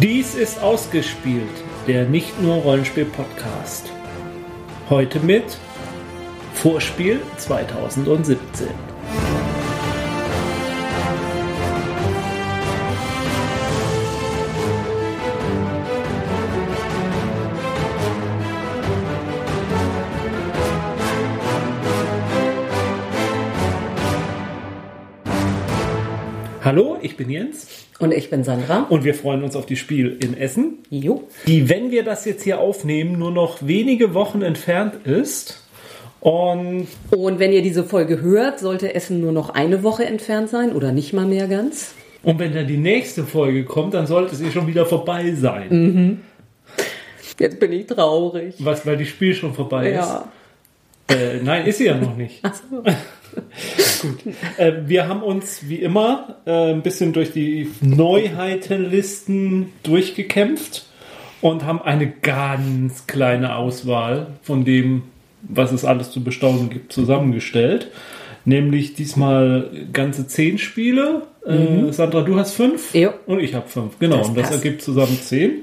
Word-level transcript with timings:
Dies 0.00 0.34
ist 0.34 0.60
ausgespielt, 0.60 1.46
der 1.86 2.04
nicht 2.08 2.42
nur 2.42 2.56
Rollenspiel-Podcast. 2.56 3.92
Heute 4.90 5.20
mit 5.20 5.56
Vorspiel 6.52 7.20
2017. 7.36 8.66
Hallo, 26.64 26.98
ich 27.00 27.16
bin 27.16 27.30
Jens. 27.30 27.83
Und 28.00 28.12
ich 28.12 28.28
bin 28.30 28.42
Sandra. 28.44 28.86
Und 28.90 29.04
wir 29.04 29.14
freuen 29.14 29.42
uns 29.44 29.54
auf 29.54 29.66
die 29.66 29.76
Spiel 29.76 30.16
in 30.22 30.36
Essen. 30.36 30.78
Jo. 30.90 31.24
Die, 31.46 31.68
wenn 31.68 31.90
wir 31.92 32.02
das 32.02 32.24
jetzt 32.24 32.42
hier 32.42 32.58
aufnehmen, 32.58 33.18
nur 33.18 33.30
noch 33.30 33.58
wenige 33.66 34.14
Wochen 34.14 34.42
entfernt 34.42 35.06
ist. 35.06 35.62
Und, 36.20 36.86
Und 37.10 37.38
wenn 37.38 37.52
ihr 37.52 37.62
diese 37.62 37.84
Folge 37.84 38.20
hört, 38.20 38.58
sollte 38.58 38.94
Essen 38.94 39.20
nur 39.20 39.30
noch 39.32 39.50
eine 39.50 39.82
Woche 39.82 40.06
entfernt 40.06 40.48
sein 40.48 40.72
oder 40.72 40.90
nicht 40.90 41.12
mal 41.12 41.26
mehr 41.26 41.46
ganz. 41.48 41.94
und 42.22 42.38
wenn 42.38 42.54
dann 42.54 42.66
die 42.66 42.78
nächste 42.78 43.24
Folge 43.24 43.64
kommt, 43.64 43.92
dann 43.94 44.06
sollte 44.06 44.34
es 44.34 44.40
eh 44.40 44.50
schon 44.50 44.66
wieder 44.66 44.86
vorbei 44.86 45.32
sein. 45.34 46.22
Jetzt 47.38 47.60
bin 47.60 47.72
ich 47.72 47.86
traurig. 47.86 48.54
Was, 48.58 48.86
weil 48.86 48.96
die 48.96 49.06
Spiel 49.06 49.34
schon 49.34 49.52
vorbei 49.54 49.90
Ja. 49.92 50.24
ist. 51.10 51.14
Äh, 51.16 51.40
nein, 51.42 51.66
ist 51.66 51.78
sie 51.78 51.86
ja 51.86 51.96
noch 51.96 52.16
nicht. 52.16 52.38
Ach 52.42 52.54
so. 52.54 52.82
Gut. 54.02 54.18
Äh, 54.58 54.72
wir 54.86 55.08
haben 55.08 55.22
uns 55.22 55.68
wie 55.68 55.76
immer 55.76 56.36
äh, 56.46 56.72
ein 56.72 56.82
bisschen 56.82 57.12
durch 57.12 57.32
die 57.32 57.70
Neuheitenlisten 57.80 59.72
durchgekämpft 59.82 60.86
und 61.40 61.64
haben 61.64 61.82
eine 61.82 62.08
ganz 62.10 63.06
kleine 63.06 63.56
Auswahl 63.56 64.28
von 64.42 64.64
dem, 64.64 65.02
was 65.42 65.72
es 65.72 65.84
alles 65.84 66.10
zu 66.10 66.24
bestaunen 66.24 66.70
gibt, 66.70 66.92
zusammengestellt. 66.92 67.88
Nämlich 68.46 68.94
diesmal 68.94 69.70
ganze 69.92 70.26
zehn 70.26 70.58
Spiele. 70.58 71.22
Äh, 71.46 71.92
Sandra, 71.92 72.22
du 72.22 72.36
hast 72.36 72.52
fünf 72.52 72.94
Jo. 72.94 73.10
und 73.26 73.40
ich 73.40 73.54
habe 73.54 73.68
fünf. 73.68 73.98
Genau, 73.98 74.18
Das 74.18 74.28
und 74.28 74.38
das 74.38 74.50
ergibt 74.50 74.82
zusammen 74.82 75.18
zehn. 75.20 75.62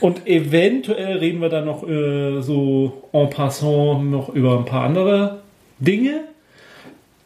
Und 0.00 0.26
eventuell 0.26 1.18
reden 1.18 1.40
wir 1.40 1.48
dann 1.48 1.64
noch 1.66 1.86
äh, 1.88 2.40
so 2.40 3.08
en 3.12 3.30
passant 3.30 4.10
noch 4.10 4.28
über 4.30 4.58
ein 4.58 4.64
paar 4.64 4.84
andere 4.84 5.40
Dinge. 5.78 6.24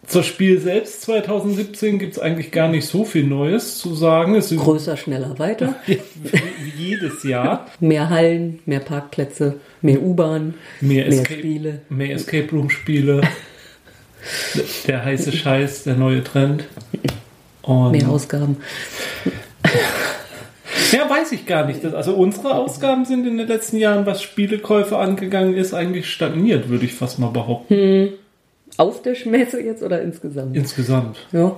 Zur 0.06 0.24
Spiel 0.24 0.60
selbst 0.60 1.02
2017 1.02 2.00
gibt 2.00 2.14
es 2.14 2.18
eigentlich 2.18 2.50
gar 2.50 2.68
nicht 2.68 2.86
so 2.86 3.04
viel 3.04 3.24
Neues 3.24 3.78
zu 3.78 3.94
sagen. 3.94 4.34
Es 4.34 4.50
Größer, 4.50 4.96
schneller, 4.96 5.38
weiter. 5.38 5.76
wie 5.86 6.72
jedes 6.76 7.22
Jahr 7.22 7.66
Mehr 7.78 8.10
Hallen, 8.10 8.58
mehr 8.66 8.80
Parkplätze, 8.80 9.60
mehr 9.80 10.02
U-Bahn, 10.02 10.54
mehr, 10.80 11.06
mehr 11.06 11.20
Escape, 11.20 11.38
Spiele. 11.38 11.80
mehr 11.88 12.14
Escape 12.16 12.48
Room 12.50 12.68
Spiele. 12.68 13.20
der 14.88 15.04
heiße 15.04 15.30
Scheiß, 15.30 15.84
der 15.84 15.94
neue 15.94 16.24
Trend. 16.24 16.64
Und 17.62 17.92
mehr 17.92 18.08
Ausgaben. 18.08 18.56
ja, 20.92 21.08
weiß 21.08 21.30
ich 21.30 21.46
gar 21.46 21.64
nicht. 21.64 21.84
Also 21.84 22.14
unsere 22.14 22.56
Ausgaben 22.56 23.04
sind 23.04 23.24
in 23.24 23.38
den 23.38 23.46
letzten 23.46 23.76
Jahren, 23.76 24.04
was 24.04 24.20
Spielekäufe 24.20 24.98
angegangen 24.98 25.54
ist, 25.54 25.74
eigentlich 25.74 26.10
stagniert, 26.10 26.68
würde 26.68 26.86
ich 26.86 26.94
fast 26.94 27.20
mal 27.20 27.30
behaupten. 27.30 28.14
Auf 28.76 29.02
der 29.02 29.14
Schmesse 29.14 29.60
jetzt 29.60 29.82
oder 29.82 30.00
insgesamt? 30.02 30.56
Insgesamt. 30.56 31.18
Ja. 31.32 31.56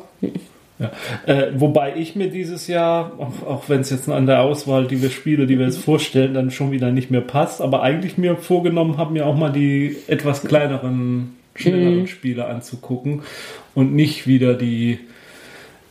Ja. 0.81 0.91
Äh, 1.27 1.53
wobei 1.55 1.95
ich 1.97 2.17
mir 2.17 2.29
dieses 2.31 2.67
Jahr, 2.67 3.13
auch, 3.19 3.47
auch 3.47 3.69
wenn 3.69 3.81
es 3.83 3.91
jetzt 3.91 4.09
an 4.09 4.27
der 4.27 4.41
Auswahl, 4.43 4.89
die 4.89 5.01
wir 5.01 5.11
Spiele, 5.11 5.47
die 5.47 5.57
wir 5.59 5.67
jetzt 5.67 5.79
vorstellen, 5.79 6.35
dann 6.35 6.51
schon 6.51 6.73
wieder 6.73 6.91
nicht 6.91 7.13
mehr 7.13 7.21
passt, 7.21 7.61
aber 7.61 7.83
eigentlich 7.83 8.19
mir 8.19 8.37
vorgenommen 8.37 8.97
habe, 8.99 9.13
mir 9.13 9.25
auch 9.27 9.37
mal 9.37 9.53
die 9.53 9.97
etwas 10.09 10.43
kleineren, 10.43 11.37
schnelleren 11.55 12.09
Spiele 12.09 12.47
anzugucken 12.47 13.23
und 13.77 13.95
nicht 13.95 14.27
wieder 14.27 14.55
die, 14.55 14.99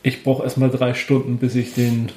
ich 0.03 0.21
brauche 0.23 0.43
erstmal 0.43 0.69
drei 0.69 0.93
Stunden, 0.93 1.37
bis 1.37 1.55
ich 1.55 1.73
den 1.73 2.09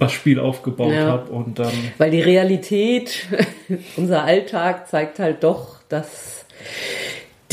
das 0.00 0.10
Spiel 0.10 0.40
aufgebaut 0.40 0.92
Ja. 0.92 1.06
habe 1.06 1.30
und 1.30 1.60
dann 1.60 1.72
Weil 1.98 2.10
die 2.10 2.20
Realität, 2.20 3.26
unser 3.96 4.24
Alltag 4.24 4.88
zeigt 4.88 5.20
halt 5.20 5.44
doch, 5.44 5.76
dass 5.88 6.44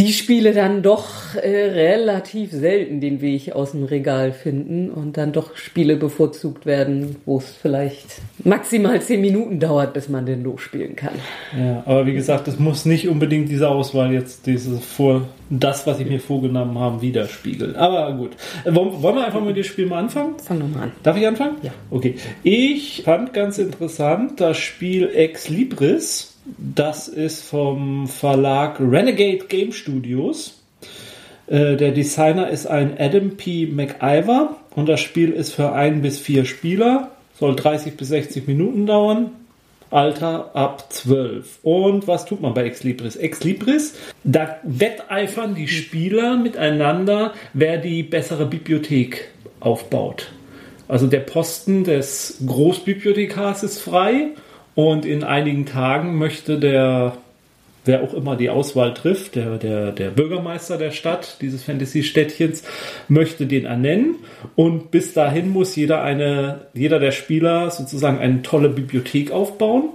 die 0.02 0.14
Spiele 0.14 0.54
dann 0.54 0.82
doch 0.82 1.36
äh, 1.36 1.48
relativ 1.48 2.52
selten 2.52 3.02
den 3.02 3.22
Weg 3.22 3.54
aus 3.54 3.74
dem 3.74 3.84
Regal 3.84 4.34
finden 4.34 4.90
und 4.90 5.16
dann 5.16 5.32
doch 5.32 5.56
Spiele 5.56 5.96
bevorzugt 5.96 6.66
werden, 6.66 7.18
wo 7.26 7.38
es 7.38 7.52
vielleicht 7.52 8.08
maximal 8.44 9.00
zehn 9.00 9.22
Minuten 9.22 9.60
dauert, 9.60 9.94
bis 9.94 10.10
man 10.10 10.26
den 10.26 10.44
losspielen 10.44 10.96
kann. 10.96 11.14
Ja, 11.56 11.84
aber 11.86 12.08
wie 12.08 12.14
gesagt, 12.14 12.48
es 12.48 12.58
muss 12.58 12.86
nicht 12.86 13.08
unbedingt 13.08 13.50
diese 13.50 13.70
Auswahl 13.70 14.12
jetzt 14.12 14.48
diese 14.48 14.80
vor 14.80 15.28
das, 15.52 15.86
was 15.86 16.00
ich 16.00 16.08
mir 16.08 16.20
vorgenommen 16.20 16.80
habe, 16.80 17.02
widerspiegeln. 17.04 17.76
Aber 17.76 18.12
gut. 18.14 18.32
Äh, 18.66 18.74
Wollen, 18.74 19.04
wollen 19.04 19.16
wir 19.18 19.26
einfach 19.26 19.44
mit 19.44 19.56
dem 19.56 19.64
Spiel 19.64 19.86
mal 19.86 20.00
anfangen? 20.00 20.34
Fang 20.44 20.60
doch 20.60 20.68
mal 20.68 20.84
an. 20.84 20.92
Darf 21.04 21.16
ich 21.16 21.28
anfangen? 21.28 21.58
Ja. 21.62 21.72
Okay. 21.92 22.16
Ich 22.42 23.04
fand 23.06 23.34
ganz 23.34 23.60
interessant 23.60 24.40
das 24.40 24.58
Spiel 24.58 25.12
Ex 25.14 25.48
Libris. 25.48 26.31
Das 26.46 27.08
ist 27.08 27.44
vom 27.44 28.08
Verlag 28.08 28.80
Renegade 28.80 29.46
Game 29.48 29.72
Studios. 29.72 30.60
Äh, 31.48 31.76
Der 31.76 31.92
Designer 31.92 32.50
ist 32.50 32.66
ein 32.66 32.96
Adam 32.98 33.38
P. 33.38 33.68
McIver 33.68 34.56
und 34.76 34.90
das 34.90 35.02
Spiel 35.02 35.32
ist 35.32 35.54
für 35.54 35.74
ein 35.74 36.02
bis 36.02 36.20
vier 36.20 36.46
Spieler, 36.46 37.12
soll 37.40 37.56
30 37.56 37.96
bis 37.96 38.08
60 38.08 38.48
Minuten 38.48 38.86
dauern. 38.86 39.32
Alter 39.92 40.56
ab 40.56 40.86
12. 40.90 41.60
Und 41.64 42.08
was 42.08 42.26
tut 42.26 42.42
man 42.42 42.54
bei 42.54 42.64
Ex 42.64 42.82
Libris? 42.84 43.18
Ex 43.18 43.44
Libris, 43.44 43.96
da 44.24 44.58
wetteifern 44.64 45.54
die 45.54 45.68
Spieler 45.68 46.38
miteinander, 46.38 47.34
wer 47.54 47.78
die 47.78 48.02
bessere 48.02 48.46
Bibliothek 48.46 49.32
aufbaut. 49.60 50.32
Also 50.88 51.08
der 51.08 51.20
Posten 51.20 51.84
des 51.84 52.38
Großbibliothekars 52.46 53.64
ist 53.64 53.80
frei 53.80 54.30
und 54.76 55.06
in 55.06 55.24
einigen 55.24 55.66
Tagen 55.66 56.18
möchte 56.18 56.60
der, 56.60 57.18
wer 57.86 58.04
auch 58.04 58.14
immer 58.14 58.36
die 58.36 58.50
Auswahl 58.50 58.94
trifft, 58.94 59.36
der, 59.36 59.58
der, 59.58 59.92
der 59.92 60.10
Bürgermeister 60.10 60.78
der 60.78 60.92
Stadt, 60.92 61.38
dieses 61.42 61.64
Fantasy-Städtchens, 61.64 62.64
möchte 63.08 63.46
den 63.46 63.66
ernennen 63.66 64.16
und 64.56 64.92
bis 64.92 65.14
dahin 65.14 65.50
muss 65.50 65.76
jeder 65.76 66.04
eine, 66.04 66.68
jeder 66.74 67.00
der 67.00 67.12
Spieler 67.12 67.72
sozusagen 67.72 68.20
eine 68.20 68.42
tolle 68.42 68.70
Bibliothek 68.70 69.32
aufbauen 69.32 69.90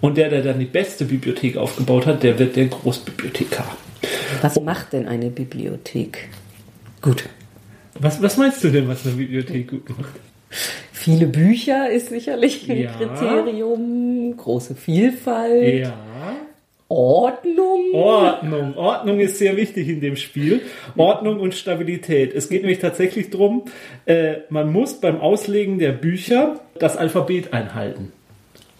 und 0.00 0.16
der, 0.16 0.28
der 0.28 0.42
dann 0.42 0.58
die 0.58 0.66
beste 0.66 1.04
Bibliothek 1.04 1.56
aufgebaut 1.56 2.06
hat, 2.06 2.22
der 2.22 2.38
wird 2.38 2.56
der 2.56 2.66
Großbibliothekar. 2.66 3.76
Was 4.40 4.60
macht 4.60 4.92
denn 4.92 5.06
eine 5.06 5.30
Bibliothek? 5.30 6.28
Gut. 7.00 7.24
Was, 7.98 8.22
was 8.22 8.36
meinst 8.36 8.64
du 8.64 8.70
denn, 8.70 8.88
was 8.88 9.06
eine 9.06 9.14
Bibliothek 9.14 9.68
gut 9.68 9.88
macht? 9.90 10.14
Viele 10.92 11.26
Bücher 11.26 11.90
ist 11.90 12.10
sicherlich 12.10 12.70
ein 12.70 12.78
Ja. 12.82 12.92
Kriterium, 12.92 14.36
große 14.36 14.74
Vielfalt, 14.74 15.80
Ja. 15.80 15.94
Ordnung. 16.88 17.94
Ordnung. 17.94 18.76
Ordnung 18.76 19.18
ist 19.20 19.38
sehr 19.38 19.56
wichtig 19.56 19.88
in 19.88 20.00
dem 20.02 20.16
Spiel. 20.16 20.60
Ordnung 20.96 21.40
und 21.40 21.54
Stabilität. 21.54 22.34
Es 22.34 22.50
geht 22.50 22.60
nämlich 22.62 22.80
tatsächlich 22.80 23.30
darum, 23.30 23.64
äh, 24.04 24.40
man 24.50 24.70
muss 24.70 25.00
beim 25.00 25.18
Auslegen 25.18 25.78
der 25.78 25.92
Bücher 25.92 26.60
das 26.78 26.98
Alphabet 26.98 27.54
einhalten. 27.54 28.12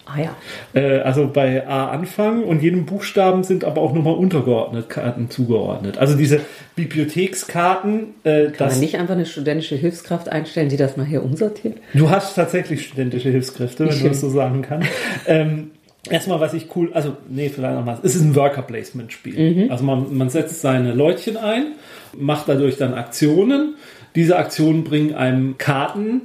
Ah 0.05 0.19
ja. 0.19 0.35
Äh, 0.73 0.99
also 0.99 1.29
bei 1.31 1.65
A 1.67 1.87
anfangen 1.87 2.43
und 2.43 2.61
jedem 2.61 2.85
Buchstaben 2.85 3.43
sind 3.43 3.63
aber 3.63 3.81
auch 3.81 3.93
nochmal 3.93 4.15
untergeordnet 4.15 4.89
Karten 4.89 5.29
zugeordnet. 5.29 5.97
Also 5.97 6.17
diese 6.17 6.41
Bibliothekskarten, 6.75 8.15
äh, 8.23 8.47
Kann 8.51 8.69
man 8.69 8.79
nicht 8.79 8.97
einfach 8.97 9.13
eine 9.13 9.25
studentische 9.25 9.75
Hilfskraft 9.75 10.29
einstellen, 10.29 10.69
die 10.69 10.77
das 10.77 10.97
nachher 10.97 11.23
umsortiert? 11.23 11.77
Du 11.93 12.09
hast 12.09 12.35
tatsächlich 12.35 12.85
studentische 12.85 13.29
Hilfskräfte, 13.29 13.85
wenn 13.85 13.91
du 13.91 13.97
Schön. 13.97 14.07
das 14.09 14.19
so 14.19 14.29
sagen 14.29 14.61
kannst. 14.61 14.89
ähm, 15.27 15.71
erstmal, 16.09 16.41
was 16.41 16.53
ich 16.53 16.67
cool, 16.75 16.91
also, 16.93 17.15
nee, 17.29 17.49
vielleicht 17.49 17.75
nochmal. 17.75 17.97
Es 18.03 18.15
ist 18.15 18.23
ein 18.23 18.35
Worker-Placement-Spiel. 18.35 19.67
Also 19.69 19.85
man, 19.85 20.15
man 20.15 20.29
setzt 20.29 20.59
seine 20.59 20.93
Leutchen 20.93 21.37
ein, 21.37 21.73
macht 22.17 22.49
dadurch 22.49 22.77
dann 22.77 22.93
Aktionen. 22.93 23.75
Diese 24.15 24.35
Aktionen 24.35 24.83
bringen 24.83 25.15
einem 25.15 25.57
Karten 25.57 26.21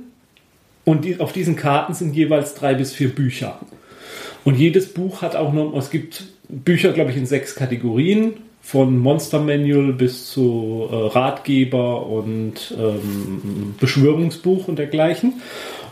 und 0.84 1.04
die, 1.04 1.20
auf 1.20 1.32
diesen 1.32 1.54
Karten 1.54 1.92
sind 1.92 2.14
jeweils 2.16 2.54
drei 2.54 2.74
bis 2.74 2.94
vier 2.94 3.14
Bücher. 3.14 3.58
Und 4.48 4.54
jedes 4.54 4.94
Buch 4.94 5.20
hat 5.20 5.36
auch 5.36 5.52
noch, 5.52 5.76
es 5.76 5.90
gibt 5.90 6.24
Bücher, 6.48 6.92
glaube 6.92 7.10
ich, 7.10 7.18
in 7.18 7.26
sechs 7.26 7.54
Kategorien. 7.54 8.32
Von 8.62 8.98
Monster 8.98 9.40
Manual 9.40 9.92
bis 9.92 10.30
zu 10.30 10.88
äh, 10.90 10.94
Ratgeber 10.94 12.06
und 12.06 12.74
ähm, 12.78 13.74
Beschwörungsbuch 13.78 14.66
und 14.66 14.78
dergleichen. 14.78 15.42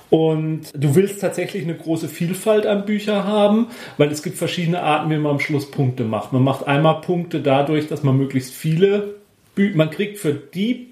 Und 0.09 0.73
du 0.73 0.95
willst 0.95 1.21
tatsächlich 1.21 1.65
eine 1.65 1.75
große 1.75 2.09
Vielfalt 2.09 2.65
an 2.65 2.87
Büchern 2.87 3.25
haben, 3.25 3.67
weil 3.99 4.11
es 4.11 4.23
gibt 4.23 4.39
verschiedene 4.39 4.81
Arten, 4.81 5.11
wie 5.11 5.19
man 5.19 5.33
am 5.33 5.41
Schluss 5.41 5.71
Punkte 5.71 6.05
macht. 6.05 6.33
Man 6.33 6.43
macht 6.43 6.67
einmal 6.67 7.03
Punkte 7.03 7.41
dadurch, 7.41 7.89
dass 7.89 8.05
man 8.05 8.17
möglichst 8.17 8.55
viele 8.55 9.17
Bücher, 9.55 9.77
man 9.77 9.91
kriegt 9.91 10.17
für 10.17 10.33
die 10.33 10.87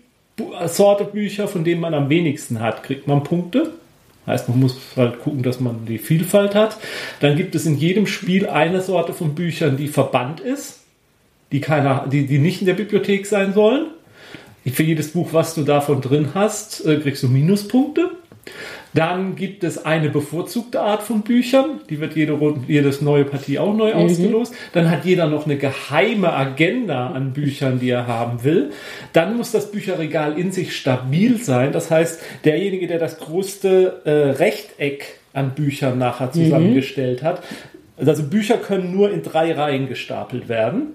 Sorte 0.66 1.04
Bücher, 1.04 1.48
von 1.48 1.64
denen 1.64 1.80
man 1.80 1.94
am 1.94 2.10
wenigsten 2.10 2.60
hat, 2.60 2.82
kriegt 2.82 3.08
man 3.08 3.22
Punkte. 3.22 3.72
Heißt, 4.26 4.48
man 4.48 4.60
muss 4.60 4.78
halt 4.96 5.20
gucken, 5.20 5.42
dass 5.42 5.60
man 5.60 5.84
die 5.86 5.98
Vielfalt 5.98 6.54
hat. 6.54 6.78
Dann 7.20 7.36
gibt 7.36 7.54
es 7.54 7.66
in 7.66 7.76
jedem 7.76 8.06
Spiel 8.06 8.46
eine 8.48 8.80
Sorte 8.80 9.12
von 9.12 9.34
Büchern, 9.34 9.76
die 9.76 9.88
verbannt 9.88 10.40
ist, 10.40 10.80
die, 11.52 11.60
keiner, 11.60 12.06
die, 12.10 12.26
die 12.26 12.38
nicht 12.38 12.60
in 12.60 12.66
der 12.66 12.74
Bibliothek 12.74 13.26
sein 13.26 13.52
sollen. 13.52 13.86
Für 14.66 14.82
jedes 14.82 15.12
Buch, 15.12 15.28
was 15.32 15.54
du 15.54 15.62
davon 15.62 16.00
drin 16.00 16.30
hast, 16.34 16.86
äh, 16.86 16.98
kriegst 16.98 17.22
du 17.22 17.28
Minuspunkte. 17.28 18.10
Dann 18.94 19.34
gibt 19.34 19.64
es 19.64 19.84
eine 19.84 20.08
bevorzugte 20.08 20.80
Art 20.80 21.02
von 21.02 21.22
Büchern. 21.22 21.80
Die 21.90 22.00
wird 22.00 22.14
jede, 22.14 22.32
Runde, 22.32 22.60
jedes 22.68 23.00
neue 23.00 23.24
Partie 23.24 23.58
auch 23.58 23.74
neu 23.74 23.92
mhm. 23.92 24.00
ausgelost. 24.00 24.54
Dann 24.72 24.90
hat 24.90 25.04
jeder 25.04 25.26
noch 25.26 25.46
eine 25.46 25.56
geheime 25.56 26.32
Agenda 26.32 27.08
an 27.08 27.32
Büchern, 27.32 27.80
die 27.80 27.90
er 27.90 28.06
haben 28.06 28.44
will. 28.44 28.70
Dann 29.12 29.36
muss 29.36 29.50
das 29.50 29.72
Bücherregal 29.72 30.38
in 30.38 30.52
sich 30.52 30.76
stabil 30.76 31.38
sein. 31.38 31.72
Das 31.72 31.90
heißt, 31.90 32.22
derjenige, 32.44 32.86
der 32.86 32.98
das 33.00 33.18
größte 33.18 34.02
äh, 34.04 34.10
Rechteck 34.10 35.18
an 35.32 35.50
Büchern 35.50 35.98
nachher 35.98 36.30
zusammengestellt 36.30 37.22
mhm. 37.22 37.26
hat, 37.26 37.42
also 37.96 38.22
Bücher 38.24 38.58
können 38.58 38.92
nur 38.92 39.10
in 39.12 39.22
drei 39.22 39.52
Reihen 39.52 39.88
gestapelt 39.88 40.48
werden. 40.48 40.94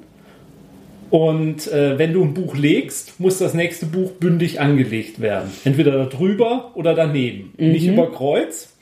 Und 1.10 1.68
äh, 1.72 1.98
wenn 1.98 2.14
du 2.14 2.24
ein 2.24 2.34
Buch 2.34 2.56
legst, 2.56 3.20
muss 3.20 3.40
das 3.40 3.54
nächste 3.54 3.86
Buch 3.86 4.12
bündig 4.12 4.60
angelegt 4.60 5.20
werden. 5.20 5.52
Entweder 5.64 6.06
darüber 6.06 6.72
oder 6.76 6.94
daneben. 6.94 7.54
Mhm. 7.58 7.72
Nicht 7.72 7.88
über 7.88 8.12
Kreuz. 8.12 8.76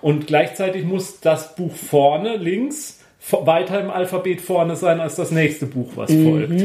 Und 0.00 0.26
gleichzeitig 0.26 0.84
muss 0.84 1.20
das 1.20 1.54
Buch 1.56 1.74
vorne, 1.74 2.36
links, 2.36 3.00
weiter 3.30 3.80
im 3.80 3.90
Alphabet 3.90 4.40
vorne 4.40 4.76
sein 4.76 5.00
als 5.00 5.16
das 5.16 5.30
nächste 5.30 5.66
Buch, 5.66 5.92
was 5.96 6.10
mhm. 6.10 6.24
folgt. 6.24 6.64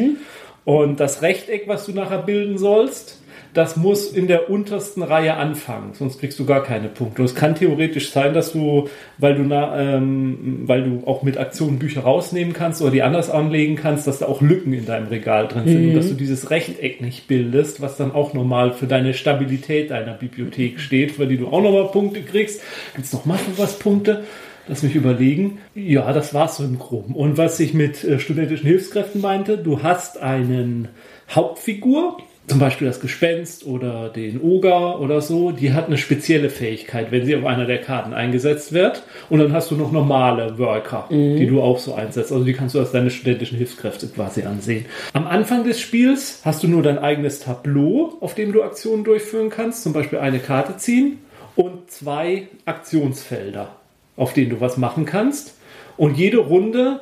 Und 0.66 1.00
das 1.00 1.22
Rechteck, 1.22 1.68
was 1.68 1.86
du 1.86 1.94
nachher 1.94 2.20
bilden 2.20 2.58
sollst, 2.58 3.22
das 3.54 3.76
muss 3.76 4.12
in 4.12 4.28
der 4.28 4.50
untersten 4.50 5.02
Reihe 5.02 5.36
anfangen, 5.36 5.94
sonst 5.94 6.20
kriegst 6.20 6.38
du 6.40 6.46
gar 6.46 6.64
keine 6.64 6.88
Punkte. 6.88 7.22
Und 7.22 7.26
es 7.26 7.36
kann 7.36 7.56
theoretisch 7.56 8.12
sein, 8.12 8.34
dass 8.34 8.52
du, 8.52 8.90
weil 9.18 9.36
du, 9.36 9.44
na, 9.44 9.98
ähm, 9.98 10.64
weil 10.66 10.84
du 10.84 11.08
auch 11.08 11.24
mit 11.24 11.38
Aktionen 11.38 11.80
Bücher 11.80 12.02
rausnehmen 12.02 12.54
kannst 12.54 12.82
oder 12.82 12.92
die 12.92 13.02
anders 13.02 13.30
anlegen 13.30 13.76
kannst, 13.76 14.06
dass 14.06 14.20
da 14.20 14.28
auch 14.28 14.42
Lücken 14.42 14.74
in 14.74 14.86
deinem 14.86 15.08
Regal 15.08 15.48
drin 15.48 15.64
sind 15.66 15.82
mhm. 15.82 15.90
und 15.90 15.96
dass 15.96 16.10
du 16.10 16.14
dieses 16.14 16.52
Rechteck 16.52 17.02
nicht 17.02 17.28
bildest, 17.28 17.82
was 17.82 17.98
dann 17.98 18.12
auch 18.12 18.34
normal 18.34 18.74
für 18.74 18.88
deine 18.88 19.14
Stabilität 19.14 19.90
deiner 19.90 20.14
Bibliothek 20.14 20.80
steht, 20.80 21.14
für 21.14 21.26
die 21.26 21.38
du 21.38 21.48
auch 21.48 21.62
nochmal 21.62 21.88
Punkte 21.88 22.22
kriegst. 22.22 22.62
Gibt's 22.96 23.14
noch 23.14 23.26
mal 23.26 23.40
was 23.58 23.80
Punkte? 23.80 24.26
Lass 24.68 24.84
mich 24.84 24.94
überlegen. 24.94 25.58
Ja, 25.74 26.14
das 26.14 26.36
war's 26.36 26.58
so 26.58 26.64
im 26.64 26.78
Groben. 26.78 27.16
Und 27.16 27.40
was 27.40 27.60
ich 27.60 27.74
mit 27.74 28.04
äh, 28.04 28.20
studentischen 28.20 28.68
Hilfskräften 28.68 29.20
meinte, 29.20 29.58
du 29.58 29.82
hast 29.82 30.20
einen 30.20 30.90
Hauptfigur, 31.32 32.18
zum 32.50 32.60
Beispiel 32.60 32.88
das 32.88 33.00
Gespenst 33.00 33.66
oder 33.66 34.10
den 34.10 34.42
Oger 34.42 35.00
oder 35.00 35.22
so, 35.22 35.52
die 35.52 35.74
hat 35.74 35.88
eine 35.88 35.98
spezielle 35.98 36.50
Fähigkeit, 36.50 37.12
wenn 37.12 37.26
sie 37.26 37.36
auf 37.36 37.46
einer 37.46 37.66
der 37.66 37.80
Karten 37.80 38.14
eingesetzt 38.14 38.74
wird. 38.74 39.04
Und 39.30 39.40
dann 39.40 39.54
hast 39.54 39.72
du 39.72 39.76
noch 39.76 39.92
normale 39.92 40.58
Worker, 40.58 41.06
mhm. 41.10 41.38
die 41.38 41.46
du 41.46 41.62
auch 41.62 41.80
so 41.80 41.94
einsetzt. 41.94 42.32
Also 42.32 42.44
die 42.44 42.54
kannst 42.54 42.76
du 42.76 42.80
als 42.80 42.92
deine 42.92 43.12
studentischen 43.12 43.58
Hilfskräfte 43.58 44.08
quasi 44.08 44.44
ansehen. 44.44 44.86
Am 45.14 45.28
Anfang 45.28 45.64
des 45.64 45.80
Spiels 45.80 46.42
hast 46.44 46.64
du 46.64 46.68
nur 46.68 46.82
dein 46.82 46.98
eigenes 46.98 47.40
Tableau, 47.40 48.18
auf 48.20 48.36
dem 48.36 48.52
du 48.52 48.64
Aktionen 48.64 49.04
durchführen 49.04 49.50
kannst. 49.50 49.84
Zum 49.84 49.94
Beispiel 49.94 50.20
eine 50.20 50.40
Karte 50.40 50.78
ziehen 50.78 51.20
und 51.56 51.92
zwei 51.92 52.48
Aktionsfelder, 52.66 53.76
auf 54.18 54.34
denen 54.34 54.50
du 54.50 54.62
was 54.62 54.78
machen 54.78 55.06
kannst. 55.06 55.56
Und 55.98 56.18
jede 56.18 56.38
Runde 56.38 57.02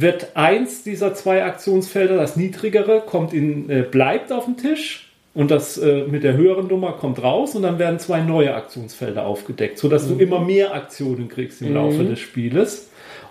wird 0.00 0.36
eins 0.36 0.84
dieser 0.84 1.14
zwei 1.14 1.44
Aktionsfelder, 1.44 2.16
das 2.16 2.36
niedrigere, 2.36 3.02
kommt 3.04 3.34
in, 3.34 3.68
äh, 3.68 3.82
bleibt 3.82 4.30
auf 4.30 4.44
dem 4.44 4.56
Tisch 4.56 5.08
und 5.34 5.50
das 5.50 5.76
äh, 5.76 6.04
mit 6.08 6.22
der 6.22 6.36
höheren 6.36 6.68
Nummer 6.68 6.92
kommt 6.92 7.20
raus 7.20 7.56
und 7.56 7.62
dann 7.62 7.80
werden 7.80 7.98
zwei 7.98 8.20
neue 8.20 8.54
Aktionsfelder 8.54 9.26
aufgedeckt, 9.26 9.76
sodass 9.76 10.06
mhm. 10.06 10.18
du 10.18 10.24
immer 10.24 10.40
mehr 10.40 10.72
Aktionen 10.72 11.28
kriegst 11.28 11.62
im 11.62 11.70
mhm. 11.70 11.74
Laufe 11.74 12.04
des 12.04 12.20
Spieles. 12.20 12.90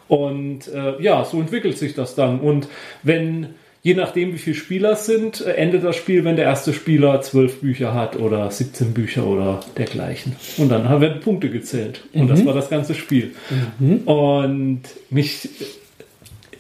Und 0.10 0.68
äh, 0.68 1.02
ja, 1.02 1.24
so 1.24 1.40
entwickelt 1.40 1.78
sich 1.78 1.96
das 1.96 2.16
dann. 2.16 2.42
Und 2.42 2.68
wenn, 3.02 3.56
je 3.82 3.94
nachdem 3.94 4.34
wie 4.34 4.38
viele 4.38 4.56
Spieler 4.58 4.92
es 4.92 5.06
sind, 5.06 5.40
äh, 5.46 5.54
endet 5.54 5.86
das 5.86 5.96
Spiel, 5.96 6.26
wenn 6.26 6.36
der 6.36 6.46
erste 6.46 6.74
Spieler 6.74 7.22
zwölf 7.22 7.62
Bücher 7.62 7.94
hat 7.94 8.18
oder 8.18 8.52
17 8.52 8.94
Bücher 8.94 9.26
oder 9.26 9.62
dergleichen. 9.78 10.36
Und 10.58 10.68
dann 10.68 11.00
werden 11.00 11.22
Punkte 11.22 11.50
gezählt. 11.50 12.04
Und 12.14 12.26
mhm. 12.26 12.28
das 12.28 12.46
war 12.46 12.54
das 12.54 12.70
ganze 12.70 12.94
Spiel. 12.94 13.36
Mhm. 13.80 14.00
Und 14.00 14.82
mich 15.10 15.50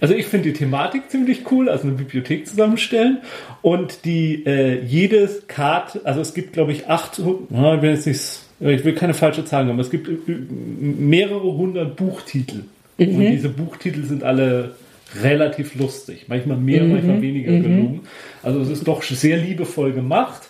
also 0.01 0.13
ich 0.13 0.25
finde 0.25 0.49
die 0.49 0.57
Thematik 0.57 1.09
ziemlich 1.09 1.51
cool, 1.51 1.69
also 1.69 1.88
eine 1.88 1.97
Bibliothek 1.97 2.47
zusammenstellen 2.47 3.19
und 3.61 4.05
die 4.05 4.45
äh, 4.45 4.83
jedes 4.83 5.47
Karte, 5.47 6.01
also 6.03 6.21
es 6.21 6.33
gibt 6.33 6.53
glaube 6.53 6.71
ich 6.71 6.88
acht, 6.88 7.19
oh, 7.19 7.41
ich, 7.49 7.81
will 7.81 7.91
jetzt 7.91 8.07
nicht, 8.07 8.21
ich 8.59 8.85
will 8.85 8.94
keine 8.94 9.13
falsche 9.13 9.45
Zahl 9.45 9.63
haben, 9.63 9.71
aber 9.71 9.81
es 9.81 9.89
gibt 9.89 10.09
mehrere 10.27 11.41
hundert 11.41 11.95
Buchtitel 11.95 12.63
mhm. 12.97 13.15
und 13.15 13.31
diese 13.31 13.49
Buchtitel 13.49 14.03
sind 14.03 14.23
alle 14.23 14.75
relativ 15.21 15.75
lustig, 15.75 16.25
manchmal 16.27 16.57
mehr, 16.57 16.83
mhm. 16.83 16.94
manchmal 16.94 17.21
weniger 17.21 17.51
mhm. 17.51 17.63
gelungen. 17.63 17.99
Also 18.44 18.61
es 18.61 18.69
ist 18.69 18.88
doch 18.88 19.01
sehr 19.03 19.38
liebevoll 19.38 19.94
gemacht 19.94 20.46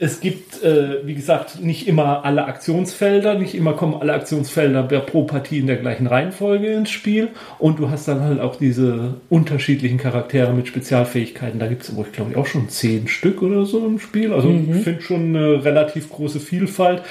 es 0.00 0.20
gibt, 0.20 0.62
äh, 0.62 1.04
wie 1.06 1.14
gesagt, 1.14 1.60
nicht 1.60 1.88
immer 1.88 2.24
alle 2.24 2.44
Aktionsfelder, 2.44 3.34
nicht 3.34 3.56
immer 3.56 3.72
kommen 3.72 3.94
alle 4.00 4.12
Aktionsfelder 4.12 4.84
pro 5.00 5.24
Partie 5.24 5.58
in 5.58 5.66
der 5.66 5.76
gleichen 5.76 6.06
Reihenfolge 6.06 6.68
ins 6.68 6.90
Spiel. 6.90 7.30
Und 7.58 7.80
du 7.80 7.90
hast 7.90 8.06
dann 8.06 8.20
halt 8.20 8.38
auch 8.38 8.56
diese 8.56 9.14
unterschiedlichen 9.28 9.98
Charaktere 9.98 10.52
mit 10.52 10.68
Spezialfähigkeiten. 10.68 11.58
Da 11.58 11.66
gibt 11.66 11.82
es, 11.82 11.88
ich 11.88 12.12
glaube 12.12 12.30
ich, 12.30 12.36
auch 12.36 12.46
schon 12.46 12.68
zehn 12.68 13.08
Stück 13.08 13.42
oder 13.42 13.64
so 13.66 13.84
im 13.84 13.98
Spiel. 13.98 14.32
Also 14.32 14.48
mhm. 14.48 14.76
ich 14.76 14.84
finde 14.84 15.02
schon 15.02 15.34
eine 15.34 15.64
relativ 15.64 16.10
große 16.10 16.38
Vielfalt, 16.38 17.02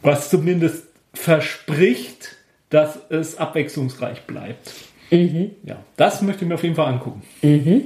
was 0.00 0.30
zumindest 0.30 0.84
verspricht, 1.12 2.36
dass 2.70 2.98
es 3.08 3.36
abwechslungsreich 3.36 4.22
bleibt. 4.22 4.74
Mhm. 5.10 5.50
Ja, 5.64 5.78
das 5.96 6.22
möchte 6.22 6.44
ich 6.44 6.48
mir 6.48 6.54
auf 6.54 6.62
jeden 6.62 6.76
Fall 6.76 6.86
angucken. 6.86 7.22
Mhm. 7.42 7.82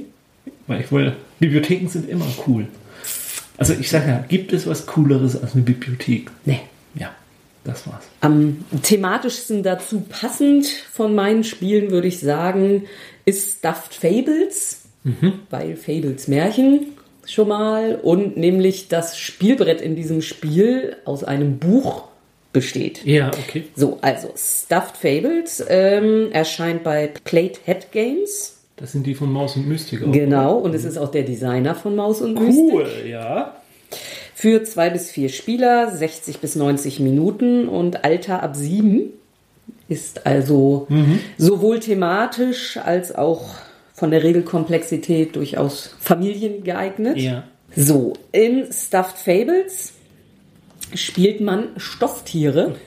Weil 0.66 0.80
ich 0.82 0.92
will, 0.92 1.14
Bibliotheken 1.40 1.88
sind 1.88 2.06
immer 2.06 2.26
cool. 2.46 2.66
Also 3.58 3.74
ich 3.74 3.90
sage 3.90 4.08
ja, 4.08 4.24
gibt 4.26 4.52
es 4.52 4.66
was 4.66 4.86
Cooleres 4.86 5.40
als 5.40 5.54
eine 5.54 5.62
Bibliothek? 5.62 6.30
Nee. 6.44 6.60
Ja, 6.94 7.10
das 7.64 7.86
war's. 7.86 8.04
Am 8.20 8.64
thematischsten 8.82 9.62
dazu 9.62 10.00
passend 10.08 10.66
von 10.66 11.14
meinen 11.14 11.44
Spielen 11.44 11.90
würde 11.90 12.08
ich 12.08 12.20
sagen, 12.20 12.84
ist 13.24 13.58
Stuffed 13.58 13.94
Fables, 13.94 14.82
mhm. 15.04 15.40
weil 15.50 15.76
Fables 15.76 16.28
Märchen 16.28 16.86
schon 17.26 17.48
mal 17.48 17.96
und 17.96 18.36
nämlich 18.36 18.88
das 18.88 19.18
Spielbrett 19.18 19.80
in 19.80 19.96
diesem 19.96 20.22
Spiel 20.22 20.96
aus 21.04 21.24
einem 21.24 21.58
Buch 21.58 22.04
besteht. 22.52 23.04
Ja, 23.04 23.28
okay. 23.28 23.64
So, 23.76 23.98
also 24.00 24.32
Stuffed 24.36 24.96
Fables 24.96 25.62
ähm, 25.68 26.32
erscheint 26.32 26.82
bei 26.84 27.12
Plate 27.24 27.60
Head 27.64 27.92
Games. 27.92 28.57
Das 28.78 28.92
sind 28.92 29.06
die 29.06 29.14
von 29.14 29.32
Maus 29.32 29.56
und 29.56 29.68
Mystik. 29.68 30.02
Auch, 30.04 30.12
genau, 30.12 30.56
oder? 30.56 30.64
und 30.64 30.74
es 30.74 30.84
ist 30.84 30.98
auch 30.98 31.10
der 31.10 31.24
Designer 31.24 31.74
von 31.74 31.96
Maus 31.96 32.20
und 32.20 32.38
cool, 32.38 32.46
Mystik. 32.46 32.72
Cool, 32.72 33.08
ja. 33.08 33.56
Für 34.34 34.62
zwei 34.62 34.90
bis 34.90 35.10
vier 35.10 35.30
Spieler, 35.30 35.90
60 35.90 36.38
bis 36.38 36.54
90 36.54 37.00
Minuten 37.00 37.68
und 37.68 38.04
Alter 38.04 38.42
ab 38.42 38.54
sieben. 38.54 39.12
Ist 39.88 40.26
also 40.26 40.86
mhm. 40.88 41.18
sowohl 41.38 41.80
thematisch 41.80 42.76
als 42.76 43.14
auch 43.14 43.56
von 43.94 44.10
der 44.10 44.22
Regelkomplexität 44.22 45.34
durchaus 45.34 45.96
Familien 45.98 46.62
geeignet. 46.62 47.16
Ja. 47.18 47.44
So, 47.74 48.12
in 48.32 48.66
Stuffed 48.72 49.18
Fables 49.18 49.94
spielt 50.94 51.40
man 51.40 51.68
Stofftiere. 51.76 52.76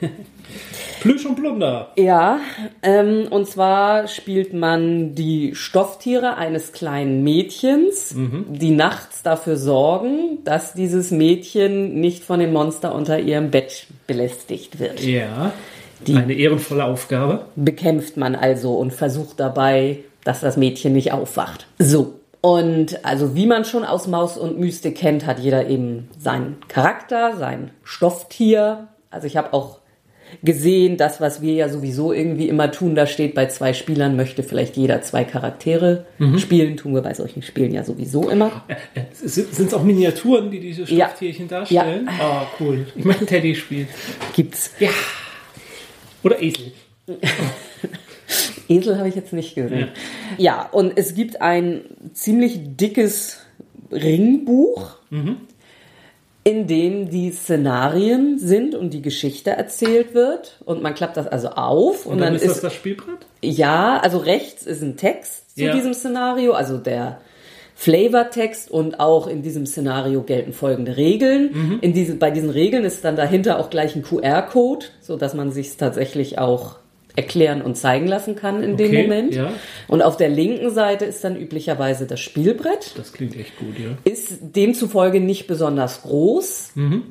Plüsch 1.00 1.26
und 1.26 1.36
Plunder. 1.36 1.90
Ja, 1.96 2.38
ähm, 2.82 3.26
und 3.30 3.48
zwar 3.48 4.06
spielt 4.06 4.54
man 4.54 5.14
die 5.14 5.54
Stofftiere 5.54 6.36
eines 6.36 6.72
kleinen 6.72 7.24
Mädchens, 7.24 8.14
mhm. 8.14 8.46
die 8.48 8.70
nachts 8.70 9.22
dafür 9.22 9.56
sorgen, 9.56 10.38
dass 10.44 10.74
dieses 10.74 11.10
Mädchen 11.10 12.00
nicht 12.00 12.22
von 12.22 12.38
dem 12.38 12.52
Monster 12.52 12.94
unter 12.94 13.18
ihrem 13.18 13.50
Bett 13.50 13.86
belästigt 14.06 14.78
wird. 14.78 15.02
Ja, 15.02 15.52
die 16.06 16.14
eine 16.16 16.34
ehrenvolle 16.34 16.84
Aufgabe. 16.84 17.46
Bekämpft 17.56 18.16
man 18.16 18.34
also 18.34 18.74
und 18.74 18.92
versucht 18.92 19.40
dabei, 19.40 19.98
dass 20.24 20.40
das 20.40 20.56
Mädchen 20.56 20.92
nicht 20.92 21.12
aufwacht. 21.12 21.66
So, 21.78 22.14
und 22.42 23.04
also 23.04 23.36
wie 23.36 23.46
man 23.46 23.64
schon 23.64 23.84
aus 23.84 24.08
Maus 24.08 24.36
und 24.36 24.58
Mystik 24.58 24.96
kennt, 24.96 25.26
hat 25.26 25.38
jeder 25.38 25.68
eben 25.68 26.08
seinen 26.18 26.58
Charakter, 26.66 27.36
sein 27.36 27.70
Stofftier. 27.84 28.88
Also 29.10 29.28
ich 29.28 29.36
habe 29.36 29.52
auch 29.52 29.78
gesehen, 30.42 30.96
das, 30.96 31.20
was 31.20 31.42
wir 31.42 31.54
ja 31.54 31.68
sowieso 31.68 32.12
irgendwie 32.12 32.48
immer 32.48 32.70
tun, 32.70 32.94
da 32.94 33.06
steht 33.06 33.34
bei 33.34 33.46
zwei 33.46 33.72
Spielern, 33.72 34.16
möchte 34.16 34.42
vielleicht 34.42 34.76
jeder 34.76 35.02
zwei 35.02 35.24
Charaktere 35.24 36.06
mhm. 36.18 36.38
spielen, 36.38 36.76
tun 36.76 36.94
wir 36.94 37.02
bei 37.02 37.14
solchen 37.14 37.42
Spielen 37.42 37.72
ja 37.72 37.84
sowieso 37.84 38.28
immer. 38.28 38.64
Äh, 38.68 39.00
äh, 39.00 39.04
sind 39.12 39.66
es 39.68 39.74
auch 39.74 39.82
Miniaturen, 39.82 40.50
die 40.50 40.60
diese 40.60 40.86
Stofftierchen 40.86 41.48
ja. 41.48 41.58
darstellen? 41.58 42.08
Ja. 42.18 42.46
Oh, 42.60 42.62
cool. 42.62 42.86
Ich 42.96 43.04
möchte 43.04 43.26
Teddy 43.26 43.54
spielen. 43.54 43.88
Gibt's. 44.34 44.72
Ja. 44.78 44.90
Oder 46.22 46.40
Esel. 46.40 46.72
Esel 48.68 48.98
habe 48.98 49.08
ich 49.08 49.14
jetzt 49.14 49.32
nicht 49.32 49.54
gesehen. 49.54 49.88
Ja. 50.38 50.62
ja, 50.62 50.68
und 50.70 50.96
es 50.96 51.14
gibt 51.14 51.42
ein 51.42 51.82
ziemlich 52.12 52.58
dickes 52.76 53.40
Ringbuch. 53.90 54.96
Mhm 55.10 55.36
in 56.44 56.66
dem 56.66 57.08
die 57.08 57.30
Szenarien 57.30 58.38
sind 58.38 58.74
und 58.74 58.90
die 58.92 59.02
Geschichte 59.02 59.50
erzählt 59.50 60.14
wird. 60.14 60.58
Und 60.64 60.82
man 60.82 60.94
klappt 60.94 61.16
das 61.16 61.28
also 61.28 61.48
auf. 61.50 62.04
Und, 62.06 62.18
dann, 62.18 62.34
ist 62.34 62.46
das 62.46 62.60
das 62.60 62.74
Spielbrett? 62.74 63.26
Ja, 63.42 63.98
also 63.98 64.18
rechts 64.18 64.66
ist 64.66 64.82
ein 64.82 64.96
Text 64.96 65.54
zu 65.54 65.64
Ja. 65.64 65.74
diesem 65.74 65.94
Szenario, 65.94 66.52
also 66.52 66.78
der 66.78 67.20
Flavortext 67.74 68.70
und 68.70 69.00
auch 69.00 69.26
in 69.26 69.42
diesem 69.42 69.66
Szenario 69.66 70.22
gelten 70.22 70.52
folgende 70.52 70.96
Regeln. 70.96 71.50
Mhm. 71.52 71.78
In 71.80 71.92
diese, 71.92 72.14
bei 72.16 72.30
diesen 72.30 72.50
Regeln 72.50 72.84
ist 72.84 73.04
dann 73.04 73.16
dahinter 73.16 73.58
auch 73.58 73.70
gleich 73.70 73.94
ein 73.96 74.02
QR-Code, 74.02 74.86
so 75.00 75.16
dass 75.16 75.34
man 75.34 75.52
sich 75.52 75.76
tatsächlich 75.76 76.38
auch 76.38 76.76
erklären 77.16 77.62
und 77.62 77.76
zeigen 77.76 78.06
lassen 78.06 78.36
kann 78.36 78.62
in 78.62 78.76
dem 78.76 78.88
Okay, 78.88 79.02
Moment. 79.02 79.34
ja. 79.34 79.50
Und 79.88 80.02
auf 80.02 80.16
der 80.16 80.28
linken 80.28 80.70
Seite 80.70 81.04
ist 81.04 81.22
dann 81.24 81.36
üblicherweise 81.36 82.06
das 82.06 82.20
Spielbrett 82.20 82.92
Das 82.96 83.12
klingt 83.12 83.36
echt 83.36 83.56
gut, 83.58 83.78
ja. 83.78 83.90
ist 84.04 84.38
demzufolge 84.56 85.20
nicht 85.20 85.46
besonders 85.46 86.02
groß. 86.02 86.72
Mhm. 86.74 87.02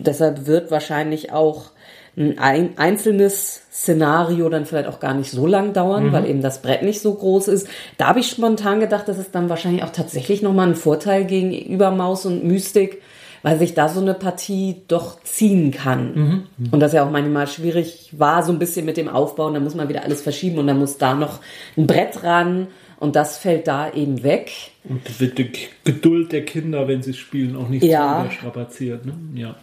Deshalb 0.00 0.46
wird 0.46 0.70
wahrscheinlich 0.70 1.32
auch 1.32 1.70
ein 2.16 2.38
ein 2.38 2.78
einzelnes 2.78 3.62
Szenario 3.72 4.48
dann 4.48 4.66
vielleicht 4.66 4.88
auch 4.88 5.00
gar 5.00 5.14
nicht 5.14 5.30
so 5.32 5.46
lang 5.46 5.68
Mhm. 5.68 5.72
dauern, 5.72 6.12
weil 6.12 6.26
eben 6.28 6.42
das 6.42 6.62
Brett 6.62 6.82
nicht 6.82 7.00
so 7.00 7.12
groß 7.14 7.48
ist. 7.48 7.66
Da 7.98 8.06
habe 8.06 8.20
ich 8.20 8.28
spontan 8.28 8.78
gedacht, 8.80 9.08
das 9.08 9.18
ist 9.18 9.34
dann 9.34 9.48
wahrscheinlich 9.48 9.82
auch 9.82 9.90
tatsächlich 9.90 10.40
nochmal 10.42 10.68
ein 10.68 10.74
Vorteil 10.76 11.24
gegenüber 11.24 11.90
Maus 11.90 12.24
und 12.24 12.44
Mystik, 12.44 13.02
weil 13.44 13.58
sich 13.58 13.74
da 13.74 13.90
so 13.90 14.00
eine 14.00 14.14
Partie 14.14 14.76
doch 14.88 15.22
ziehen 15.22 15.70
kann. 15.70 16.14
Mhm. 16.14 16.68
Und 16.70 16.80
das 16.80 16.94
ja 16.94 17.06
auch 17.06 17.10
manchmal 17.10 17.46
schwierig 17.46 18.08
war, 18.12 18.42
so 18.42 18.50
ein 18.50 18.58
bisschen 18.58 18.86
mit 18.86 18.96
dem 18.96 19.06
Aufbauen, 19.06 19.52
da 19.52 19.60
muss 19.60 19.74
man 19.74 19.90
wieder 19.90 20.02
alles 20.02 20.22
verschieben 20.22 20.56
und 20.58 20.66
dann 20.66 20.78
muss 20.78 20.96
da 20.96 21.14
noch 21.14 21.40
ein 21.76 21.86
Brett 21.86 22.24
ran 22.24 22.68
und 22.98 23.16
das 23.16 23.36
fällt 23.36 23.68
da 23.68 23.92
eben 23.92 24.22
weg. 24.22 24.50
Und 24.84 25.20
wird 25.20 25.36
die 25.36 25.50
Geduld 25.84 26.32
der 26.32 26.46
Kinder, 26.46 26.88
wenn 26.88 27.02
sie 27.02 27.12
spielen, 27.12 27.54
auch 27.54 27.68
nicht 27.68 27.84
Ja. 27.84 28.20
zu 28.20 28.24
überstrapaziert. 28.24 29.04
Ne? 29.04 29.12
Ja. 29.34 29.56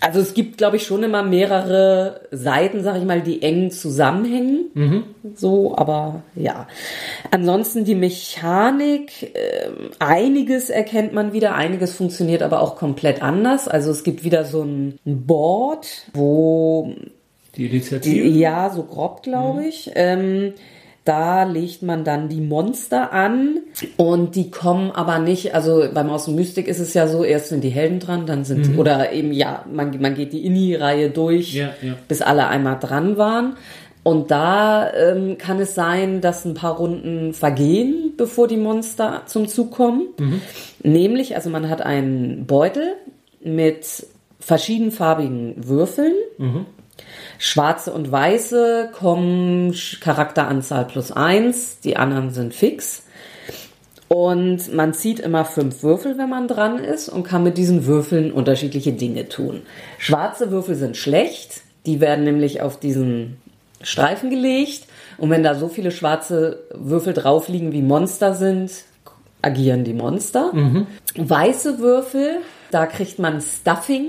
Also 0.00 0.20
es 0.20 0.34
gibt, 0.34 0.58
glaube 0.58 0.76
ich, 0.76 0.84
schon 0.84 1.02
immer 1.02 1.22
mehrere 1.22 2.20
Seiten, 2.30 2.82
sag 2.82 2.98
ich 2.98 3.04
mal, 3.04 3.22
die 3.22 3.42
eng 3.42 3.70
zusammenhängen. 3.70 5.04
So, 5.34 5.76
aber 5.76 6.22
ja. 6.34 6.68
Ansonsten 7.30 7.84
die 7.84 7.94
Mechanik, 7.94 9.32
ähm, 9.34 9.90
einiges 9.98 10.68
erkennt 10.68 11.12
man 11.14 11.32
wieder, 11.32 11.54
einiges 11.54 11.94
funktioniert 11.94 12.42
aber 12.42 12.60
auch 12.60 12.76
komplett 12.76 13.22
anders. 13.22 13.68
Also 13.68 13.90
es 13.90 14.04
gibt 14.04 14.22
wieder 14.22 14.44
so 14.44 14.62
ein 14.62 14.98
Board, 15.04 15.86
wo 16.12 16.94
Die 17.56 17.66
Initiative. 17.66 18.26
ja, 18.28 18.70
so 18.70 18.82
grob, 18.82 19.22
glaube 19.22 19.64
ich. 19.64 19.90
Ähm, 19.94 20.52
da 21.06 21.44
legt 21.44 21.82
man 21.82 22.04
dann 22.04 22.28
die 22.28 22.40
Monster 22.40 23.12
an 23.12 23.60
und 23.96 24.34
die 24.34 24.50
kommen 24.50 24.90
aber 24.90 25.18
nicht, 25.20 25.54
also 25.54 25.84
beim 25.94 26.10
Aus 26.10 26.28
und 26.28 26.34
Mystik 26.34 26.66
ist 26.68 26.80
es 26.80 26.92
ja 26.94 27.06
so, 27.06 27.24
erst 27.24 27.48
sind 27.48 27.62
die 27.62 27.70
Helden 27.70 28.00
dran, 28.00 28.26
dann 28.26 28.44
sind 28.44 28.66
die, 28.66 28.76
oder 28.76 29.12
eben 29.12 29.32
ja, 29.32 29.64
man, 29.72 29.98
man 30.00 30.14
geht 30.14 30.32
die 30.32 30.44
Inni-Reihe 30.44 31.10
durch, 31.10 31.54
Ja, 31.54 31.70
ja. 31.80 31.94
bis 32.08 32.22
alle 32.22 32.48
einmal 32.48 32.78
dran 32.80 33.16
waren. 33.16 33.56
Und 34.02 34.30
da 34.30 34.92
ähm, 34.92 35.36
kann 35.36 35.58
es 35.58 35.74
sein, 35.74 36.20
dass 36.20 36.44
ein 36.44 36.54
paar 36.54 36.76
Runden 36.76 37.32
vergehen, 37.34 38.12
bevor 38.16 38.46
die 38.46 38.56
Monster 38.56 39.22
zum 39.26 39.48
Zug 39.48 39.72
kommen. 39.72 40.02
Nämlich, 40.84 41.34
also 41.34 41.50
man 41.50 41.68
hat 41.68 41.82
einen 41.82 42.46
Beutel 42.46 42.94
mit 43.42 44.06
verschiedenfarbigen 44.38 45.68
Würfeln. 45.68 46.12
Schwarze 47.38 47.92
und 47.92 48.10
weiße 48.10 48.90
kommen 48.92 49.74
Charakteranzahl 50.00 50.86
plus 50.86 51.12
eins, 51.12 51.80
die 51.80 51.96
anderen 51.96 52.30
sind 52.30 52.54
fix. 52.54 53.04
Und 54.08 54.72
man 54.72 54.94
zieht 54.94 55.18
immer 55.18 55.44
fünf 55.44 55.82
Würfel, 55.82 56.16
wenn 56.16 56.30
man 56.30 56.46
dran 56.46 56.78
ist 56.78 57.08
und 57.08 57.24
kann 57.24 57.42
mit 57.42 57.58
diesen 57.58 57.86
Würfeln 57.86 58.30
unterschiedliche 58.30 58.92
Dinge 58.92 59.28
tun. 59.28 59.62
Schwarze 59.98 60.50
Würfel 60.50 60.76
sind 60.76 60.96
schlecht, 60.96 61.62
die 61.86 62.00
werden 62.00 62.24
nämlich 62.24 62.62
auf 62.62 62.78
diesen 62.78 63.38
Streifen 63.82 64.30
gelegt 64.30 64.84
und 65.18 65.30
wenn 65.30 65.42
da 65.42 65.54
so 65.54 65.68
viele 65.68 65.90
schwarze 65.90 66.60
Würfel 66.72 67.14
drauf 67.14 67.48
liegen, 67.48 67.72
wie 67.72 67.82
Monster 67.82 68.34
sind, 68.34 68.70
agieren 69.42 69.84
die 69.84 69.94
Monster. 69.94 70.50
Weiße 71.16 71.78
Würfel, 71.78 72.38
da 72.70 72.86
kriegt 72.86 73.18
man 73.18 73.40
Stuffing 73.40 74.06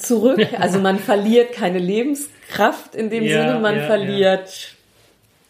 zurück, 0.00 0.46
also 0.58 0.78
man 0.78 0.98
verliert 0.98 1.52
keine 1.52 1.78
Lebenskraft 1.78 2.94
in 2.94 3.10
dem 3.10 3.24
Ja, 3.24 3.46
Sinne, 3.46 3.60
man 3.60 3.76
ja, 3.76 3.86
verliert 3.86 4.74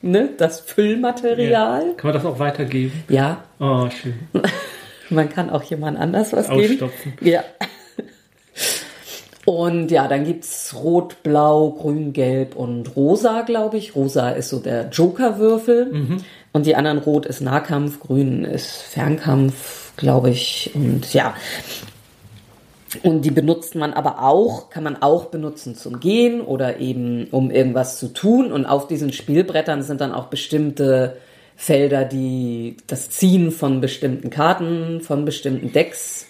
Ne, 0.02 0.30
das 0.38 0.61
Füllmaterial. 0.61 1.95
Kann 1.97 2.09
man 2.09 2.14
das 2.14 2.25
auch 2.25 2.38
weitergeben? 2.38 3.04
Ja, 3.09 3.45
Oh, 3.59 3.87
schön. 3.90 4.14
man 5.11 5.28
kann 5.28 5.50
auch 5.50 5.62
jemand 5.62 5.99
anders 5.99 6.33
was 6.33 6.49
geben. 6.49 6.90
Ja. 7.21 7.45
Und 9.45 9.90
ja, 9.90 10.07
dann 10.09 10.25
gibt's 10.25 10.75
Rot, 10.75 11.23
Blau, 11.23 11.71
Grün, 11.71 12.12
Gelb 12.12 12.54
und 12.54 12.95
Rosa, 12.95 13.40
glaube 13.40 13.78
ich. 13.78 13.97
Rosa 13.97 14.30
ist 14.30 14.50
so 14.50 14.61
der 14.61 14.90
Joker-Würfel. 14.90 16.21
Und 16.52 16.66
die 16.66 16.76
anderen 16.76 16.99
Rot 16.99 17.26
ist 17.26 17.40
Nahkampf, 17.40 18.00
Grün 18.00 18.45
ist 18.45 18.71
Fernkampf, 18.71 19.92
glaube 19.97 20.30
ich. 20.30 20.71
Und 20.75 21.12
ja. 21.14 21.35
Und 23.02 23.23
die 23.23 23.30
benutzt 23.30 23.75
man 23.75 23.92
aber 23.92 24.23
auch, 24.23 24.70
kann 24.70 24.82
man 24.82 25.00
auch 25.00 25.26
benutzen 25.26 25.76
zum 25.76 26.00
Gehen 26.00 26.40
oder 26.40 26.80
eben 26.80 27.28
um 27.30 27.50
irgendwas 27.50 27.99
zu 27.99 28.09
tun. 28.09 28.50
Und 28.50 28.66
auf 28.66 28.88
diesen 28.88 29.12
Spielbrettern 29.12 29.82
sind 29.82 30.00
dann 30.00 30.12
auch 30.12 30.26
bestimmte 30.26 31.16
Felder, 31.56 32.04
die 32.04 32.76
das 32.87 33.11
Ziehen 33.11 33.52
von 33.52 33.80
bestimmten 33.80 34.30
Karten, 34.30 35.00
von 35.02 35.25
bestimmten 35.25 35.73
Decks 35.73 36.26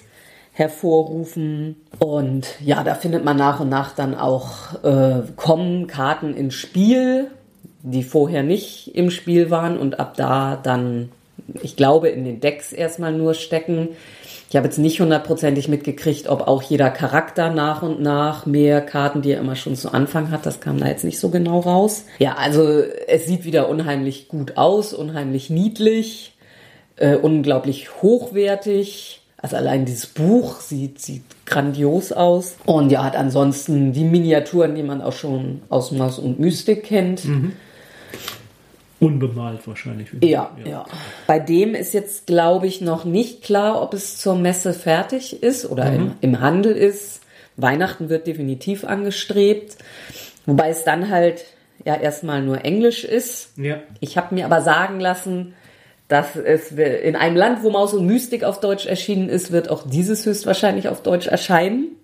hervorrufen. 0.53 1.77
Und 1.99 2.49
ja, 2.61 2.85
da 2.85 2.95
findet 2.95 3.25
man 3.25 3.37
nach 3.37 3.61
und 3.61 3.69
nach 3.69 3.95
dann 3.95 4.15
auch, 4.15 4.83
äh, 4.85 5.23
kommen 5.37 5.87
Karten 5.87 6.35
ins 6.35 6.55
Spiel, 6.55 7.31
die 7.83 8.03
vorher 8.03 8.43
nicht 8.43 8.95
im 8.95 9.11
Spiel 9.11 9.51
waren 9.51 9.79
und 9.79 9.99
ab 9.99 10.15
da 10.17 10.59
dann, 10.63 11.11
ich 11.63 11.77
glaube, 11.77 12.09
in 12.09 12.25
den 12.25 12.41
Decks 12.41 12.73
erstmal 12.73 13.13
nur 13.13 13.35
stecken. 13.35 13.89
Ich 14.51 14.57
habe 14.57 14.67
jetzt 14.67 14.79
nicht 14.79 15.01
hundertprozentig 15.01 15.69
mitgekriegt, 15.69 16.29
ob 16.29 16.49
auch 16.49 16.63
jeder 16.63 16.91
Charakter 16.91 17.51
nach 17.51 17.83
und 17.83 18.01
nach 18.01 18.47
mehr 18.47 18.81
Karten, 18.81 19.23
die 19.23 19.31
er 19.31 19.41
immer 19.41 19.55
schon 19.55 19.77
zu 19.77 19.93
Anfang 19.93 20.33
hat, 20.33 20.45
das 20.45 20.61
kam 20.61 20.79
da 20.81 20.89
jetzt 20.89 21.05
nicht 21.05 21.21
so 21.21 21.29
genau 21.29 21.61
raus. 21.61 22.05
Ja, 22.19 22.35
also 22.35 22.83
es 23.07 23.27
sieht 23.27 23.45
wieder 23.45 23.69
unheimlich 23.69 24.27
gut 24.27 24.57
aus, 24.57 24.93
unheimlich 24.93 25.51
niedlich, 25.51 26.37
äh, 26.97 27.15
unglaublich 27.15 28.03
hochwertig. 28.03 29.23
Also 29.37 29.57
allein 29.57 29.85
dieses 29.85 30.07
Buch 30.07 30.61
sieht, 30.61 31.01
sieht 31.01 31.23
grandios 31.47 32.13
aus. 32.13 32.57
Und 32.67 32.91
ja, 32.91 33.05
hat 33.05 33.17
ansonsten 33.17 33.93
die 33.93 34.05
Miniaturen, 34.05 34.75
die 34.75 34.83
man 34.83 35.01
auch 35.01 35.13
schon 35.13 35.63
aus 35.69 35.93
Maus 35.93 36.19
und 36.19 36.41
Mystik 36.41 36.85
kennt. 36.85 37.25
Unbemalt 39.01 39.67
wahrscheinlich. 39.67 40.09
Ja, 40.23 40.51
ja. 40.65 40.85
Bei 41.27 41.39
dem 41.39 41.75
ist 41.75 41.95
jetzt, 41.95 42.27
glaube 42.27 42.67
ich, 42.67 42.83
noch 42.83 43.07
nicht 43.07 43.43
klar, 43.43 43.83
ob 43.83 43.95
es 43.95 44.19
zur 44.19 44.37
Messe 44.37 44.75
fertig 44.75 45.43
ist 45.43 45.69
oder 45.69 45.91
im, 45.91 46.13
im 46.21 46.41
Handel 46.41 46.73
ist. 46.73 47.23
Weihnachten 47.57 48.11
wird 48.11 48.27
definitiv 48.27 48.85
angestrebt. 48.85 49.79
Wobei 50.45 50.69
es 50.69 50.85
dann 50.85 51.11
halt 51.11 51.45
ja 51.85 51.95
erstmal 51.95 52.43
nur 52.43 52.65
Englisch 52.65 53.05
ist. 53.05 53.57
Ja. 53.59 53.79
Ich 54.01 54.19
habe 54.19 54.35
mir 54.35 54.45
aber 54.45 54.61
sagen 54.61 55.01
lassen, 55.01 55.55
dass 56.09 56.37
es 56.37 56.73
in 56.73 57.17
einem 57.17 57.37
Land, 57.37 57.63
wo 57.63 57.71
Maus 57.71 57.95
und 57.95 58.05
Mystik 58.05 58.45
auf 58.45 58.61
Deutsch 58.61 58.85
erschienen 58.85 59.29
ist, 59.29 59.51
wird 59.53 59.71
auch 59.71 59.89
dieses 59.89 60.27
höchstwahrscheinlich 60.27 60.89
auf 60.89 61.03
Deutsch 61.03 61.29
erscheinen. 61.29 61.97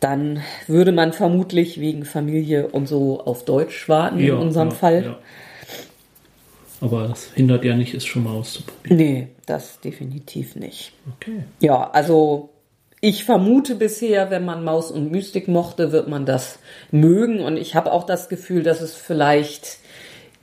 Dann 0.00 0.42
würde 0.66 0.90
man 0.90 1.12
vermutlich 1.12 1.80
wegen 1.80 2.04
Familie 2.04 2.66
und 2.66 2.88
so 2.88 3.20
auf 3.20 3.44
Deutsch 3.44 3.88
warten 3.88 4.18
in 4.18 4.34
unserem 4.34 4.70
ja, 4.70 4.74
Fall. 4.74 5.04
Ja. 5.04 5.18
Aber 6.82 7.06
das 7.06 7.30
hindert 7.34 7.64
ja 7.64 7.76
nicht, 7.76 7.94
es 7.94 8.04
schon 8.04 8.24
mal 8.24 8.34
auszuprobieren. 8.34 8.96
Nee, 8.96 9.28
das 9.46 9.80
definitiv 9.80 10.56
nicht. 10.56 10.92
Okay. 11.16 11.44
Ja, 11.60 11.88
also 11.90 12.50
ich 13.00 13.24
vermute 13.24 13.76
bisher, 13.76 14.30
wenn 14.30 14.44
man 14.44 14.64
Maus 14.64 14.90
und 14.90 15.10
Mystik 15.10 15.46
mochte, 15.46 15.92
wird 15.92 16.08
man 16.08 16.26
das 16.26 16.58
mögen. 16.90 17.40
Und 17.40 17.56
ich 17.56 17.76
habe 17.76 17.92
auch 17.92 18.04
das 18.04 18.28
Gefühl, 18.28 18.64
dass 18.64 18.80
es 18.80 18.94
vielleicht 18.94 19.78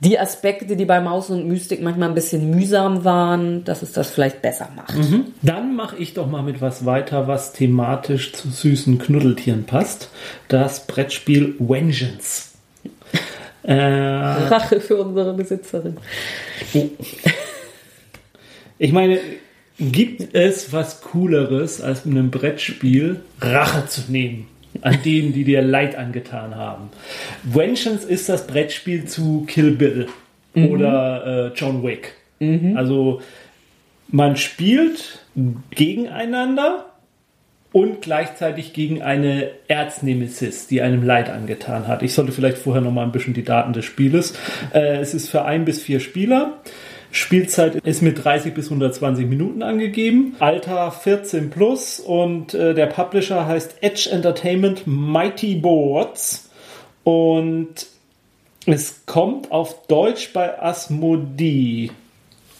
die 0.00 0.18
Aspekte, 0.18 0.76
die 0.76 0.86
bei 0.86 1.00
Maus 1.00 1.28
und 1.28 1.46
Mystik 1.46 1.82
manchmal 1.82 2.08
ein 2.08 2.14
bisschen 2.14 2.50
mühsam 2.50 3.04
waren, 3.04 3.64
dass 3.64 3.82
es 3.82 3.92
das 3.92 4.10
vielleicht 4.10 4.40
besser 4.40 4.70
macht. 4.74 4.96
Dann 5.42 5.76
mache 5.76 5.96
ich 5.98 6.14
doch 6.14 6.26
mal 6.26 6.42
mit 6.42 6.62
was 6.62 6.86
weiter, 6.86 7.28
was 7.28 7.52
thematisch 7.52 8.32
zu 8.32 8.48
süßen 8.48 8.98
Knuddeltieren 8.98 9.64
passt. 9.64 10.10
Das 10.48 10.86
Brettspiel 10.86 11.54
Vengeance. 11.58 12.49
Äh, 13.70 13.74
Rache 13.74 14.80
für 14.80 14.96
unsere 14.96 15.32
Besitzerin. 15.32 15.96
ich 18.78 18.92
meine, 18.92 19.20
gibt 19.78 20.34
es 20.34 20.72
was 20.72 21.00
Cooleres, 21.02 21.80
als 21.80 22.04
mit 22.04 22.18
einem 22.18 22.30
Brettspiel 22.32 23.20
Rache 23.40 23.86
zu 23.86 24.10
nehmen? 24.10 24.48
An 24.82 24.98
denen, 25.04 25.32
die 25.32 25.44
dir 25.44 25.62
Leid 25.62 25.96
angetan 25.96 26.56
haben. 26.56 26.90
Vengeance 27.44 28.04
ist 28.04 28.28
das 28.28 28.46
Brettspiel 28.46 29.04
zu 29.04 29.44
Kill 29.46 29.72
Bill 29.72 30.06
oder 30.54 31.52
äh, 31.52 31.58
John 31.58 31.82
Wick. 31.82 32.14
Also 32.74 33.20
man 34.08 34.36
spielt 34.36 35.20
gegeneinander 35.70 36.86
und 37.72 38.02
gleichzeitig 38.02 38.72
gegen 38.72 39.02
eine 39.02 39.50
Erznemesis, 39.68 40.66
die 40.66 40.82
einem 40.82 41.04
Leid 41.04 41.30
angetan 41.30 41.86
hat. 41.86 42.02
Ich 42.02 42.14
sollte 42.14 42.32
vielleicht 42.32 42.58
vorher 42.58 42.82
noch 42.82 42.90
mal 42.90 43.04
ein 43.04 43.12
bisschen 43.12 43.34
die 43.34 43.44
Daten 43.44 43.72
des 43.72 43.84
Spieles. 43.84 44.34
Äh, 44.72 44.98
es 44.98 45.14
ist 45.14 45.28
für 45.28 45.44
ein 45.44 45.64
bis 45.64 45.80
vier 45.80 46.00
Spieler. 46.00 46.58
Spielzeit 47.12 47.74
ist 47.76 48.02
mit 48.02 48.24
30 48.24 48.54
bis 48.54 48.66
120 48.66 49.26
Minuten 49.26 49.62
angegeben. 49.62 50.36
Alter 50.38 50.90
14 50.90 51.50
plus 51.50 51.98
und 52.00 52.54
äh, 52.54 52.74
der 52.74 52.86
Publisher 52.86 53.46
heißt 53.46 53.76
Edge 53.82 54.10
Entertainment 54.12 54.86
Mighty 54.86 55.56
Boards. 55.56 56.50
Und 57.02 57.86
es 58.66 59.06
kommt 59.06 59.50
auf 59.50 59.86
Deutsch 59.86 60.32
bei 60.32 60.60
Asmodee 60.60 61.90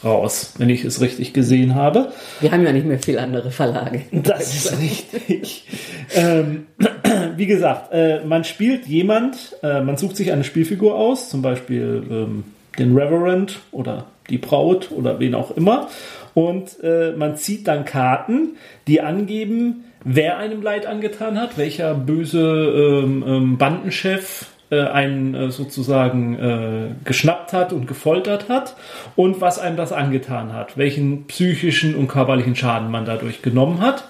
raus, 0.04 0.54
wenn 0.58 0.70
ich 0.70 0.84
es 0.84 1.00
richtig 1.00 1.32
gesehen 1.32 1.74
habe. 1.74 2.12
Wir 2.40 2.52
haben 2.52 2.64
ja 2.64 2.72
nicht 2.72 2.86
mehr 2.86 2.98
viel 2.98 3.18
andere 3.18 3.50
Verlage. 3.50 4.02
Das 4.12 4.54
ist 4.54 4.78
richtig. 4.78 5.66
ähm, 6.14 6.66
wie 7.36 7.46
gesagt, 7.46 7.92
äh, 7.92 8.24
man 8.24 8.44
spielt 8.44 8.86
jemand, 8.86 9.56
äh, 9.62 9.80
man 9.80 9.96
sucht 9.96 10.16
sich 10.16 10.32
eine 10.32 10.44
Spielfigur 10.44 10.94
aus, 10.94 11.28
zum 11.28 11.42
Beispiel 11.42 12.02
ähm, 12.10 12.44
den 12.78 12.96
Reverend 12.96 13.58
oder 13.72 14.06
die 14.30 14.38
Braut 14.38 14.90
oder 14.90 15.20
wen 15.20 15.34
auch 15.34 15.50
immer. 15.56 15.88
Und 16.34 16.82
äh, 16.82 17.12
man 17.12 17.36
zieht 17.36 17.66
dann 17.66 17.84
Karten, 17.84 18.56
die 18.86 19.00
angeben, 19.00 19.84
wer 20.04 20.38
einem 20.38 20.62
Leid 20.62 20.86
angetan 20.86 21.40
hat, 21.40 21.58
welcher 21.58 21.94
böse 21.94 23.02
ähm, 23.04 23.24
ähm, 23.26 23.58
Bandenchef 23.58 24.46
äh, 24.70 24.82
einen 24.82 25.34
äh, 25.34 25.50
sozusagen 25.50 26.38
äh, 26.38 26.94
geschnappt 27.04 27.52
hat 27.52 27.72
und 27.72 27.86
gefoltert 27.86 28.48
hat 28.48 28.76
und 29.16 29.40
was 29.40 29.58
einem 29.58 29.76
das 29.76 29.92
angetan 29.92 30.52
hat, 30.52 30.76
welchen 30.78 31.26
psychischen 31.26 31.94
und 31.94 32.08
körperlichen 32.08 32.56
Schaden 32.56 32.90
man 32.90 33.04
dadurch 33.04 33.42
genommen 33.42 33.80
hat. 33.80 34.04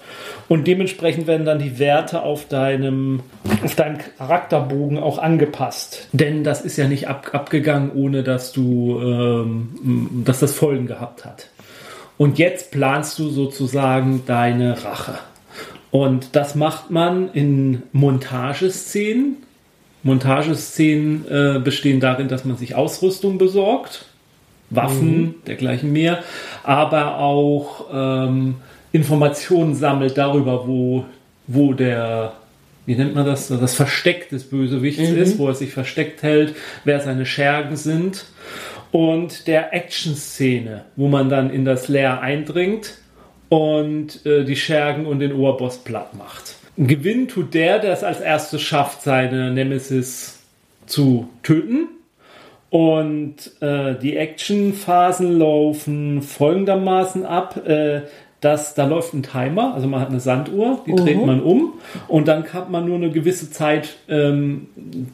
Und 0.47 0.67
dementsprechend 0.67 1.27
werden 1.27 1.45
dann 1.45 1.59
die 1.59 1.79
Werte 1.79 2.23
auf 2.23 2.47
deinem, 2.47 3.21
auf 3.63 3.75
deinem 3.75 3.99
Charakterbogen 4.17 4.99
auch 4.99 5.17
angepasst. 5.17 6.09
Denn 6.11 6.43
das 6.43 6.61
ist 6.61 6.77
ja 6.77 6.87
nicht 6.87 7.07
ab, 7.07 7.29
abgegangen, 7.31 7.91
ohne 7.93 8.21
dass 8.21 8.51
du, 8.51 8.99
ähm, 9.01 10.23
dass 10.25 10.41
das 10.41 10.53
Folgen 10.53 10.87
gehabt 10.87 11.23
hat. 11.23 11.47
Und 12.17 12.37
jetzt 12.37 12.71
planst 12.71 13.17
du 13.17 13.29
sozusagen 13.29 14.23
deine 14.25 14.83
Rache. 14.83 15.13
Und 15.89 16.35
das 16.35 16.55
macht 16.55 16.91
man 16.91 17.31
in 17.31 17.83
Montageszenen. 17.93 19.37
Montageszenen 20.03 21.25
äh, 21.29 21.59
bestehen 21.59 21.99
darin, 21.99 22.27
dass 22.27 22.45
man 22.45 22.57
sich 22.57 22.75
Ausrüstung 22.75 23.37
besorgt, 23.37 24.05
Waffen, 24.69 25.21
mhm. 25.21 25.35
dergleichen 25.47 25.91
mehr, 25.91 26.23
aber 26.63 27.19
auch 27.19 27.87
ähm, 27.93 28.55
Informationen 28.91 29.75
sammelt 29.75 30.17
darüber, 30.17 30.67
wo, 30.67 31.05
wo 31.47 31.73
der, 31.73 32.33
wie 32.85 32.95
nennt 32.95 33.15
man 33.15 33.25
das, 33.25 33.47
das 33.47 33.75
Versteck 33.75 34.29
des 34.29 34.49
Bösewichts 34.49 35.09
mhm. 35.09 35.17
ist, 35.17 35.37
wo 35.37 35.47
er 35.47 35.55
sich 35.55 35.71
versteckt 35.71 36.23
hält, 36.23 36.55
wer 36.83 36.99
seine 36.99 37.25
Schergen 37.25 37.75
sind. 37.75 38.25
Und 38.91 39.47
der 39.47 39.73
Action-Szene, 39.73 40.83
wo 40.97 41.07
man 41.07 41.29
dann 41.29 41.49
in 41.49 41.63
das 41.63 41.87
Leer 41.87 42.21
eindringt 42.21 42.97
und 43.47 44.25
äh, 44.25 44.43
die 44.43 44.57
Schergen 44.57 45.05
und 45.05 45.19
den 45.19 45.31
Oberboss 45.31 45.77
platt 45.77 46.13
macht. 46.13 46.55
Gewinn 46.77 47.27
tut 47.27 47.53
der, 47.53 47.79
der 47.79 47.93
es 47.93 48.03
als 48.03 48.21
erstes 48.21 48.61
schafft, 48.61 49.01
seine 49.03 49.51
Nemesis 49.51 50.39
zu 50.85 51.29
töten. 51.43 51.89
Und 52.69 53.51
äh, 53.61 53.95
die 53.95 54.15
Action-Phasen 54.15 55.37
laufen 55.37 56.21
folgendermaßen 56.21 57.25
ab. 57.25 57.67
Äh, 57.67 58.03
dass 58.41 58.73
da 58.73 58.87
läuft 58.87 59.13
ein 59.13 59.21
Timer, 59.21 59.75
also 59.75 59.87
man 59.87 60.01
hat 60.01 60.09
eine 60.09 60.19
Sanduhr, 60.19 60.81
die 60.87 60.91
uh 60.91 60.95
-huh. 60.95 61.03
dreht 61.03 61.25
man 61.25 61.41
um 61.41 61.73
und 62.07 62.27
dann 62.27 62.51
hat 62.51 62.71
man 62.71 62.85
nur 62.85 62.95
eine 62.95 63.11
gewisse 63.11 63.51
Zeit, 63.51 63.97
ähm, 64.09 64.67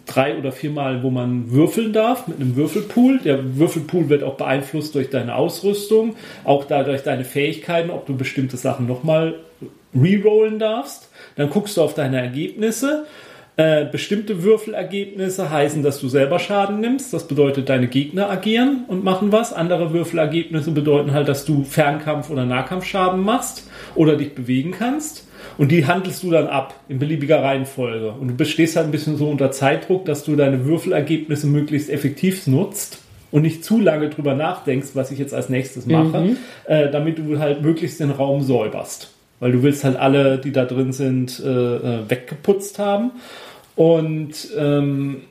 drei 0.05 0.37
oder 0.37 0.53
viermal, 0.53 1.03
wo 1.03 1.09
man 1.09 1.51
würfeln 1.51 1.91
darf 1.91 2.27
mit 2.27 2.39
einem 2.39 2.55
Würfelpool. 2.55 3.19
Der 3.19 3.57
Würfelpool 3.57 4.07
wird 4.07 4.23
auch 4.23 4.35
beeinflusst 4.35 4.95
durch 4.95 5.09
deine 5.09 5.35
Ausrüstung, 5.35 6.15
auch 6.45 6.63
dadurch 6.63 7.03
deine 7.03 7.25
Fähigkeiten, 7.25 7.89
ob 7.89 8.05
du 8.05 8.15
bestimmte 8.15 8.55
Sachen 8.55 8.87
nochmal 8.87 9.35
rerollen 9.93 10.57
darfst. 10.57 11.09
Dann 11.35 11.49
guckst 11.49 11.75
du 11.75 11.81
auf 11.81 11.93
deine 11.93 12.21
Ergebnisse 12.21 13.05
äh, 13.57 13.85
bestimmte 13.85 14.43
Würfelergebnisse 14.43 15.49
heißen, 15.49 15.81
dass 15.81 15.99
du 15.99 16.09
selber 16.09 16.37
Schaden 16.37 16.79
nimmst. 16.79 17.11
Das 17.11 17.27
bedeutet, 17.27 17.69
deine 17.69 17.87
Gegner 17.87 18.29
agieren 18.29 18.85
und 18.87 19.03
machen 19.03 19.31
was. 19.31 19.51
Andere 19.51 19.93
Würfelergebnisse 19.93 20.71
bedeuten 20.71 21.11
halt, 21.11 21.27
dass 21.27 21.43
du 21.43 21.63
Fernkampf- 21.63 22.29
oder 22.29 22.45
Nahkampfschaden 22.45 23.19
machst 23.19 23.67
oder 23.95 24.15
dich 24.15 24.35
bewegen 24.35 24.75
kannst. 24.77 25.27
Und 25.57 25.71
die 25.71 25.87
handelst 25.87 26.21
du 26.21 26.29
dann 26.29 26.45
ab 26.45 26.75
in 26.87 26.99
beliebiger 26.99 27.41
Reihenfolge. 27.41 28.11
Und 28.11 28.27
du 28.27 28.35
bestehst 28.35 28.75
halt 28.75 28.87
ein 28.87 28.91
bisschen 28.91 29.17
so 29.17 29.27
unter 29.27 29.49
Zeitdruck, 29.49 30.05
dass 30.05 30.23
du 30.23 30.35
deine 30.35 30.65
Würfelergebnisse 30.65 31.47
möglichst 31.47 31.89
effektiv 31.89 32.45
nutzt 32.45 32.99
und 33.31 33.41
nicht 33.41 33.63
zu 33.63 33.79
lange 33.79 34.09
drüber 34.09 34.35
nachdenkst, 34.35 34.89
was 34.93 35.09
ich 35.09 35.17
jetzt 35.17 35.33
als 35.33 35.49
nächstes 35.49 35.87
mache, 35.87 36.19
mhm. 36.19 36.37
äh, 36.65 36.91
damit 36.91 37.17
du 37.17 37.39
halt 37.39 37.63
möglichst 37.63 37.99
den 37.99 38.11
Raum 38.11 38.43
säuberst. 38.43 39.11
Weil 39.39 39.51
du 39.51 39.63
willst 39.63 39.83
halt 39.83 39.97
alle, 39.97 40.37
die 40.37 40.51
da 40.51 40.65
drin 40.65 40.93
sind, 40.93 41.39
äh, 41.43 41.47
äh 41.47 42.09
weggeputzt 42.09 42.77
haben. 42.79 43.11
Und 43.77 44.49
ähm, 44.57 45.21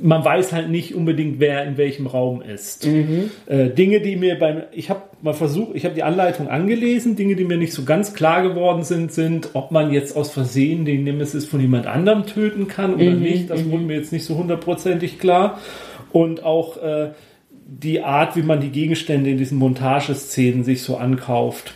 man 0.00 0.24
weiß 0.24 0.52
halt 0.52 0.70
nicht 0.70 0.94
unbedingt, 0.94 1.40
wer 1.40 1.64
in 1.64 1.76
welchem 1.76 2.06
Raum 2.06 2.40
ist. 2.40 2.86
Mhm. 2.86 3.30
Äh, 3.46 3.70
Dinge, 3.70 4.00
die 4.00 4.16
mir 4.16 4.38
beim, 4.38 4.62
ich 4.72 4.88
habe 4.88 5.02
mal 5.22 5.34
versucht, 5.34 5.74
ich 5.74 5.84
habe 5.84 5.94
die 5.94 6.04
Anleitung 6.04 6.48
angelesen, 6.48 7.16
Dinge, 7.16 7.34
die 7.34 7.44
mir 7.44 7.56
nicht 7.56 7.72
so 7.72 7.84
ganz 7.84 8.14
klar 8.14 8.42
geworden 8.42 8.84
sind, 8.84 9.12
sind, 9.12 9.50
ob 9.54 9.72
man 9.72 9.92
jetzt 9.92 10.16
aus 10.16 10.30
Versehen 10.30 10.84
den 10.84 11.04
Nemesis 11.04 11.46
von 11.46 11.60
jemand 11.60 11.86
anderem 11.86 12.26
töten 12.26 12.68
kann 12.68 12.94
oder 12.94 13.10
mhm. 13.10 13.22
nicht. 13.22 13.50
Das 13.50 13.64
wurde 13.64 13.82
mhm. 13.82 13.86
mir 13.88 13.96
jetzt 13.96 14.12
nicht 14.12 14.24
so 14.24 14.36
hundertprozentig 14.36 15.18
klar. 15.18 15.60
Und 16.12 16.44
auch 16.44 16.80
äh, 16.82 17.10
die 17.66 18.02
Art, 18.02 18.36
wie 18.36 18.42
man 18.42 18.60
die 18.60 18.70
Gegenstände 18.70 19.30
in 19.30 19.38
diesen 19.38 19.58
Montageszenen 19.58 20.62
sich 20.62 20.82
so 20.82 20.96
ankauft. 20.96 21.74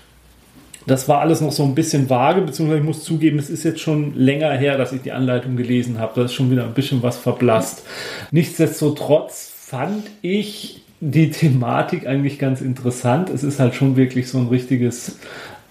Das 0.87 1.09
war 1.09 1.21
alles 1.21 1.41
noch 1.41 1.53
so 1.53 1.63
ein 1.65 1.75
bisschen 1.75 2.09
vage, 2.09 2.41
beziehungsweise 2.43 2.81
ich 2.81 2.87
muss 2.87 3.05
zugeben, 3.05 3.39
es 3.39 3.51
ist 3.51 3.65
jetzt 3.65 3.81
schon 3.81 4.15
länger 4.15 4.51
her, 4.53 4.79
dass 4.79 4.93
ich 4.93 5.03
die 5.03 5.13
Anleitung 5.13 5.57
gelesen 5.57 5.99
habe. 5.99 6.13
Da 6.17 6.25
ist 6.25 6.35
schon 6.35 6.51
wieder 6.51 6.65
ein 6.65 6.75
bisschen 6.75 7.03
was 7.03 7.19
verblasst. 7.19 7.85
Nichtsdestotrotz 8.31 9.53
fand 9.57 10.05
ich 10.23 10.83
die 11.01 11.31
Thematik 11.31 12.07
eigentlich 12.07 12.39
ganz 12.39 12.61
interessant. 12.61 13.31
Es 13.31 13.43
ist 13.43 13.61
halt 13.61 13.75
schon 13.75 13.97
wirklich 13.97 14.29
so 14.29 14.39
ein 14.39 14.49
richtiges 14.49 15.19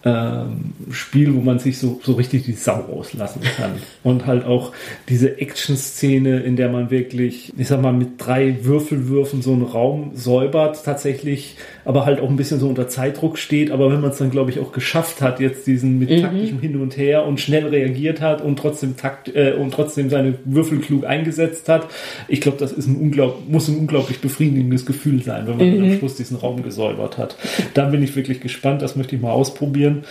ähm, 0.05 0.73
Spiel, 0.91 1.35
wo 1.35 1.41
man 1.41 1.59
sich 1.59 1.77
so, 1.77 1.99
so 2.03 2.13
richtig 2.13 2.43
die 2.43 2.53
Sau 2.53 2.85
auslassen 2.91 3.41
kann. 3.41 3.73
Und 4.03 4.25
halt 4.25 4.45
auch 4.45 4.71
diese 5.09 5.39
Action-Szene, 5.39 6.39
in 6.39 6.55
der 6.55 6.69
man 6.69 6.89
wirklich, 6.89 7.51
ich 7.57 7.67
sag 7.67 7.81
mal, 7.81 7.91
mit 7.91 8.11
drei 8.17 8.63
Würfelwürfen 8.63 9.41
so 9.41 9.51
einen 9.51 9.63
Raum 9.63 10.11
säubert, 10.15 10.83
tatsächlich, 10.85 11.57
aber 11.89 12.05
halt 12.05 12.19
auch 12.19 12.29
ein 12.29 12.35
bisschen 12.35 12.59
so 12.59 12.69
unter 12.69 12.87
Zeitdruck 12.87 13.37
steht. 13.37 13.71
Aber 13.71 13.91
wenn 13.91 13.99
man 13.99 14.11
es 14.11 14.19
dann, 14.19 14.29
glaube 14.29 14.51
ich, 14.51 14.59
auch 14.59 14.71
geschafft 14.71 15.21
hat, 15.21 15.39
jetzt 15.39 15.65
diesen 15.65 15.97
mit 15.97 16.09
mhm. 16.09 16.21
taktischem 16.21 16.59
Hin 16.59 16.79
und 16.79 16.97
Her 16.97 17.25
und 17.25 17.39
schnell 17.39 17.65
reagiert 17.65 18.21
hat 18.21 18.41
und 18.41 18.59
trotzdem 18.59 18.95
takt 18.95 19.35
äh, 19.35 19.53
und 19.53 19.73
trotzdem 19.73 20.09
seine 20.09 20.35
Würfel 20.45 20.79
klug 20.79 21.05
eingesetzt 21.05 21.67
hat, 21.67 21.87
ich 22.27 22.41
glaube, 22.41 22.57
das 22.57 22.71
ist 22.71 22.87
ein 22.87 22.95
unglaub 22.95 23.41
muss 23.47 23.67
ein 23.67 23.77
unglaublich 23.77 24.19
befriedigendes 24.19 24.85
Gefühl 24.85 25.23
sein, 25.23 25.47
wenn 25.47 25.57
man 25.57 25.77
mhm. 25.77 25.83
am 25.83 25.97
Schluss 25.97 26.15
diesen 26.15 26.37
Raum 26.37 26.63
gesäubert 26.63 27.17
hat. 27.17 27.35
Da 27.73 27.85
bin 27.85 28.03
ich 28.03 28.15
wirklich 28.15 28.39
gespannt, 28.39 28.81
das 28.81 28.95
möchte 28.95 29.15
ich 29.15 29.21
mal 29.21 29.31
ausprobieren 29.31 29.49
ausprobieren, 29.49 30.03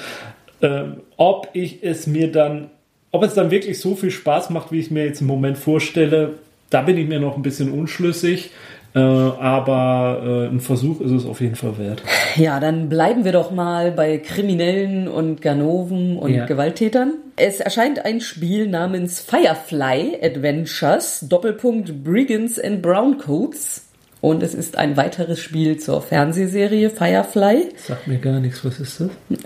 ähm, 0.61 1.01
ob 1.17 1.49
ich 1.53 1.83
es 1.83 2.07
mir 2.07 2.31
dann, 2.31 2.71
ob 3.11 3.23
es 3.23 3.35
dann 3.35 3.51
wirklich 3.51 3.79
so 3.79 3.95
viel 3.95 4.11
Spaß 4.11 4.51
macht, 4.51 4.73
wie 4.73 4.81
ich 4.81 4.91
mir 4.91 5.05
jetzt 5.05 5.21
im 5.21 5.27
Moment 5.27 5.59
vorstelle, 5.59 6.35
da 6.71 6.83
bin 6.83 6.99
ich 6.99 7.09
mir 7.09 7.21
noch 7.21 7.37
ein 7.37 7.43
bisschen 7.43 7.73
unschlüssig. 7.73 8.51
Äh, 8.98 9.40
aber 9.40 10.22
äh, 10.24 10.46
ein 10.48 10.61
Versuch 10.61 11.00
ist 11.00 11.11
es 11.11 11.26
auf 11.26 11.40
jeden 11.40 11.56
Fall 11.56 11.78
wert. 11.78 12.02
Ja, 12.37 12.61
dann 12.61 12.88
bleiben 12.88 13.24
wir 13.24 13.32
doch 13.32 13.50
mal 13.50 13.90
bei 13.90 14.18
Kriminellen 14.18 15.08
und 15.08 15.42
Ganoven 15.42 16.16
und 16.16 16.32
ja. 16.32 16.46
Gewalttätern. 16.46 17.14
Es 17.34 17.58
erscheint 17.58 18.04
ein 18.04 18.20
Spiel 18.20 18.68
namens 18.68 19.18
Firefly 19.20 20.18
Adventures, 20.22 21.26
Doppelpunkt 21.28 22.04
Brigands 22.04 22.61
and 22.61 22.80
Browncoats. 22.80 23.88
Und 24.20 24.42
es 24.42 24.54
ist 24.54 24.78
ein 24.78 24.96
weiteres 24.96 25.40
Spiel 25.40 25.78
zur 25.78 26.02
Fernsehserie 26.02 26.90
Firefly. 26.90 27.70
Sagt 27.76 28.06
mir 28.06 28.18
gar 28.18 28.38
nichts, 28.38 28.64
was 28.64 28.78
ist 28.78 29.00
das? 29.00 29.08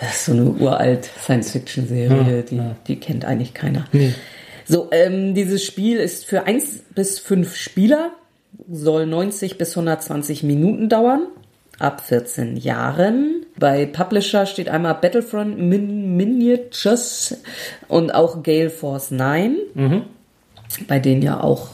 das 0.00 0.14
ist 0.14 0.24
so 0.26 0.32
eine 0.32 0.44
uralt 0.44 1.04
Science-Fiction-Serie, 1.04 2.38
ah, 2.38 2.48
die, 2.48 2.58
ah. 2.58 2.76
die 2.86 3.00
kennt 3.00 3.24
eigentlich 3.24 3.52
keiner. 3.54 3.86
Nee. 3.92 4.14
So, 4.66 4.88
ähm, 4.92 5.34
dieses 5.34 5.64
Spiel 5.64 5.98
ist 5.98 6.24
für 6.24 6.44
1 6.44 6.84
bis 6.94 7.18
5 7.18 7.56
Spieler, 7.56 8.12
soll 8.70 9.06
90 9.06 9.58
bis 9.58 9.70
120 9.76 10.42
Minuten 10.42 10.88
dauern, 10.88 11.26
ab 11.78 12.00
14 12.00 12.56
Jahren. 12.56 13.46
Bei 13.58 13.86
Publisher 13.86 14.46
steht 14.46 14.68
einmal 14.68 14.94
Battlefront 14.94 15.58
Min 15.58 16.16
Miniatures 16.16 17.38
und 17.88 18.14
auch 18.14 18.42
Gale 18.42 18.70
Force 18.70 19.10
9, 19.10 19.56
mhm. 19.74 20.02
bei 20.88 20.98
denen 20.98 21.22
ja 21.22 21.40
auch 21.40 21.70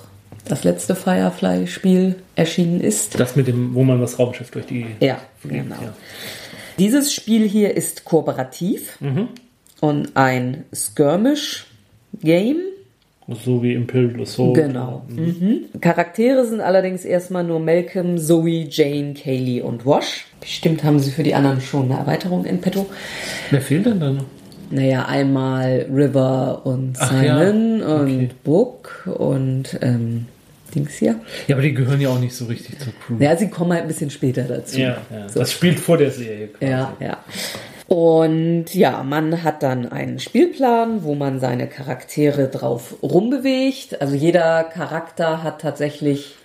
das 0.46 0.64
letzte 0.64 0.94
Firefly-Spiel 0.94 2.16
erschienen 2.34 2.80
ist. 2.80 3.20
Das 3.20 3.36
mit 3.36 3.46
dem, 3.48 3.74
wo 3.74 3.84
man 3.84 4.00
das 4.00 4.18
Raumschiff 4.18 4.50
durch 4.50 4.66
die. 4.66 4.86
Ja, 5.00 5.18
genau. 5.42 5.76
Ja. 5.82 5.94
Dieses 6.78 7.12
Spiel 7.12 7.46
hier 7.46 7.76
ist 7.76 8.04
kooperativ 8.04 8.98
und 9.80 10.16
ein 10.16 10.64
Skirmish-Game. 10.72 12.58
So 13.44 13.62
wie 13.62 13.74
Imperial 13.74 14.22
Assault. 14.22 14.54
Genau. 14.54 15.02
Mhm. 15.08 15.66
Charaktere 15.82 16.46
sind 16.46 16.60
allerdings 16.60 17.04
erstmal 17.04 17.44
nur 17.44 17.60
Malcolm, 17.60 18.16
Zoe, 18.16 18.66
Jane, 18.70 19.12
Kaylee 19.12 19.60
und 19.60 19.84
Wash. 19.84 20.26
Bestimmt 20.40 20.82
haben 20.82 20.98
sie 20.98 21.10
für 21.10 21.22
die 21.22 21.34
anderen 21.34 21.60
schon 21.60 21.90
eine 21.90 22.00
Erweiterung 22.00 22.46
in 22.46 22.60
petto. 22.60 22.86
Wer 23.50 23.60
fehlt 23.60 23.84
denn 23.84 24.00
da 24.00 24.10
noch? 24.12 24.24
Naja, 24.70 25.04
einmal 25.06 25.86
River 25.92 26.62
und 26.64 26.96
Ach 26.98 27.10
Simon 27.10 27.80
ja, 27.80 28.00
okay. 28.00 28.16
und 28.16 28.44
Book 28.44 29.08
und 29.18 29.78
ähm, 29.82 30.26
Dings 30.74 30.94
hier. 30.94 31.20
Ja, 31.46 31.56
aber 31.56 31.62
die 31.62 31.74
gehören 31.74 32.00
ja 32.00 32.08
auch 32.10 32.20
nicht 32.20 32.34
so 32.34 32.46
richtig 32.46 32.78
zur 32.78 32.92
Crew. 32.94 33.16
Ja, 33.18 33.36
sie 33.36 33.48
kommen 33.48 33.72
halt 33.72 33.82
ein 33.82 33.88
bisschen 33.88 34.10
später 34.10 34.42
dazu. 34.42 34.78
Ja, 34.78 34.98
ja. 35.10 35.26
Das 35.34 35.52
spielt 35.52 35.80
vor 35.80 35.96
der 35.96 36.10
Serie 36.10 36.48
quasi. 36.48 36.70
Ja, 36.70 36.96
ja. 37.00 37.18
Und 37.88 38.74
ja, 38.74 39.02
man 39.02 39.42
hat 39.42 39.62
dann 39.62 39.90
einen 39.90 40.18
Spielplan, 40.18 41.04
wo 41.04 41.14
man 41.14 41.40
seine 41.40 41.66
Charaktere 41.66 42.48
drauf 42.48 42.96
rumbewegt. 43.02 44.02
Also 44.02 44.14
jeder 44.14 44.64
Charakter 44.64 45.42
hat 45.42 45.62
tatsächlich 45.62 46.36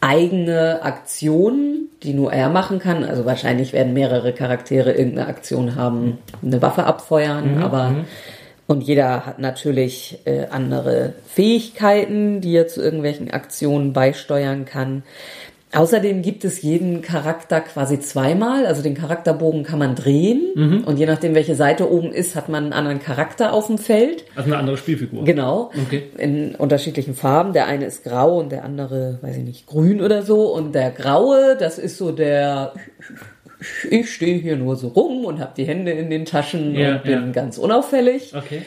eigene 0.00 0.82
Aktionen, 0.82 1.90
die 2.02 2.12
nur 2.12 2.32
er 2.32 2.48
machen 2.48 2.80
kann. 2.80 3.04
Also 3.04 3.24
wahrscheinlich 3.24 3.72
werden 3.72 3.92
mehrere 3.92 4.32
Charaktere 4.32 4.92
irgendeine 4.92 5.28
Aktion 5.28 5.76
haben, 5.76 6.18
eine 6.42 6.60
Waffe 6.60 6.84
abfeuern, 6.84 7.62
aber 7.62 7.94
und 8.70 8.82
jeder 8.82 9.26
hat 9.26 9.40
natürlich 9.40 10.18
äh, 10.26 10.46
andere 10.48 11.14
Fähigkeiten, 11.26 12.40
die 12.40 12.54
er 12.54 12.68
zu 12.68 12.80
irgendwelchen 12.80 13.28
Aktionen 13.32 13.92
beisteuern 13.92 14.64
kann. 14.64 15.02
Außerdem 15.72 16.22
gibt 16.22 16.44
es 16.44 16.62
jeden 16.62 17.00
Charakter 17.00 17.60
quasi 17.60 18.00
zweimal. 18.00 18.66
Also 18.66 18.82
den 18.82 18.94
Charakterbogen 18.94 19.62
kann 19.62 19.78
man 19.78 19.94
drehen. 19.94 20.82
Und 20.84 20.98
je 20.98 21.06
nachdem, 21.06 21.34
welche 21.34 21.54
Seite 21.54 21.90
oben 21.90 22.12
ist, 22.12 22.34
hat 22.34 22.48
man 22.48 22.64
einen 22.64 22.72
anderen 22.72 22.98
Charakter 23.00 23.52
auf 23.52 23.68
dem 23.68 23.78
Feld. 23.78 24.24
Also 24.34 24.50
eine 24.50 24.58
andere 24.58 24.76
Spielfigur. 24.76 25.24
Genau. 25.24 25.70
Okay. 25.86 26.02
In 26.18 26.56
unterschiedlichen 26.56 27.14
Farben. 27.14 27.52
Der 27.52 27.66
eine 27.66 27.84
ist 27.84 28.02
grau 28.02 28.40
und 28.40 28.50
der 28.50 28.64
andere, 28.64 29.18
weiß 29.22 29.36
ich 29.36 29.44
nicht, 29.44 29.66
grün 29.66 30.00
oder 30.02 30.22
so. 30.22 30.52
Und 30.52 30.74
der 30.74 30.90
graue, 30.90 31.56
das 31.56 31.78
ist 31.78 31.98
so 31.98 32.10
der, 32.10 32.72
ich 33.88 34.12
stehe 34.12 34.38
hier 34.38 34.56
nur 34.56 34.74
so 34.74 34.88
rum 34.88 35.24
und 35.24 35.38
habe 35.38 35.52
die 35.56 35.64
Hände 35.64 35.92
in 35.92 36.10
den 36.10 36.24
Taschen 36.24 36.74
Ja, 36.74 36.96
und 36.96 37.04
bin 37.04 37.12
ja. 37.12 37.30
ganz 37.32 37.58
unauffällig. 37.58 38.34
Okay. 38.36 38.62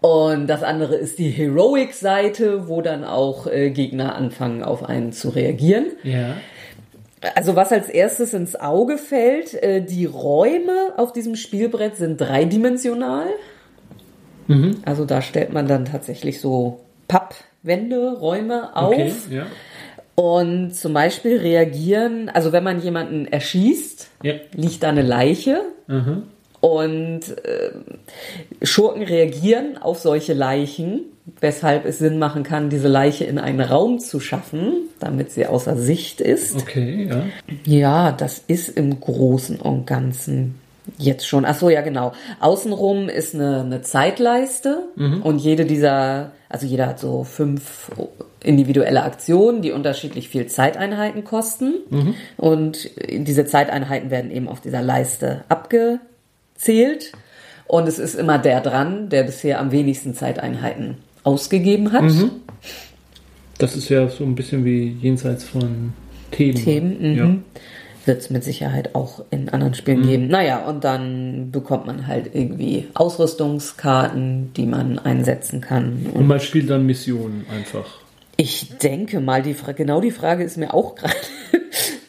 Und 0.00 0.46
das 0.46 0.62
andere 0.62 0.94
ist 0.94 1.18
die 1.18 1.30
Heroic-Seite, 1.30 2.68
wo 2.68 2.82
dann 2.82 3.04
auch 3.04 3.46
äh, 3.46 3.70
Gegner 3.70 4.14
anfangen, 4.14 4.62
auf 4.62 4.84
einen 4.84 5.12
zu 5.12 5.30
reagieren. 5.30 5.86
Ja. 6.04 6.36
Also 7.34 7.56
was 7.56 7.72
als 7.72 7.88
erstes 7.88 8.32
ins 8.32 8.54
Auge 8.54 8.96
fällt, 8.96 9.54
äh, 9.54 9.82
die 9.82 10.04
Räume 10.06 10.92
auf 10.96 11.12
diesem 11.12 11.34
Spielbrett 11.34 11.96
sind 11.96 12.20
dreidimensional. 12.20 13.26
Also 14.86 15.04
da 15.04 15.20
stellt 15.20 15.52
man 15.52 15.68
dann 15.68 15.84
tatsächlich 15.84 16.40
so 16.40 16.80
Pappwände, 17.06 18.16
Räume 18.18 18.74
auf. 18.74 18.94
Okay. 18.94 19.12
Ja. 19.30 19.46
Und 20.14 20.74
zum 20.74 20.94
Beispiel 20.94 21.36
reagieren, 21.38 22.30
also 22.30 22.50
wenn 22.52 22.64
man 22.64 22.80
jemanden 22.80 23.26
erschießt, 23.26 24.08
Ja. 24.22 24.34
liegt 24.54 24.82
da 24.82 24.88
eine 24.88 25.02
Leiche. 25.02 25.60
Mhm. 25.86 26.22
Und 26.60 27.20
äh, 27.44 27.70
Schurken 28.62 29.02
reagieren 29.02 29.78
auf 29.78 30.00
solche 30.00 30.34
Leichen, 30.34 31.00
weshalb 31.40 31.84
es 31.84 31.98
Sinn 31.98 32.18
machen 32.18 32.42
kann, 32.42 32.68
diese 32.68 32.88
Leiche 32.88 33.24
in 33.24 33.38
einen 33.38 33.60
Raum 33.60 34.00
zu 34.00 34.18
schaffen, 34.18 34.88
damit 34.98 35.30
sie 35.30 35.46
außer 35.46 35.76
Sicht 35.76 36.20
ist. 36.20 36.56
Okay, 36.56 37.08
ja. 37.08 37.24
Ja, 37.64 38.12
das 38.12 38.42
ist 38.46 38.76
im 38.76 38.98
Großen 38.98 39.60
und 39.60 39.86
Ganzen 39.86 40.56
jetzt 40.96 41.28
schon. 41.28 41.44
Ach 41.44 41.54
so, 41.54 41.68
ja, 41.68 41.82
genau. 41.82 42.12
Außenrum 42.40 43.08
ist 43.08 43.34
eine, 43.34 43.60
eine 43.60 43.82
Zeitleiste 43.82 44.84
und 45.22 45.38
jede 45.38 45.64
dieser, 45.66 46.32
also 46.48 46.66
jeder 46.66 46.86
hat 46.88 46.98
so 46.98 47.24
fünf 47.24 47.90
individuelle 48.42 49.02
Aktionen, 49.02 49.60
die 49.62 49.70
unterschiedlich 49.72 50.28
viel 50.28 50.46
Zeiteinheiten 50.46 51.24
kosten. 51.24 51.74
Und 52.36 52.90
diese 53.10 53.44
Zeiteinheiten 53.44 54.10
werden 54.10 54.30
eben 54.30 54.48
auf 54.48 54.60
dieser 54.60 54.80
Leiste 54.80 55.44
abgezählt. 56.58 57.12
Und 57.66 57.86
es 57.86 57.98
ist 57.98 58.14
immer 58.14 58.38
der 58.38 58.60
dran, 58.60 59.08
der 59.10 59.24
bisher 59.24 59.60
am 59.60 59.72
wenigsten 59.72 60.14
Zeiteinheiten 60.14 60.96
ausgegeben 61.22 61.92
hat. 61.92 62.04
Das 63.58 63.76
ist 63.76 63.88
ja 63.90 64.08
so 64.08 64.24
ein 64.24 64.34
bisschen 64.34 64.64
wie 64.64 64.96
jenseits 65.02 65.44
von 65.44 65.92
Themen. 66.30 66.54
Themen, 66.56 67.16
Ja. 67.16 67.24
mhm. 67.26 67.44
Wird 68.06 68.20
es 68.22 68.30
mit 68.30 68.42
Sicherheit 68.42 68.94
auch 68.94 69.22
in 69.30 69.50
anderen 69.50 69.74
Spielen 69.74 70.02
geben. 70.06 70.28
Naja, 70.28 70.64
und 70.66 70.82
dann 70.82 71.50
bekommt 71.50 71.86
man 71.86 72.06
halt 72.06 72.30
irgendwie 72.32 72.86
Ausrüstungskarten, 72.94 74.54
die 74.54 74.64
man 74.64 74.98
einsetzen 74.98 75.60
kann. 75.60 76.06
Und 76.06 76.20
Und 76.20 76.26
man 76.26 76.40
spielt 76.40 76.70
dann 76.70 76.86
Missionen 76.86 77.44
einfach. 77.54 77.84
ich 78.38 78.78
denke 78.78 79.20
mal, 79.20 79.42
die 79.42 79.52
Fra 79.52 79.72
genau 79.72 80.00
die 80.00 80.10
Frage 80.12 80.42
ist 80.44 80.56
mir 80.56 80.72
auch 80.72 80.94
gerade 80.94 81.12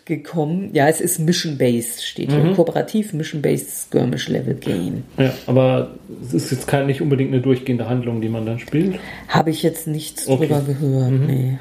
gekommen. 0.09 0.71
Ja, 0.73 0.89
es 0.89 0.99
ist 0.99 1.19
Mission-Based, 1.19 2.03
steht 2.05 2.31
hier. 2.33 2.53
Kooperativ 2.53 3.13
Mission-Based 3.13 3.69
Skirmish 3.87 4.27
Level 4.27 4.55
Game. 4.55 5.03
Ja, 5.17 5.31
aber 5.47 5.91
es 6.21 6.33
ist 6.33 6.51
jetzt 6.51 6.67
kein, 6.67 6.87
nicht 6.87 7.01
unbedingt 7.01 7.31
eine 7.31 7.41
durchgehende 7.41 7.87
Handlung, 7.87 8.19
die 8.19 8.27
man 8.27 8.45
dann 8.45 8.59
spielt. 8.59 8.99
Habe 9.29 9.51
ich 9.51 9.63
jetzt 9.63 9.87
nichts 9.87 10.27
Okay. 10.27 10.47
drüber 10.47 10.61
gehört. 10.67 11.11
Nee. 11.11 11.57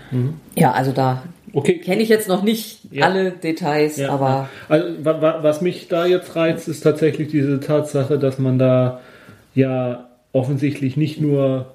Ja, 0.57 0.73
also 0.73 0.91
da 0.91 1.23
Okay. 1.53 1.79
kenne 1.79 2.03
ich 2.03 2.09
jetzt 2.09 2.29
noch 2.29 2.43
nicht 2.43 2.81
Ja. 2.91 3.07
alle 3.07 3.31
Details, 3.31 3.97
Ja, 3.99 4.11
aber 4.11 4.49
also, 4.69 4.87
wa- 5.03 5.23
wa- 5.23 5.39
was 5.43 5.61
mich 5.63 5.87
da 5.89 6.05
jetzt 6.07 6.35
reizt, 6.37 6.67
ist 6.69 6.81
tatsächlich 6.81 7.29
diese 7.29 7.61
Tatsache, 7.61 8.19
dass 8.19 8.39
man 8.39 8.59
da 8.59 9.01
ja 9.55 10.09
offensichtlich 10.33 10.97
nicht 10.97 11.21
nur 11.21 11.75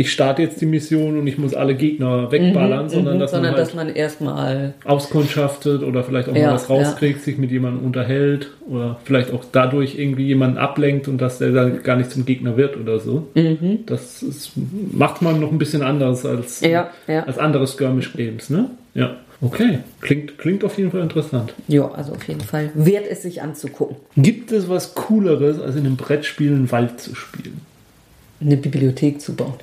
ich 0.00 0.10
starte 0.12 0.40
jetzt 0.40 0.58
die 0.62 0.66
Mission 0.66 1.18
und 1.18 1.26
ich 1.26 1.36
muss 1.36 1.52
alle 1.52 1.74
Gegner 1.74 2.32
wegballern, 2.32 2.88
sondern 2.88 3.18
dass 3.18 3.32
Mhm, 3.32 3.34
sondern 3.36 3.52
man 3.52 3.58
halt 3.58 3.68
dass 3.68 3.74
man 3.74 3.88
erstmal 3.90 4.72
auskundschaftet 4.86 5.82
oder 5.82 6.02
vielleicht 6.04 6.30
auch 6.30 6.34
Ja, 6.34 6.46
mal 6.46 6.54
was 6.54 6.70
rauskriegt, 6.70 7.20
sich 7.20 7.36
mit 7.36 7.50
jemandem 7.50 7.84
unterhält 7.84 8.48
oder 8.66 8.98
vielleicht 9.04 9.30
auch 9.30 9.44
dadurch 9.52 9.98
irgendwie 9.98 10.24
jemanden 10.24 10.56
ablenkt 10.56 11.06
und 11.06 11.18
dass 11.20 11.36
der 11.36 11.50
dann 11.52 11.82
gar 11.82 11.96
nicht 11.96 12.10
zum 12.10 12.24
Gegner 12.24 12.56
wird 12.56 12.78
oder 12.78 12.98
so. 12.98 13.28
Mhm. 13.34 13.80
Das 13.84 14.22
ist, 14.22 14.52
macht 14.90 15.20
man 15.20 15.38
noch 15.38 15.52
ein 15.52 15.58
bisschen 15.58 15.82
anders 15.82 16.24
als, 16.24 16.62
Ja, 16.62 16.88
ja. 17.06 17.24
als 17.24 17.36
andere 17.36 17.66
Skirmish-Games, 17.66 18.48
ne? 18.48 18.70
Ja. 18.94 19.16
Okay, 19.42 19.80
klingt, 20.00 20.38
klingt 20.38 20.64
auf 20.64 20.78
jeden 20.78 20.90
Fall 20.92 21.00
interessant. 21.02 21.52
Ja, 21.68 21.90
also 21.90 22.12
auf 22.12 22.26
jeden 22.26 22.40
Fall 22.40 22.70
wert 22.74 23.04
es 23.10 23.20
sich 23.22 23.42
anzugucken. 23.42 23.96
Gibt 24.16 24.50
es 24.50 24.66
was 24.70 24.94
Cooleres, 24.94 25.60
als 25.60 25.76
in 25.76 25.84
einem 25.84 25.96
Brettspiel 25.96 26.52
einen 26.52 26.70
Wald 26.72 27.00
zu 27.00 27.14
spielen? 27.14 27.60
Eine 28.40 28.56
Bibliothek 28.56 29.20
zu 29.20 29.34
bauen. 29.34 29.54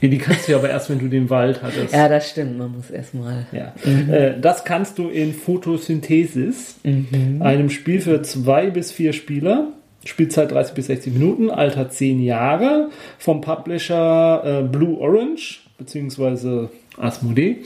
Ja, 0.00 0.08
die 0.08 0.18
kannst 0.18 0.48
du 0.48 0.52
ja 0.52 0.58
aber 0.58 0.70
erst, 0.70 0.88
wenn 0.88 0.98
du 0.98 1.08
den 1.08 1.28
Wald 1.28 1.62
hattest. 1.62 1.92
Ja, 1.92 2.08
das 2.08 2.30
stimmt. 2.30 2.58
Man 2.58 2.72
muss 2.72 2.90
erstmal. 2.90 3.46
Ja. 3.52 3.74
Äh, 3.84 4.40
das 4.40 4.64
kannst 4.64 4.98
du 4.98 5.08
in 5.08 5.34
Photosynthesis, 5.34 6.76
einem 6.84 7.68
Spiel 7.68 8.00
für 8.00 8.22
zwei 8.22 8.70
bis 8.70 8.92
vier 8.92 9.12
Spieler. 9.12 9.68
Spielzeit 10.04 10.50
30 10.50 10.74
bis 10.74 10.86
60 10.86 11.12
Minuten, 11.12 11.50
Alter 11.50 11.90
10 11.90 12.22
Jahre, 12.22 12.88
vom 13.18 13.42
Publisher 13.42 14.62
äh, 14.62 14.62
Blue 14.62 14.98
Orange, 14.98 15.60
beziehungsweise 15.76 16.70
Asmodee. 16.96 17.58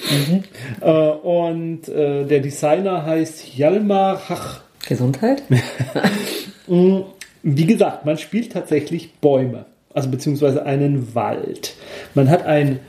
Äh, 0.81 0.91
und 0.91 1.89
äh, 1.89 2.25
der 2.25 2.41
Designer 2.41 3.07
heißt 3.07 3.41
Hjalmar 3.41 4.29
Hach. 4.29 4.63
Gesundheit? 4.87 5.43
Wie 7.43 7.67
gesagt, 7.67 8.05
man 8.05 8.19
spielt 8.19 8.53
tatsächlich 8.53 9.15
Bäume, 9.21 9.67
also 9.95 10.11
beziehungsweise 10.11 10.67
einen 10.67 11.15
Wald. 11.15 11.75
Man 12.15 12.29
hat 12.29 12.45
ein 12.45 12.81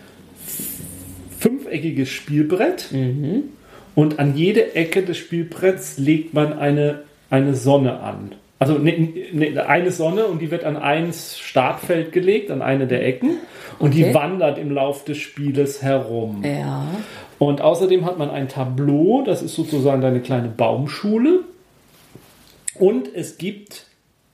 fünfeckiges 1.40 2.10
Spielbrett 2.10 2.90
und 3.96 4.20
an 4.20 4.36
jede 4.36 4.76
Ecke 4.76 5.04
des 5.04 5.18
Spielbretts 5.18 5.98
legt 5.98 6.34
man 6.34 6.58
eine, 6.58 7.04
eine 7.30 7.56
Sonne 7.56 8.00
an. 8.00 8.34
Also 8.58 8.78
ne, 8.78 9.14
ne, 9.34 9.68
eine 9.68 9.92
Sonne 9.92 10.26
und 10.26 10.42
die 10.42 10.50
wird 10.50 10.64
an 10.64 10.78
ein 10.78 11.14
Startfeld 11.14 12.12
gelegt, 12.12 12.52
an 12.52 12.62
eine 12.62 12.88
der 12.88 13.06
Ecken 13.06 13.38
und 13.80 13.92
Okay. 13.92 14.06
die 14.08 14.14
wandert 14.14 14.58
im 14.58 14.72
Lauf 14.72 15.04
des 15.04 15.18
Spieles 15.18 15.82
herum. 15.84 16.42
Ja. 16.44 16.88
Und 17.38 17.62
außerdem 17.62 18.06
hat 18.06 18.18
man 18.18 18.30
ein 18.30 18.48
Tableau, 18.48 19.24
das 19.26 19.42
ist 19.42 19.56
sozusagen 19.56 20.02
deine 20.02 20.22
kleine 20.22 20.48
Baumschule. 20.48 21.42
Und 22.80 23.14
es 23.14 23.38
gibt 23.38 23.88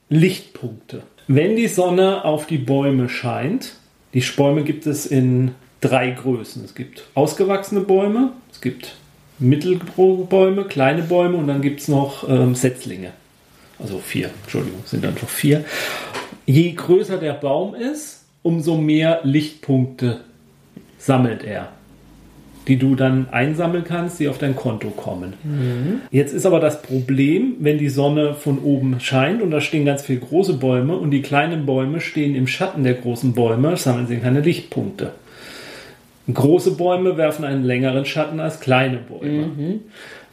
Lichtpunkte. 0.10 1.04
Wenn 1.28 1.56
die 1.56 1.68
Sonne 1.68 2.26
auf 2.26 2.48
die 2.48 2.58
Bäume 2.58 3.10
scheint, 3.10 3.76
die 4.14 4.24
Bäume 4.36 4.64
gibt 4.64 4.86
es 4.86 5.06
in 5.06 5.52
drei 5.80 6.12
Größen. 6.12 6.64
Es 6.66 6.76
gibt 6.76 7.04
ausgewachsene 7.16 7.82
Bäume, 7.82 8.34
es 8.52 8.62
gibt 8.62 8.96
Mittelbäume, 9.40 10.66
kleine 10.66 11.02
Bäume 11.02 11.38
und 11.38 11.48
dann 11.48 11.62
gibt 11.62 11.82
es 11.82 11.88
noch 11.88 12.28
ähm, 12.30 12.54
Setzlinge. 12.56 13.12
Also 13.80 14.00
vier, 14.00 14.30
Entschuldigung, 14.44 14.82
sind 14.86 15.04
dann 15.04 15.18
schon 15.18 15.28
vier. 15.28 15.66
Je 16.46 16.72
größer 16.74 17.18
der 17.18 17.34
Baum 17.34 17.74
ist, 17.74 18.26
umso 18.44 18.78
mehr 18.78 19.22
Lichtpunkte 19.24 20.22
sammelt 20.98 21.44
er. 21.44 21.70
Die 22.68 22.78
du 22.78 22.96
dann 22.96 23.28
einsammeln 23.32 23.84
kannst, 23.84 24.20
die 24.20 24.28
auf 24.28 24.38
dein 24.38 24.56
Konto 24.56 24.90
kommen. 24.90 25.34
Mhm. 25.44 26.02
Jetzt 26.12 26.34
ist 26.34 26.46
aber 26.46 26.60
das 26.60 26.82
Problem, 26.82 27.56
wenn 27.60 27.78
die 27.78 27.90
Sonne 27.90 28.36
von 28.36 28.60
oben 28.60 29.00
scheint 29.00 29.42
und 29.42 29.52
da 29.52 29.62
stehen 29.62 29.86
ganz 29.86 30.04
viele 30.04 30.20
große 30.20 30.54
Bäume 30.54 30.96
und 30.96 31.12
die 31.12 31.22
kleinen 31.22 31.66
Bäume 31.66 32.02
stehen 32.02 32.36
im 32.36 32.48
Schatten 32.48 32.84
der 32.84 32.94
großen 32.94 33.34
Bäume, 33.34 33.78
sammeln 33.78 34.08
sie 34.08 34.18
keine 34.18 34.42
Lichtpunkte. 34.42 35.12
Große 36.32 36.72
Bäume 36.72 37.18
werfen 37.18 37.46
einen 37.46 37.64
längeren 37.64 38.06
Schatten 38.06 38.40
als 38.40 38.60
kleine 38.60 38.98
Bäume. 38.98 39.48
Mhm. 39.48 39.80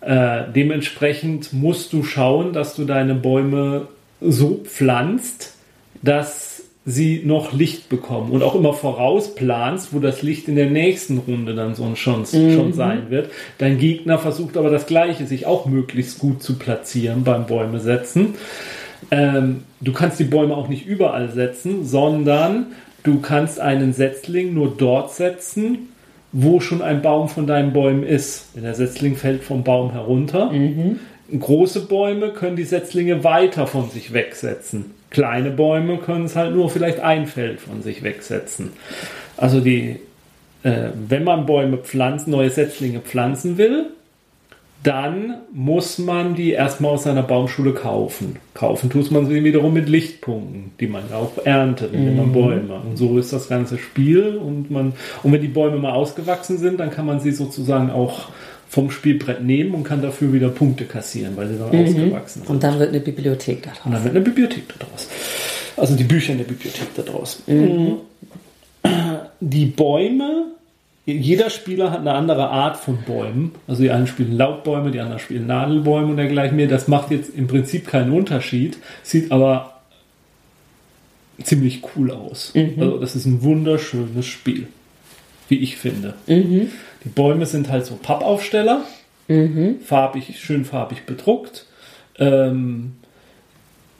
Äh, 0.00 0.44
dementsprechend 0.54 1.52
musst 1.52 1.92
du 1.92 2.04
schauen, 2.04 2.52
dass 2.52 2.76
du 2.76 2.84
deine 2.84 3.14
Bäume 3.14 3.88
so 4.20 4.60
pflanzt, 4.64 5.54
dass 6.02 6.47
sie 6.88 7.20
noch 7.22 7.52
Licht 7.52 7.90
bekommen 7.90 8.32
und 8.32 8.42
auch 8.42 8.54
immer 8.54 8.72
vorausplanst, 8.72 9.92
wo 9.92 9.98
das 9.98 10.22
Licht 10.22 10.48
in 10.48 10.56
der 10.56 10.70
nächsten 10.70 11.18
Runde 11.18 11.54
dann 11.54 11.74
so 11.74 11.94
schon, 11.96 12.20
mhm. 12.20 12.54
schon 12.54 12.72
sein 12.72 13.10
wird. 13.10 13.30
Dein 13.58 13.76
Gegner 13.76 14.18
versucht 14.18 14.56
aber 14.56 14.70
das 14.70 14.86
Gleiche, 14.86 15.26
sich 15.26 15.44
auch 15.44 15.66
möglichst 15.66 16.18
gut 16.18 16.42
zu 16.42 16.58
platzieren 16.58 17.24
beim 17.24 17.44
Bäume 17.44 17.78
setzen. 17.78 18.36
Ähm, 19.10 19.64
du 19.82 19.92
kannst 19.92 20.18
die 20.18 20.24
Bäume 20.24 20.56
auch 20.56 20.68
nicht 20.68 20.86
überall 20.86 21.30
setzen, 21.30 21.84
sondern 21.84 22.68
du 23.02 23.20
kannst 23.20 23.60
einen 23.60 23.92
Setzling 23.92 24.54
nur 24.54 24.74
dort 24.74 25.12
setzen, 25.12 25.90
wo 26.32 26.58
schon 26.60 26.80
ein 26.80 27.02
Baum 27.02 27.28
von 27.28 27.46
deinen 27.46 27.74
Bäumen 27.74 28.02
ist. 28.02 28.48
Wenn 28.54 28.64
der 28.64 28.74
Setzling 28.74 29.16
fällt 29.16 29.44
vom 29.44 29.62
Baum 29.62 29.92
herunter. 29.92 30.50
Mhm. 30.52 31.00
Große 31.38 31.80
Bäume 31.82 32.30
können 32.30 32.56
die 32.56 32.64
Setzlinge 32.64 33.24
weiter 33.24 33.66
von 33.66 33.90
sich 33.90 34.14
wegsetzen. 34.14 34.97
Kleine 35.10 35.50
Bäume 35.50 35.98
können 35.98 36.26
es 36.26 36.36
halt 36.36 36.54
nur 36.54 36.68
vielleicht 36.70 37.00
ein 37.00 37.26
Feld 37.26 37.60
von 37.60 37.82
sich 37.82 38.02
wegsetzen. 38.02 38.72
Also 39.36 39.60
die, 39.60 39.96
äh, 40.62 40.90
wenn 41.08 41.24
man 41.24 41.46
Bäume 41.46 41.78
pflanzen, 41.78 42.30
neue 42.30 42.50
Setzlinge 42.50 43.00
pflanzen 43.00 43.56
will, 43.58 43.86
dann 44.82 45.38
muss 45.52 45.98
man 45.98 46.34
die 46.36 46.52
erstmal 46.52 46.92
aus 46.92 47.02
seiner 47.02 47.22
Baumschule 47.22 47.72
kaufen. 47.72 48.36
Kaufen 48.54 48.90
tut 48.90 49.10
man 49.10 49.26
sie 49.26 49.42
wiederum 49.42 49.74
mit 49.74 49.88
Lichtpunkten, 49.88 50.72
die 50.78 50.86
man 50.86 51.12
auch 51.12 51.32
erntet, 51.44 51.92
indem 51.92 52.16
man 52.16 52.28
mhm. 52.28 52.32
Bäume. 52.32 52.74
Und 52.74 52.96
so 52.96 53.18
ist 53.18 53.32
das 53.32 53.48
ganze 53.48 53.76
Spiel. 53.78 54.36
Und 54.36 54.70
man, 54.70 54.92
und 55.22 55.32
wenn 55.32 55.42
die 55.42 55.48
Bäume 55.48 55.78
mal 55.78 55.92
ausgewachsen 55.92 56.58
sind, 56.58 56.78
dann 56.78 56.90
kann 56.90 57.06
man 57.06 57.18
sie 57.18 57.32
sozusagen 57.32 57.90
auch 57.90 58.28
vom 58.68 58.90
Spielbrett 58.90 59.42
nehmen 59.42 59.74
und 59.74 59.84
kann 59.84 60.02
dafür 60.02 60.32
wieder 60.32 60.48
Punkte 60.48 60.84
kassieren, 60.84 61.36
weil 61.36 61.48
sie 61.48 61.58
dann 61.58 61.70
mhm. 61.70 61.86
ausgewachsen 61.86 62.40
sind. 62.40 62.50
Und 62.50 62.62
dann 62.62 62.78
wird 62.78 62.90
eine 62.90 63.00
Bibliothek 63.00 63.62
daraus. 63.62 63.80
Und 63.84 63.92
dann 63.92 64.04
wird 64.04 64.16
eine 64.16 64.24
Bibliothek 64.24 64.64
daraus. 64.78 65.08
Also 65.76 65.94
die 65.96 66.04
Bücher 66.04 66.32
in 66.32 66.38
der 66.38 66.44
Bibliothek 66.44 66.94
daraus. 66.94 67.42
Mhm. 67.46 67.96
Die 69.40 69.66
Bäume 69.66 70.46
jeder 71.14 71.48
Spieler 71.48 71.90
hat 71.90 72.00
eine 72.00 72.12
andere 72.12 72.50
Art 72.50 72.76
von 72.76 72.98
Bäumen. 73.06 73.52
Also 73.66 73.82
die 73.82 73.90
einen 73.90 74.06
spielen 74.06 74.36
Laubbäume, 74.36 74.90
die 74.90 75.00
anderen 75.00 75.18
spielen 75.18 75.46
Nadelbäume 75.46 76.08
und 76.08 76.18
dergleichen 76.18 76.56
mehr. 76.56 76.66
Das 76.66 76.86
macht 76.86 77.10
jetzt 77.10 77.34
im 77.34 77.46
Prinzip 77.46 77.86
keinen 77.86 78.12
Unterschied, 78.12 78.76
sieht 79.02 79.32
aber 79.32 79.80
ziemlich 81.42 81.82
cool 81.96 82.10
aus. 82.10 82.52
Mhm. 82.54 82.74
Also 82.78 82.98
das 82.98 83.16
ist 83.16 83.24
ein 83.24 83.42
wunderschönes 83.42 84.26
Spiel, 84.26 84.68
wie 85.48 85.58
ich 85.60 85.78
finde. 85.78 86.12
Mhm. 86.26 86.72
Bäume 87.08 87.46
sind 87.46 87.70
halt 87.70 87.86
so 87.86 87.96
Pappaufsteller, 87.96 88.82
mhm. 89.28 89.80
farbig, 89.84 90.38
schön 90.38 90.64
farbig 90.64 91.06
bedruckt. 91.06 91.66
Ähm, 92.18 92.94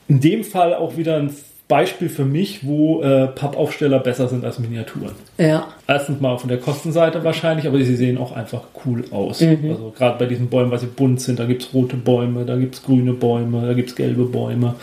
in 0.08 0.20
dem 0.20 0.44
Fall 0.44 0.74
auch 0.74 0.96
wieder 0.96 1.16
ein 1.16 1.30
Beispiel 1.68 2.08
für 2.08 2.24
mich, 2.24 2.66
wo 2.66 3.02
äh, 3.02 3.26
Pappaufsteller 3.26 3.98
besser 3.98 4.26
sind 4.28 4.42
als 4.42 4.58
Miniaturen. 4.58 5.12
Ja. 5.36 5.68
Erstens 5.86 6.18
mal 6.18 6.38
von 6.38 6.48
der 6.48 6.58
Kostenseite 6.58 7.22
wahrscheinlich, 7.24 7.66
aber 7.66 7.76
sie 7.78 7.94
sehen 7.94 8.16
auch 8.16 8.32
einfach 8.32 8.62
cool 8.86 9.04
aus. 9.10 9.42
Mhm. 9.42 9.70
Also 9.70 9.92
gerade 9.96 10.18
bei 10.18 10.24
diesen 10.24 10.48
Bäumen, 10.48 10.70
weil 10.70 10.78
sie 10.78 10.86
bunt 10.86 11.20
sind, 11.20 11.38
da 11.38 11.44
gibt 11.44 11.62
es 11.62 11.74
rote 11.74 11.96
Bäume, 11.96 12.46
da 12.46 12.56
gibt 12.56 12.76
es 12.76 12.82
grüne 12.82 13.12
Bäume, 13.12 13.66
da 13.66 13.74
gibt 13.74 13.90
es 13.90 13.96
gelbe 13.96 14.24
Bäume. 14.24 14.76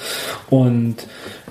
Und 0.51 0.97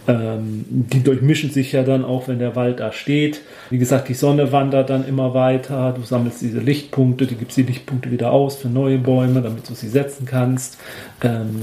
ähm, 0.06 0.64
die 0.68 1.02
durchmischen 1.02 1.50
sich 1.50 1.72
ja 1.72 1.82
dann 1.82 2.04
auch, 2.04 2.28
wenn 2.28 2.38
der 2.38 2.56
Wald 2.56 2.80
da 2.80 2.92
steht. 2.92 3.40
Wie 3.70 3.78
gesagt, 3.78 4.08
die 4.08 4.14
Sonne 4.14 4.52
wandert 4.52 4.90
dann 4.90 5.06
immer 5.06 5.34
weiter. 5.34 5.94
Du 5.96 6.02
sammelst 6.02 6.42
diese 6.42 6.60
Lichtpunkte, 6.60 7.26
du 7.26 7.34
gibst 7.34 7.56
die 7.56 7.62
Lichtpunkte 7.62 8.10
wieder 8.10 8.32
aus 8.32 8.56
für 8.56 8.68
neue 8.68 8.98
Bäume, 8.98 9.40
damit 9.40 9.68
du 9.68 9.74
sie 9.74 9.88
setzen 9.88 10.26
kannst. 10.26 10.78
Ähm, 11.22 11.54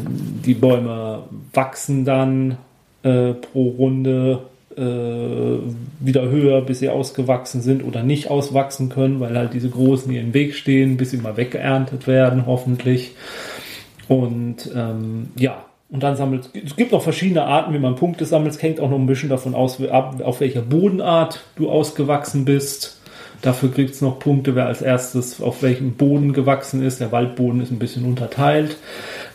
die 0.46 0.56
Bäume 0.56 1.24
wachsen 1.54 2.06
dann 2.06 2.58
äh, 3.04 3.34
pro 3.34 3.70
Runde 3.70 4.40
äh, 4.76 5.60
wieder 6.00 6.30
höher, 6.30 6.62
bis 6.62 6.80
sie 6.80 6.90
ausgewachsen 6.90 7.62
sind 7.62 7.84
oder 7.84 8.04
nicht 8.04 8.32
auswachsen 8.32 8.90
können, 8.90 9.20
weil 9.20 9.38
halt 9.38 9.54
diese 9.54 9.70
großen 9.70 10.12
hier 10.12 10.22
im 10.22 10.34
Weg 10.34 10.56
stehen, 10.56 10.98
bis 10.98 11.12
sie 11.12 11.18
mal 11.18 11.38
weggeerntet 11.38 12.08
werden, 12.08 12.46
hoffentlich. 12.46 13.16
Und 14.08 14.72
ähm, 14.76 15.30
ja, 15.36 15.64
und 15.92 16.02
dann 16.04 16.16
sammelt 16.16 16.50
es 16.54 16.76
gibt 16.78 16.94
noch 16.94 17.04
verschiedene 17.04 17.44
Arten, 17.44 17.74
wie 17.74 17.80
man 17.80 17.96
Punkte 17.96 18.24
sammelt. 18.26 18.56
Es 18.56 18.62
hängt 18.62 18.80
auch 18.80 18.90
noch 18.90 18.98
ein 18.98 19.08
bisschen 19.08 19.30
davon 19.30 19.54
aus, 19.54 19.82
ab, 19.82 20.22
auf 20.24 20.40
welcher 20.40 20.62
Bodenart 20.62 21.44
du 21.58 21.70
ausgewachsen 21.70 22.46
bist. 22.46 22.98
Dafür 23.42 23.72
kriegt 23.72 23.96
es 23.96 24.02
noch 24.02 24.20
Punkte, 24.20 24.56
wer 24.56 24.68
als 24.68 24.82
erstes 24.82 25.42
auf 25.42 25.64
welchem 25.64 25.94
Boden 25.94 26.32
gewachsen 26.32 26.84
ist. 26.84 27.02
Der 27.02 27.12
Waldboden 27.12 27.60
ist 27.60 27.72
ein 27.72 27.80
bisschen 27.80 28.06
unterteilt. 28.06 28.78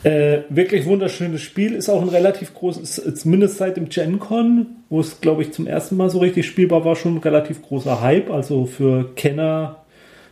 Äh, 0.03 0.39
wirklich 0.49 0.85
wunderschönes 0.85 1.41
Spiel. 1.41 1.73
Ist 1.73 1.89
auch 1.89 2.01
ein 2.01 2.09
relativ 2.09 2.53
großes, 2.53 3.15
zumindest 3.15 3.57
seit 3.57 3.77
dem 3.77 3.89
GenCon, 3.89 4.67
wo 4.89 5.01
es, 5.01 5.19
glaube 5.19 5.41
ich, 5.41 5.51
zum 5.51 5.67
ersten 5.67 5.97
Mal 5.97 6.09
so 6.09 6.19
richtig 6.19 6.47
spielbar 6.47 6.85
war, 6.85 6.95
schon 6.95 7.15
ein 7.15 7.21
relativ 7.21 7.61
großer 7.61 8.01
Hype. 8.01 8.31
Also 8.31 8.65
für 8.65 9.13
Kenner, 9.15 9.83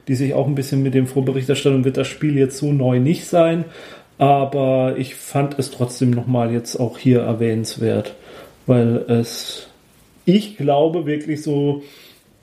die 0.07 0.15
sich 0.15 0.33
auch 0.33 0.47
ein 0.47 0.55
bisschen 0.55 0.81
mit 0.81 0.93
dem 0.93 1.05
Vorberichterstattung 1.05 1.83
wird 1.83 1.97
das 1.97 2.07
Spiel 2.07 2.37
jetzt 2.37 2.57
so 2.57 2.71
neu 2.71 2.99
nicht 2.99 3.27
sein. 3.27 3.65
Aber 4.17 4.95
ich 4.97 5.15
fand 5.15 5.59
es 5.59 5.71
trotzdem 5.71 6.11
nochmal 6.11 6.53
jetzt 6.53 6.77
auch 6.77 6.97
hier 6.97 7.21
erwähnenswert, 7.21 8.15
weil 8.65 8.97
es, 9.09 9.67
ich 10.25 10.57
glaube, 10.57 11.05
wirklich 11.05 11.43
so 11.43 11.83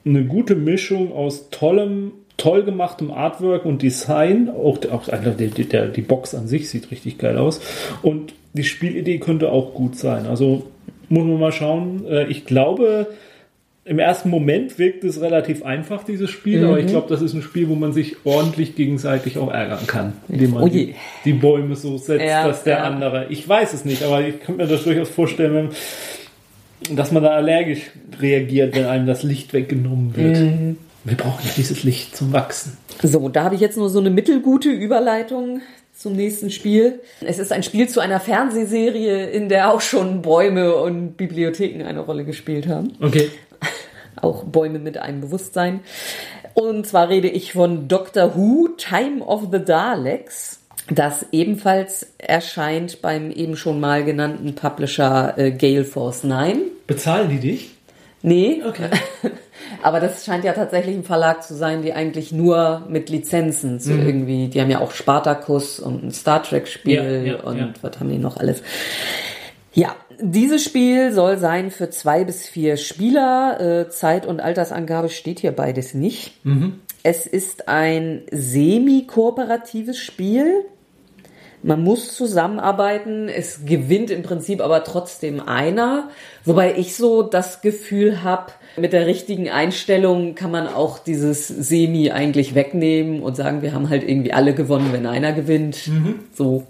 eine 0.05 0.25
gute 0.25 0.55
Mischung 0.55 1.13
aus 1.13 1.49
tollem, 1.51 2.13
toll 2.37 2.65
gemachtem 2.65 3.11
Artwork 3.11 3.65
und 3.65 3.83
Design. 3.83 4.51
Auch, 4.51 4.79
auch 4.91 5.05
die, 5.39 5.49
die, 5.49 5.67
die 5.67 6.03
Box 6.03 6.35
an 6.35 6.49
sich 6.49 6.69
sieht 6.69 6.91
richtig 6.91 7.19
geil 7.19 7.39
aus. 7.39 7.61
Und 8.03 8.35
die 8.53 8.65
Spielidee 8.65 9.19
könnte 9.19 9.51
auch 9.51 9.75
gut 9.75 9.97
sein. 9.97 10.27
Also 10.27 10.65
muss 11.09 11.25
man 11.25 11.41
mal 11.41 11.53
schauen. 11.53 12.05
Äh, 12.07 12.27
ich 12.27 12.45
glaube, 12.45 13.07
im 13.85 13.99
ersten 13.99 14.31
Moment 14.31 14.79
wirkt 14.79 15.03
es 15.03 15.21
relativ 15.21 15.64
einfach, 15.64 16.05
dieses 16.05 16.31
Spiel, 16.31 16.61
mhm. 16.61 16.66
aber 16.68 16.79
ich 16.79 16.87
mhm. 16.87 16.90
glaube, 16.90 17.09
das 17.09 17.21
ist 17.21 17.35
ein 17.35 17.42
Spiel, 17.42 17.68
wo 17.68 17.75
man 17.75 17.92
sich 17.92 18.16
ordentlich 18.25 18.77
gegenseitig 18.77 19.38
auch 19.38 19.51
ärgern 19.51 19.87
kann, 19.87 20.12
indem 20.29 20.53
man 20.53 20.62
oh 20.62 20.68
die, 20.68 20.95
die, 21.25 21.33
Bäume 21.33 21.75
so 21.75 21.99
setzt, 21.99 22.25
ja, 22.25 22.47
dass 22.47 22.62
der 22.62 22.79
ja. 22.79 22.85
andere. 22.85 23.27
Ich 23.31 23.49
weiß 23.49 23.73
es 23.73 23.85
nicht, 23.85 24.05
aber 24.05 24.21
ich 24.21 24.40
könnte 24.40 24.62
mir 24.62 24.68
das 24.68 24.85
durchaus 24.85 25.09
vorstellen, 25.09 25.55
wenn 25.55 25.68
dass 26.90 27.12
man 27.12 27.23
da 27.23 27.31
allergisch 27.31 27.90
reagiert, 28.18 28.75
wenn 28.75 28.87
einem 28.87 29.07
das 29.07 29.23
Licht 29.23 29.53
weggenommen 29.53 30.16
wird. 30.16 30.38
Mhm. 30.38 30.79
Wir 31.05 31.16
brauchen 31.16 31.45
ja 31.45 31.51
dieses 31.57 31.85
Licht 31.85 32.16
zum 32.16 32.33
Wachsen. 32.33 32.77
So, 33.03 33.29
da 33.29 33.45
habe 33.45 33.55
ich 33.55 33.61
jetzt 33.61 33.77
nur 33.77 33.88
so 33.88 33.99
eine 33.99 34.11
mittelgute 34.11 34.71
Überleitung 34.71 35.61
zum 35.95 36.14
nächsten 36.14 36.51
Spiel. 36.51 37.01
Es 37.21 37.38
ist 37.38 37.53
ein 37.53 37.62
Spiel 37.62 37.88
zu 37.88 38.01
einer 38.01 38.21
Fernsehserie, 38.21 39.27
in 39.27 39.49
der 39.49 39.73
auch 39.73 39.81
schon 39.81 40.23
Bäume 40.23 40.77
und 40.77 41.16
Bibliotheken 41.16 41.85
eine 41.85 42.01
Rolle 42.01 42.25
gespielt 42.25 42.68
haben. 42.68 42.92
Okay. 43.01 43.31
Auch 44.20 44.44
Bäume 44.44 44.79
mit 44.79 44.98
einem 44.98 45.20
Bewusstsein. 45.20 45.81
Und 46.55 46.87
zwar 46.87 47.09
rede 47.09 47.29
ich 47.29 47.53
von 47.53 47.88
Doctor 47.88 48.37
Who, 48.37 48.68
Time 48.77 49.25
of 49.25 49.48
the 49.51 49.64
Daleks 49.64 50.59
das 50.90 51.27
ebenfalls 51.33 52.07
erscheint 52.18 53.03
beim 53.03 53.31
eben 53.31 53.57
schon 53.57 53.81
mal 53.81 54.05
genannten 54.05 54.55
Publisher 54.55 55.35
äh, 55.38 55.53
Gale 55.53 55.85
Force 55.85 56.25
9. 56.25 56.61
Bezahlen 56.87 57.31
die 57.31 57.38
dich? 57.38 57.70
Nee. 58.22 58.62
Okay. 58.66 58.88
Aber 59.83 60.01
das 60.01 60.25
scheint 60.25 60.44
ja 60.44 60.53
tatsächlich 60.53 60.96
ein 60.96 61.05
Verlag 61.05 61.42
zu 61.42 61.55
sein, 61.55 61.83
die 61.83 61.92
eigentlich 61.92 62.33
nur 62.33 62.87
mit 62.88 63.11
Lizenzen 63.11 63.81
so 63.81 63.92
mhm. 63.92 64.07
irgendwie, 64.07 64.48
die 64.48 64.61
haben 64.61 64.70
ja 64.70 64.81
auch 64.81 64.92
Spartacus 64.92 65.81
und 65.81 66.05
ein 66.05 66.11
Star 66.12 66.42
Trek 66.42 66.68
Spiel 66.68 66.94
ja, 66.94 67.33
ja, 67.35 67.40
und 67.40 67.59
ja. 67.59 67.72
was 67.81 67.98
haben 67.98 68.09
die 68.09 68.18
noch 68.18 68.37
alles. 68.37 68.62
Ja, 69.72 69.96
dieses 70.23 70.65
Spiel 70.65 71.13
soll 71.13 71.39
sein 71.39 71.71
für 71.71 71.91
zwei 71.91 72.25
bis 72.25 72.49
vier 72.49 72.77
Spieler. 72.77 73.61
Äh, 73.61 73.89
Zeit- 73.91 74.27
und 74.27 74.41
Altersangabe 74.41 75.09
steht 75.09 75.41
hier 75.41 75.53
beides 75.53 75.95
nicht. 75.95 76.45
Mhm. 76.45 76.81
Es 77.03 77.27
ist 77.27 77.69
ein 77.69 78.23
semi-kooperatives 78.31 79.99
Spiel. 79.99 80.65
Man 81.65 81.83
muss 81.83 82.17
zusammenarbeiten. 82.17 83.29
Es 83.29 83.65
gewinnt 83.65 84.11
im 84.11 84.23
Prinzip 84.23 84.61
aber 84.61 84.85
trotzdem 84.85 85.41
einer. 85.41 86.11
Wobei 86.45 86.75
ich 86.77 86.97
so 86.97 87.23
das 87.23 87.61
Gefühl 87.61 88.23
habe, 88.23 88.53
mit 88.77 88.93
der 88.93 89.07
richtigen 89.07 89.49
Einstellung 89.51 90.35
kann 90.35 90.51
man 90.51 90.67
auch 90.67 90.99
dieses 90.99 91.47
Semi 91.47 92.11
eigentlich 92.11 92.55
wegnehmen 92.55 93.23
und 93.23 93.37
sagen, 93.37 93.63
wir 93.63 93.75
haben 93.75 93.91
halt 93.91 94.03
irgendwie 94.09 94.33
alle 94.33 94.55
gewonnen, 94.55 94.93
wenn 94.93 95.07
einer 95.07 95.33
gewinnt. 95.33 95.89
Mhm. 95.89 96.21
So. 96.33 96.67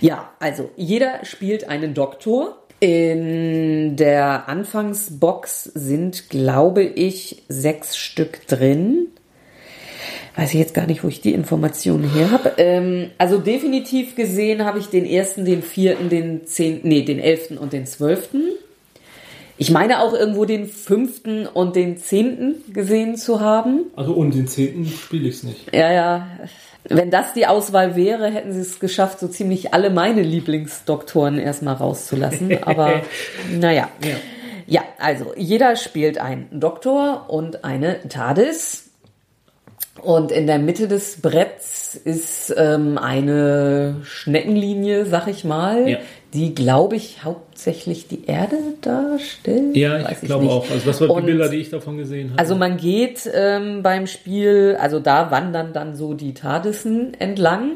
Ja, 0.00 0.30
also 0.38 0.70
jeder 0.76 1.24
spielt 1.24 1.68
einen 1.68 1.92
Doktor. 1.92 2.59
In 2.80 3.96
der 3.96 4.48
Anfangsbox 4.48 5.64
sind, 5.64 6.30
glaube 6.30 6.82
ich, 6.82 7.42
sechs 7.48 7.98
Stück 7.98 8.46
drin. 8.46 9.08
weiß 10.36 10.54
ich 10.54 10.60
jetzt 10.60 10.72
gar 10.72 10.86
nicht, 10.86 11.04
wo 11.04 11.08
ich 11.08 11.20
die 11.20 11.34
Informationen 11.34 12.10
her 12.10 12.30
habe. 12.30 12.54
Ähm, 12.56 13.10
also 13.18 13.36
definitiv 13.36 14.16
gesehen 14.16 14.64
habe 14.64 14.78
ich 14.78 14.86
den 14.86 15.04
ersten, 15.04 15.44
den 15.44 15.62
vierten, 15.62 16.08
den 16.08 16.46
zehnten, 16.46 16.88
nee, 16.88 17.02
den 17.02 17.18
elften 17.18 17.58
und 17.58 17.74
den 17.74 17.84
zwölften. 17.84 18.44
Ich 19.58 19.70
meine 19.70 20.00
auch 20.00 20.14
irgendwo 20.14 20.46
den 20.46 20.66
fünften 20.66 21.46
und 21.46 21.76
den 21.76 21.98
zehnten 21.98 22.72
gesehen 22.72 23.16
zu 23.16 23.40
haben. 23.40 23.90
Also 23.94 24.14
und 24.14 24.34
den 24.34 24.46
zehnten 24.48 24.86
spiele 24.86 25.28
ich 25.28 25.34
es 25.34 25.42
nicht. 25.42 25.74
Ja, 25.74 25.92
ja. 25.92 26.26
Wenn 26.84 27.10
das 27.10 27.34
die 27.34 27.46
Auswahl 27.46 27.94
wäre, 27.94 28.30
hätten 28.30 28.52
sie 28.52 28.60
es 28.60 28.80
geschafft, 28.80 29.20
so 29.20 29.28
ziemlich 29.28 29.74
alle 29.74 29.90
meine 29.90 30.22
Lieblingsdoktoren 30.22 31.38
erstmal 31.38 31.74
rauszulassen. 31.74 32.62
Aber 32.62 33.02
naja. 33.50 33.88
Ja. 34.02 34.16
ja, 34.66 34.82
also 34.98 35.34
jeder 35.36 35.76
spielt 35.76 36.18
einen 36.18 36.48
Doktor 36.58 37.26
und 37.28 37.64
eine 37.64 38.08
TARDIS. 38.08 38.86
Und 40.02 40.32
in 40.32 40.46
der 40.46 40.58
Mitte 40.58 40.88
des 40.88 41.20
Bretts 41.20 41.94
ist 41.94 42.54
ähm, 42.56 42.96
eine 42.96 43.96
Schneckenlinie, 44.04 45.04
sag 45.04 45.26
ich 45.26 45.44
mal, 45.44 45.88
ja. 45.88 45.98
Die, 46.32 46.54
glaube 46.54 46.96
ich, 46.96 47.24
hauptsächlich 47.24 48.06
die 48.06 48.26
Erde 48.26 48.56
darstellt. 48.80 49.76
Ja, 49.76 50.00
ich, 50.00 50.10
ich 50.10 50.20
glaube 50.20 50.48
auch. 50.48 50.70
Also 50.70 50.86
das 50.86 51.00
waren 51.00 51.24
die 51.24 51.32
Bilder, 51.32 51.48
die 51.48 51.56
ich 51.56 51.70
davon 51.70 51.96
gesehen 51.96 52.30
habe. 52.30 52.38
Also 52.38 52.54
man 52.54 52.76
geht 52.76 53.28
ähm, 53.32 53.82
beim 53.82 54.06
Spiel, 54.06 54.76
also 54.80 55.00
da 55.00 55.30
wandern 55.30 55.72
dann 55.72 55.96
so 55.96 56.14
die 56.14 56.34
Tardissen 56.34 57.14
entlang. 57.18 57.72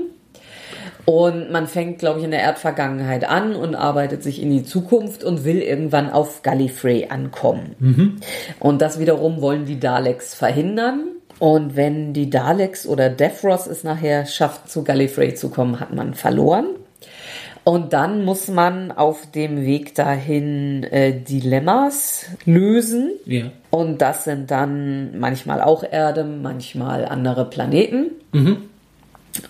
Und 1.07 1.51
man 1.53 1.67
fängt, 1.67 1.99
glaube 1.99 2.21
ich, 2.21 2.25
in 2.25 2.31
der 2.31 2.40
Erdvergangenheit 2.40 3.29
an 3.29 3.55
und 3.55 3.75
arbeitet 3.75 4.23
sich 4.23 4.40
in 4.40 4.51
die 4.51 4.64
Zukunft 4.64 5.23
und 5.23 5.45
will 5.45 5.59
irgendwann 5.59 6.09
auf 6.09 6.43
Gallifrey 6.43 7.09
ankommen. 7.11 7.75
Mhm. 7.79 8.17
Und 8.59 8.81
das 8.81 8.99
wiederum 8.99 9.43
wollen 9.43 9.67
die 9.67 9.79
Daleks 9.79 10.35
verhindern. 10.35 11.09
Und 11.38 11.77
wenn 11.77 12.14
die 12.14 12.31
Daleks 12.31 12.87
oder 12.87 13.11
Devros 13.11 13.67
es 13.67 13.85
nachher 13.85 14.25
schafft, 14.25 14.71
zu 14.71 14.83
Gallifrey 14.83 15.35
zu 15.35 15.51
kommen, 15.51 15.79
hat 15.79 15.93
man 15.93 16.14
verloren. 16.14 16.69
Und 17.64 17.94
dann 17.94 18.27
muss 18.27 18.48
man 18.48 18.92
auf 18.92 19.31
dem 19.31 19.64
Weg 19.64 19.94
dahin 19.94 20.83
äh, 20.85 21.18
Dilemmas 21.18 22.27
lösen. 22.44 23.12
Ja. 23.24 23.50
Und 23.70 24.03
das 24.03 24.24
sind 24.24 24.50
dann 24.50 25.18
manchmal 25.18 25.62
auch 25.62 25.83
Erde, 25.83 26.24
manchmal 26.24 27.07
andere 27.07 27.48
Planeten. 27.48 28.11
Mhm. 28.33 28.57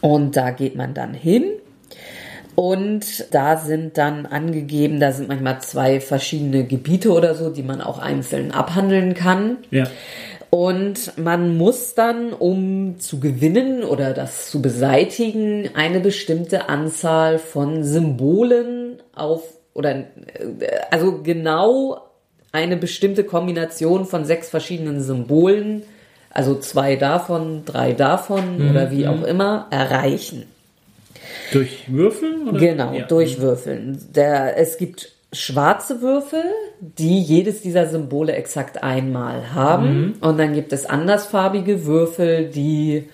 Und 0.00 0.37
da 0.37 0.50
geht 0.50 0.77
man 0.77 0.94
dann 0.94 1.12
hin. 1.12 1.44
Und 2.55 3.35
da 3.35 3.57
sind 3.57 3.98
dann 3.98 4.27
angegeben, 4.27 5.00
da 5.00 5.11
sind 5.11 5.29
manchmal 5.29 5.61
zwei 5.61 5.98
verschiedene 6.00 6.64
Gebiete 6.64 7.12
oder 7.12 7.35
so, 7.35 7.50
die 7.50 7.64
man 7.64 7.81
auch 7.81 7.98
einzeln 7.98 8.53
abhandeln 8.53 9.14
kann. 9.14 9.59
Ja. 9.72 9.88
Und 10.55 11.19
man 11.19 11.57
muss 11.57 11.97
dann, 11.97 12.33
um 12.33 13.01
zu 13.01 13.19
gewinnen 13.19 13.83
oder 13.83 14.12
das 14.12 14.53
zu 14.53 14.62
beseitigen, 14.62 15.71
eine 15.75 15.99
bestimmte 15.99 16.69
Anzahl 16.69 17.40
von 17.40 17.83
Symbolen 17.83 19.03
auf 19.17 19.43
oder 19.73 19.97
äh, 19.97 20.05
also 20.93 21.23
genau 21.23 22.03
eine 22.53 22.77
bestimmte 22.77 23.25
Kombination 23.25 24.07
von 24.07 24.25
sechs 24.25 24.49
verschiedenen 24.49 25.01
Symbolen, 25.03 25.83
also 26.31 26.55
zwei 26.55 26.95
davon, 26.95 27.64
drei 27.64 27.93
davon 27.93 28.59
mhm. 28.59 28.71
oder 28.71 28.93
wie 28.93 29.09
auch 29.09 29.23
mhm. 29.23 29.25
immer, 29.25 29.67
erreichen. 29.73 30.45
Durch 31.51 31.93
Würfeln? 31.93 32.47
Oder? 32.47 32.61
Genau, 32.61 32.93
ja. 32.95 33.07
durch 33.07 33.40
Würfeln. 33.40 33.99
Der, 34.14 34.57
es 34.57 34.79
gibt 34.79 35.13
schwarze 35.35 36.01
Würfel, 36.01 36.42
die 36.81 37.20
jedes 37.20 37.62
dieser 37.62 37.87
Symbole 37.87 38.33
exakt 38.33 38.83
einmal 38.83 39.55
haben. 39.55 40.01
Mhm. 40.01 40.14
Und 40.20 40.38
dann 40.38 40.55
gibt 40.55 40.73
es 40.73 40.87
andersfarbige 40.87 41.85
Würfel, 41.87 42.49
die 42.49 43.09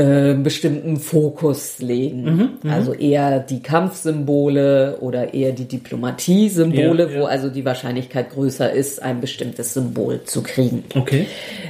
äh, 0.00 0.34
bestimmten 0.34 0.96
Fokus 0.96 1.78
legen. 1.80 2.22
Mhm, 2.24 2.50
mhm, 2.62 2.70
also 2.70 2.94
eher 2.94 3.40
die 3.40 3.60
Kampfsymbole 3.60 4.96
oder 5.00 5.34
eher 5.34 5.52
die 5.52 5.66
Diplomatie-Symbole, 5.66 7.04
ja, 7.04 7.10
ja. 7.10 7.20
wo 7.20 7.26
also 7.26 7.50
die 7.50 7.66
Wahrscheinlichkeit 7.66 8.30
größer 8.30 8.72
ist, 8.72 9.02
ein 9.02 9.20
bestimmtes 9.20 9.74
Symbol 9.74 10.22
zu 10.24 10.42
kriegen. 10.42 10.84
Okay. 10.94 11.26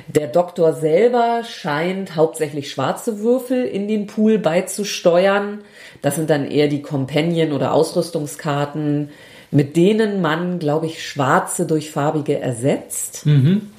Der 0.07 0.29
Doktor 0.29 0.75
selber 0.75 1.43
scheint 1.43 2.15
hauptsächlich 2.15 2.71
schwarze 2.71 3.19
Würfel 3.21 3.65
in 3.65 3.89
den 3.89 4.07
Pool 4.07 4.39
beizusteuern. 4.39 5.63
Das 6.01 6.15
sind 6.15 6.31
dann 6.31 6.49
eher 6.49 6.69
die 6.69 6.83
Companion- 6.83 7.53
oder 7.53 7.73
Ausrüstungskarten, 7.73 9.09
mit 9.51 9.77
denen 9.77 10.21
man, 10.21 10.59
glaube 10.59 10.87
ich, 10.87 11.07
schwarze 11.07 11.67
durch 11.67 11.91
farbige 11.91 12.39
ersetzt. 12.39 13.27
Mhm. 13.27 13.71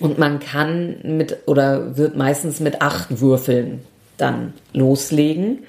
Und 0.00 0.18
man 0.18 0.40
kann 0.40 0.96
mit 1.04 1.38
oder 1.46 1.96
wird 1.96 2.16
meistens 2.16 2.60
mit 2.60 2.82
acht 2.82 3.20
Würfeln 3.20 3.80
dann 4.16 4.52
loslegen. 4.72 5.60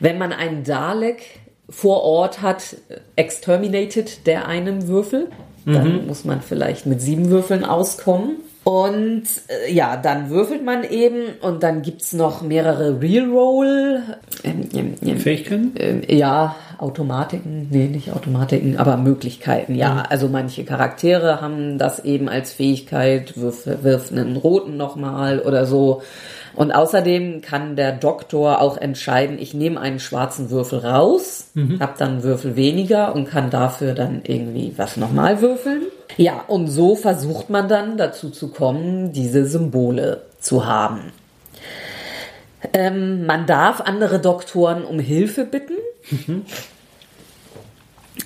Wenn 0.00 0.18
man 0.18 0.32
einen 0.32 0.64
Dalek 0.64 1.22
vor 1.68 2.02
Ort 2.02 2.42
hat, 2.42 2.76
exterminated 3.16 4.26
der 4.26 4.48
einen 4.48 4.88
Würfel, 4.88 5.28
dann 5.64 6.00
mhm. 6.00 6.06
muss 6.06 6.24
man 6.24 6.40
vielleicht 6.40 6.86
mit 6.86 7.00
sieben 7.00 7.30
Würfeln 7.30 7.64
auskommen. 7.64 8.36
Und 8.62 9.24
äh, 9.48 9.72
ja, 9.72 9.96
dann 9.96 10.28
würfelt 10.28 10.62
man 10.64 10.84
eben 10.84 11.28
und 11.40 11.62
dann 11.62 11.80
gibt's 11.80 12.12
noch 12.12 12.42
mehrere 12.42 13.00
Real-Roll. 13.00 14.02
Ähm, 14.44 14.68
ähm, 14.74 14.94
ähm, 15.02 15.18
Fähigkeiten? 15.18 15.72
Ähm, 15.76 16.02
ja, 16.06 16.56
Automatiken, 16.76 17.68
nee, 17.70 17.86
nicht 17.86 18.12
Automatiken, 18.12 18.76
aber 18.76 18.96
Möglichkeiten, 18.96 19.74
ja. 19.74 19.94
Mhm. 19.94 20.02
Also 20.10 20.28
manche 20.28 20.64
Charaktere 20.64 21.40
haben 21.40 21.78
das 21.78 22.04
eben 22.04 22.28
als 22.28 22.52
Fähigkeit, 22.52 23.38
wirf, 23.38 23.66
wirf 23.66 24.12
einen 24.12 24.36
roten 24.36 24.76
nochmal 24.76 25.40
oder 25.40 25.64
so. 25.64 26.02
Und 26.54 26.72
außerdem 26.72 27.40
kann 27.42 27.76
der 27.76 27.92
Doktor 27.92 28.60
auch 28.60 28.76
entscheiden, 28.76 29.38
ich 29.38 29.54
nehme 29.54 29.80
einen 29.80 30.00
schwarzen 30.00 30.50
Würfel 30.50 30.80
raus, 30.80 31.50
mhm. 31.54 31.80
hab 31.80 31.96
dann 31.96 32.10
einen 32.10 32.22
Würfel 32.22 32.56
weniger 32.56 33.14
und 33.14 33.26
kann 33.26 33.50
dafür 33.50 33.94
dann 33.94 34.20
irgendwie 34.24 34.74
was 34.76 34.96
nochmal 34.96 35.40
würfeln. 35.40 35.82
Ja, 36.16 36.44
und 36.46 36.68
so 36.68 36.96
versucht 36.96 37.50
man 37.50 37.68
dann 37.68 37.96
dazu 37.96 38.30
zu 38.30 38.48
kommen, 38.48 39.12
diese 39.12 39.46
Symbole 39.46 40.22
zu 40.38 40.66
haben. 40.66 41.12
Ähm, 42.72 43.26
man 43.26 43.46
darf 43.46 43.80
andere 43.80 44.20
Doktoren 44.20 44.84
um 44.84 44.98
Hilfe 44.98 45.44
bitten. 45.44 45.74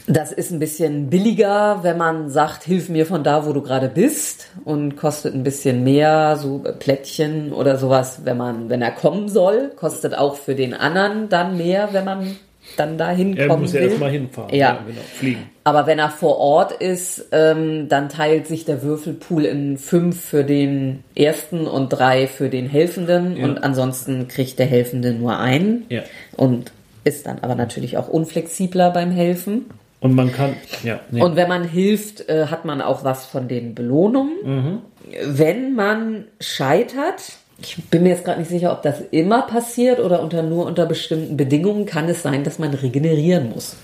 Das 0.07 0.33
ist 0.33 0.51
ein 0.51 0.59
bisschen 0.59 1.09
billiger, 1.09 1.79
wenn 1.83 1.97
man 1.97 2.29
sagt, 2.29 2.65
hilf 2.65 2.89
mir 2.89 3.07
von 3.07 3.23
da, 3.23 3.47
wo 3.47 3.53
du 3.53 3.63
gerade 3.63 3.89
bist 3.89 4.49
und 4.65 4.97
kostet 4.97 5.35
ein 5.35 5.45
bisschen 5.45 5.85
mehr, 5.85 6.37
so 6.37 6.63
Plättchen 6.79 7.53
oder 7.53 7.79
sowas, 7.79 8.21
wenn 8.25 8.37
man, 8.37 8.69
wenn 8.69 8.83
er 8.83 8.91
kommen 8.91 9.29
soll, 9.29 9.71
kostet 9.77 10.15
auch 10.15 10.37
für 10.37 10.55
den 10.55 10.75
anderen 10.75 11.29
dann 11.29 11.57
mehr, 11.57 11.91
wenn 11.93 12.05
man 12.05 12.37
dann 12.77 12.99
dahin 12.99 13.37
er 13.37 13.49
kommen 13.49 13.63
muss 13.63 13.73
will. 13.73 13.81
Er 13.81 13.85
muss 13.85 13.93
ja 13.93 14.07
erstmal 14.07 14.11
hinfahren. 14.11 14.51
Ja. 14.51 14.57
ja, 14.57 14.79
genau, 14.87 15.01
fliegen. 15.01 15.51
Aber 15.65 15.87
wenn 15.87 15.99
er 15.99 16.11
vor 16.11 16.39
Ort 16.39 16.73
ist, 16.73 17.27
ähm, 17.33 17.89
dann 17.89 18.09
teilt 18.09 18.47
sich 18.47 18.65
der 18.65 18.83
Würfelpool 18.83 19.45
in 19.45 19.79
fünf 19.79 20.21
für 20.21 20.45
den 20.45 21.05
ersten 21.15 21.67
und 21.67 21.89
drei 21.89 22.27
für 22.27 22.51
den 22.51 22.69
Helfenden 22.69 23.37
ja. 23.37 23.45
und 23.45 23.65
ansonsten 23.65 24.29
kriegt 24.29 24.59
der 24.59 24.67
Helfende 24.67 25.13
nur 25.13 25.39
einen 25.39 25.87
ja. 25.89 26.03
und 26.37 26.73
ist 27.05 27.27
dann 27.27 27.39
aber 27.43 27.55
natürlich 27.55 27.97
auch 27.97 28.09
unflexibler 28.09 28.91
beim 28.91 29.11
Helfen. 29.11 29.67
Und 30.01 30.15
man 30.15 30.33
kann, 30.33 30.55
ja. 30.83 31.01
Nee. 31.11 31.23
Und 31.23 31.37
wenn 31.37 31.49
man 31.49 31.65
hilft, 31.65 32.29
äh, 32.29 32.47
hat 32.49 32.67
man 32.67 32.83
auch 32.83 33.05
was 33.05 33.25
von 33.25 33.49
den 33.49 33.75
Belohnungen. 33.75 34.35
Mhm. 34.45 34.79
Wenn 35.25 35.75
man 35.75 36.25
scheitert, 36.41 37.39
ich 37.65 37.85
bin 37.91 38.03
mir 38.03 38.11
jetzt 38.11 38.25
gerade 38.25 38.39
nicht 38.41 38.51
sicher, 38.51 38.73
ob 38.73 38.83
das 38.83 39.01
immer 39.11 39.43
passiert 39.43 39.99
oder 40.01 40.23
unter 40.23 40.43
nur 40.43 40.67
unter 40.67 40.87
bestimmten 40.87 41.37
Bedingungen 41.37 41.87
kann 41.87 42.09
es 42.09 42.23
sein, 42.23 42.45
dass 42.45 42.59
man 42.59 42.75
regenerieren 42.75 43.51
muss. 43.51 43.77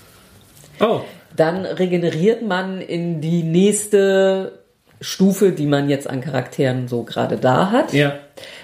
Oh. 0.79 1.01
Dann 1.35 1.65
regeneriert 1.65 2.41
man 2.41 2.81
in 2.81 3.21
die 3.21 3.43
nächste 3.43 4.59
Stufe, 4.99 5.51
die 5.51 5.65
man 5.65 5.89
jetzt 5.89 6.09
an 6.09 6.21
Charakteren 6.21 6.87
so 6.87 7.03
gerade 7.03 7.37
da 7.37 7.71
hat. 7.71 7.93
Ja. 7.93 8.19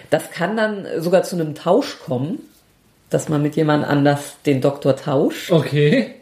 Das 0.09 0.31
kann 0.31 0.55
dann 0.55 0.85
sogar 0.99 1.23
zu 1.23 1.35
einem 1.35 1.55
Tausch 1.55 1.99
kommen, 1.99 2.39
dass 3.09 3.29
man 3.29 3.41
mit 3.41 3.55
jemand 3.55 3.85
anders 3.85 4.37
den 4.45 4.61
Doktor 4.61 4.95
tauscht. 4.95 5.51
Okay. 5.51 6.15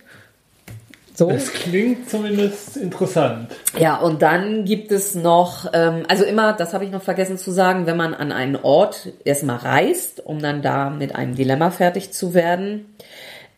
So. 1.15 1.29
Das 1.29 1.51
klingt 1.53 2.09
zumindest 2.09 2.75
interessant. 2.75 3.49
Ja, 3.79 3.95
und 3.95 4.21
dann 4.21 4.65
gibt 4.65 4.91
es 4.91 5.15
noch, 5.15 5.71
ähm, 5.73 6.03
also 6.09 6.25
immer, 6.25 6.51
das 6.51 6.73
habe 6.73 6.83
ich 6.83 6.91
noch 6.91 7.01
vergessen 7.01 7.37
zu 7.37 7.51
sagen, 7.51 7.85
wenn 7.85 7.95
man 7.95 8.13
an 8.13 8.33
einen 8.33 8.57
Ort 8.57 9.13
erstmal 9.23 9.57
reist, 9.57 10.25
um 10.25 10.39
dann 10.39 10.61
da 10.61 10.89
mit 10.89 11.15
einem 11.15 11.35
Dilemma 11.35 11.71
fertig 11.71 12.11
zu 12.11 12.33
werden, 12.33 12.93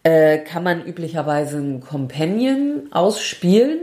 äh, 0.03 0.37
kann 0.37 0.63
man 0.63 0.85
üblicherweise 0.85 1.57
einen 1.57 1.81
Companion 1.81 2.89
ausspielen. 2.91 3.79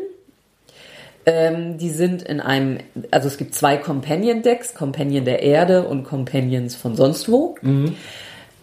Ähm, 1.27 1.77
die 1.79 1.91
sind 1.91 2.23
in 2.23 2.41
einem, 2.41 2.79
also 3.11 3.27
es 3.27 3.39
gibt 3.39 3.57
zwei 3.57 3.77
Companion-Decks, 3.77 4.75
Companion 4.75 5.25
der 5.25 5.43
Erde 5.43 5.89
und 5.89 6.05
Companions 6.05 6.77
von 6.77 6.95
sonst 6.95 7.29
wo. 7.29 7.57
Mhm. 7.61 7.97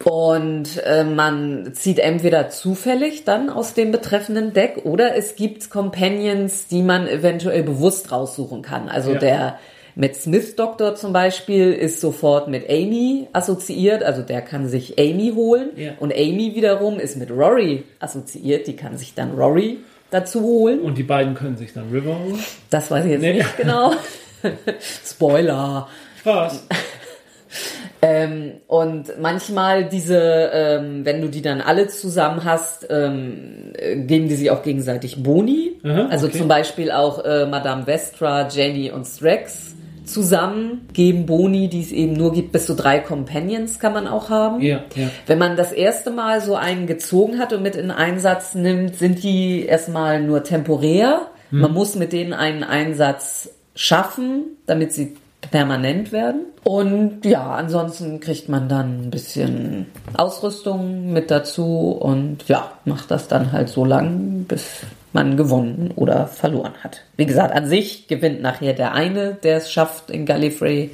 Und 0.06 0.82
äh, 0.86 1.04
man 1.04 1.74
zieht 1.74 2.00
entweder 2.00 2.50
zufällig 2.50 3.24
dann 3.24 3.50
aus 3.50 3.74
dem 3.74 3.92
betreffenden 3.92 4.54
Deck 4.54 4.82
oder 4.86 5.16
es 5.16 5.36
gibt 5.36 5.70
Companions, 5.70 6.68
die 6.68 6.82
man 6.82 7.08
eventuell 7.08 7.64
bewusst 7.64 8.12
raussuchen 8.12 8.62
kann. 8.62 8.90
Also 8.90 9.14
ja. 9.14 9.20
der 9.20 9.60
Matt 9.96 10.16
Smith 10.16 10.56
Doktor 10.56 10.96
zum 10.96 11.12
Beispiel 11.14 11.74
ist 11.74 12.00
sofort 12.00 12.48
mit 12.48 12.70
Amy 12.70 13.28
assoziiert, 13.34 14.04
also 14.04 14.22
der 14.22 14.42
kann 14.42 14.68
sich 14.68 14.98
Amy 14.98 15.34
holen. 15.36 15.72
Ja. 15.76 15.92
Und 16.00 16.14
Amy 16.14 16.54
wiederum 16.56 17.00
ist 17.00 17.18
mit 17.18 17.30
Rory 17.30 17.84
assoziiert, 18.00 18.68
die 18.68 18.76
kann 18.76 18.98
sich 18.98 19.14
dann 19.14 19.32
Rory 19.34 19.80
dazu 20.10 20.42
holen. 20.42 20.80
Und 20.80 20.98
die 20.98 21.04
beiden 21.04 21.34
können 21.36 21.58
sich 21.58 21.74
dann 21.74 21.90
River 21.92 22.18
holen. 22.18 22.40
Das 22.70 22.90
weiß 22.90 23.06
ich 23.06 23.12
jetzt 23.12 23.22
Nee. 23.22 23.34
nicht 23.34 23.58
genau. 23.58 23.94
Spoiler. 25.06 25.88
Was? 26.24 26.66
Ähm, 28.04 28.54
und 28.68 29.20
manchmal 29.20 29.86
diese, 29.86 30.50
ähm, 30.54 31.06
wenn 31.06 31.22
du 31.22 31.28
die 31.28 31.44
dann 31.44 31.62
alle 31.62 31.88
zusammen 31.88 32.44
hast, 32.44 32.88
ähm, 32.90 33.74
äh, 33.78 33.96
geben 33.98 34.28
die 34.28 34.36
sich 34.36 34.50
auch 34.50 34.64
gegenseitig 34.64 35.22
Boni. 35.22 35.80
Aha, 35.84 36.08
also 36.10 36.28
okay. 36.28 36.40
zum 36.40 36.48
Beispiel 36.48 36.92
auch 36.92 37.24
äh, 37.24 37.46
Madame 37.46 37.84
Vestra, 37.86 38.48
Jenny 38.48 38.92
und 38.92 39.06
Strax 39.06 39.76
zusammen 40.06 40.88
geben 40.94 41.28
Boni, 41.28 41.70
die 41.70 41.82
es 41.82 41.92
eben 41.92 42.14
nur 42.14 42.34
gibt. 42.34 42.52
Bis 42.52 42.66
zu 42.66 42.76
drei 42.76 43.00
Companions 43.00 43.80
kann 43.80 43.94
man 43.94 44.08
auch 44.08 44.30
haben. 44.30 44.62
Ja, 44.62 44.84
ja. 44.96 45.10
Wenn 45.28 45.38
man 45.38 45.56
das 45.56 45.72
erste 45.72 46.10
Mal 46.10 46.42
so 46.42 46.56
einen 46.56 46.88
gezogen 46.88 47.38
hat 47.38 47.54
und 47.54 47.62
mit 47.62 47.76
in 47.76 47.92
Einsatz 47.92 48.56
nimmt, 48.56 48.96
sind 48.96 49.24
die 49.24 49.66
erstmal 49.66 50.22
nur 50.22 50.44
temporär. 50.44 51.28
Hm. 51.52 51.60
Man 51.60 51.74
muss 51.74 51.96
mit 51.96 52.14
denen 52.14 52.34
einen 52.34 52.64
Einsatz 52.64 53.52
schaffen, 53.76 54.58
damit 54.66 54.92
sie 54.92 55.16
permanent 55.52 56.12
werden. 56.12 56.46
Und 56.64 57.26
ja, 57.26 57.52
ansonsten 57.52 58.20
kriegt 58.20 58.50
man 58.50 58.70
dann 58.70 59.04
ein 59.04 59.10
bisschen 59.12 59.88
Ausrüstung 60.16 61.12
mit 61.12 61.30
dazu 61.30 61.92
und 61.92 62.48
ja, 62.48 62.72
macht 62.86 63.12
das 63.12 63.28
dann 63.28 63.52
halt 63.52 63.70
so 63.70 63.84
lang, 63.86 64.46
bis 64.48 64.82
man 65.14 65.36
gewonnen 65.36 65.92
oder 65.96 66.28
verloren 66.28 66.74
hat. 66.84 67.02
Wie 67.18 67.26
gesagt, 67.26 67.54
an 67.54 67.68
sich 67.68 68.08
gewinnt 68.08 68.42
nachher 68.42 68.74
der 68.74 68.94
eine, 68.94 69.34
der 69.34 69.58
es 69.58 69.72
schafft, 69.72 70.10
in 70.10 70.26
Gallifrey 70.26 70.92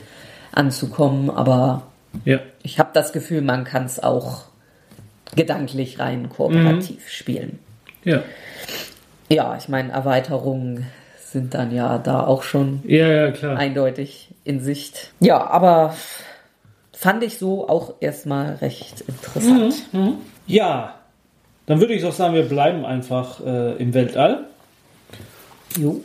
anzukommen, 0.52 1.30
aber 1.30 1.84
Ja. 2.26 2.40
ich 2.64 2.80
habe 2.80 2.90
das 2.94 3.14
Gefühl, 3.14 3.42
man 3.42 3.64
kann 3.64 3.86
es 3.86 4.02
auch 4.02 4.46
gedanklich 5.36 6.00
rein 6.00 6.30
kooperativ 6.30 7.08
spielen. 7.10 7.60
Ja. 8.04 8.24
Ja, 9.30 9.56
ich 9.58 9.68
meine, 9.68 9.92
Erweiterungen 9.92 10.88
sind 11.38 11.54
dann 11.54 11.72
ja 11.74 12.00
da 12.00 12.26
auch 12.26 12.42
schon 12.42 12.82
Ja, 12.86 13.08
ja, 13.08 13.32
klar. 13.32 13.58
eindeutig 13.58 14.30
in 14.44 14.60
Sicht. 14.60 15.12
Ja, 15.20 15.46
aber 15.46 15.96
fand 16.94 17.24
ich 17.24 17.38
so 17.38 17.70
auch 17.70 17.94
erstmal 18.00 18.56
recht 18.56 19.02
interessant. 19.02 19.76
Ja. 20.48 20.96
Dann 21.68 21.80
würde 21.80 21.94
ich 21.94 22.02
doch 22.02 22.14
sagen, 22.14 22.34
wir 22.34 22.44
bleiben 22.48 22.86
einfach 22.86 23.40
äh, 23.46 23.74
im 23.76 23.94
Weltall. 23.94 24.46
Jo. 25.78 26.02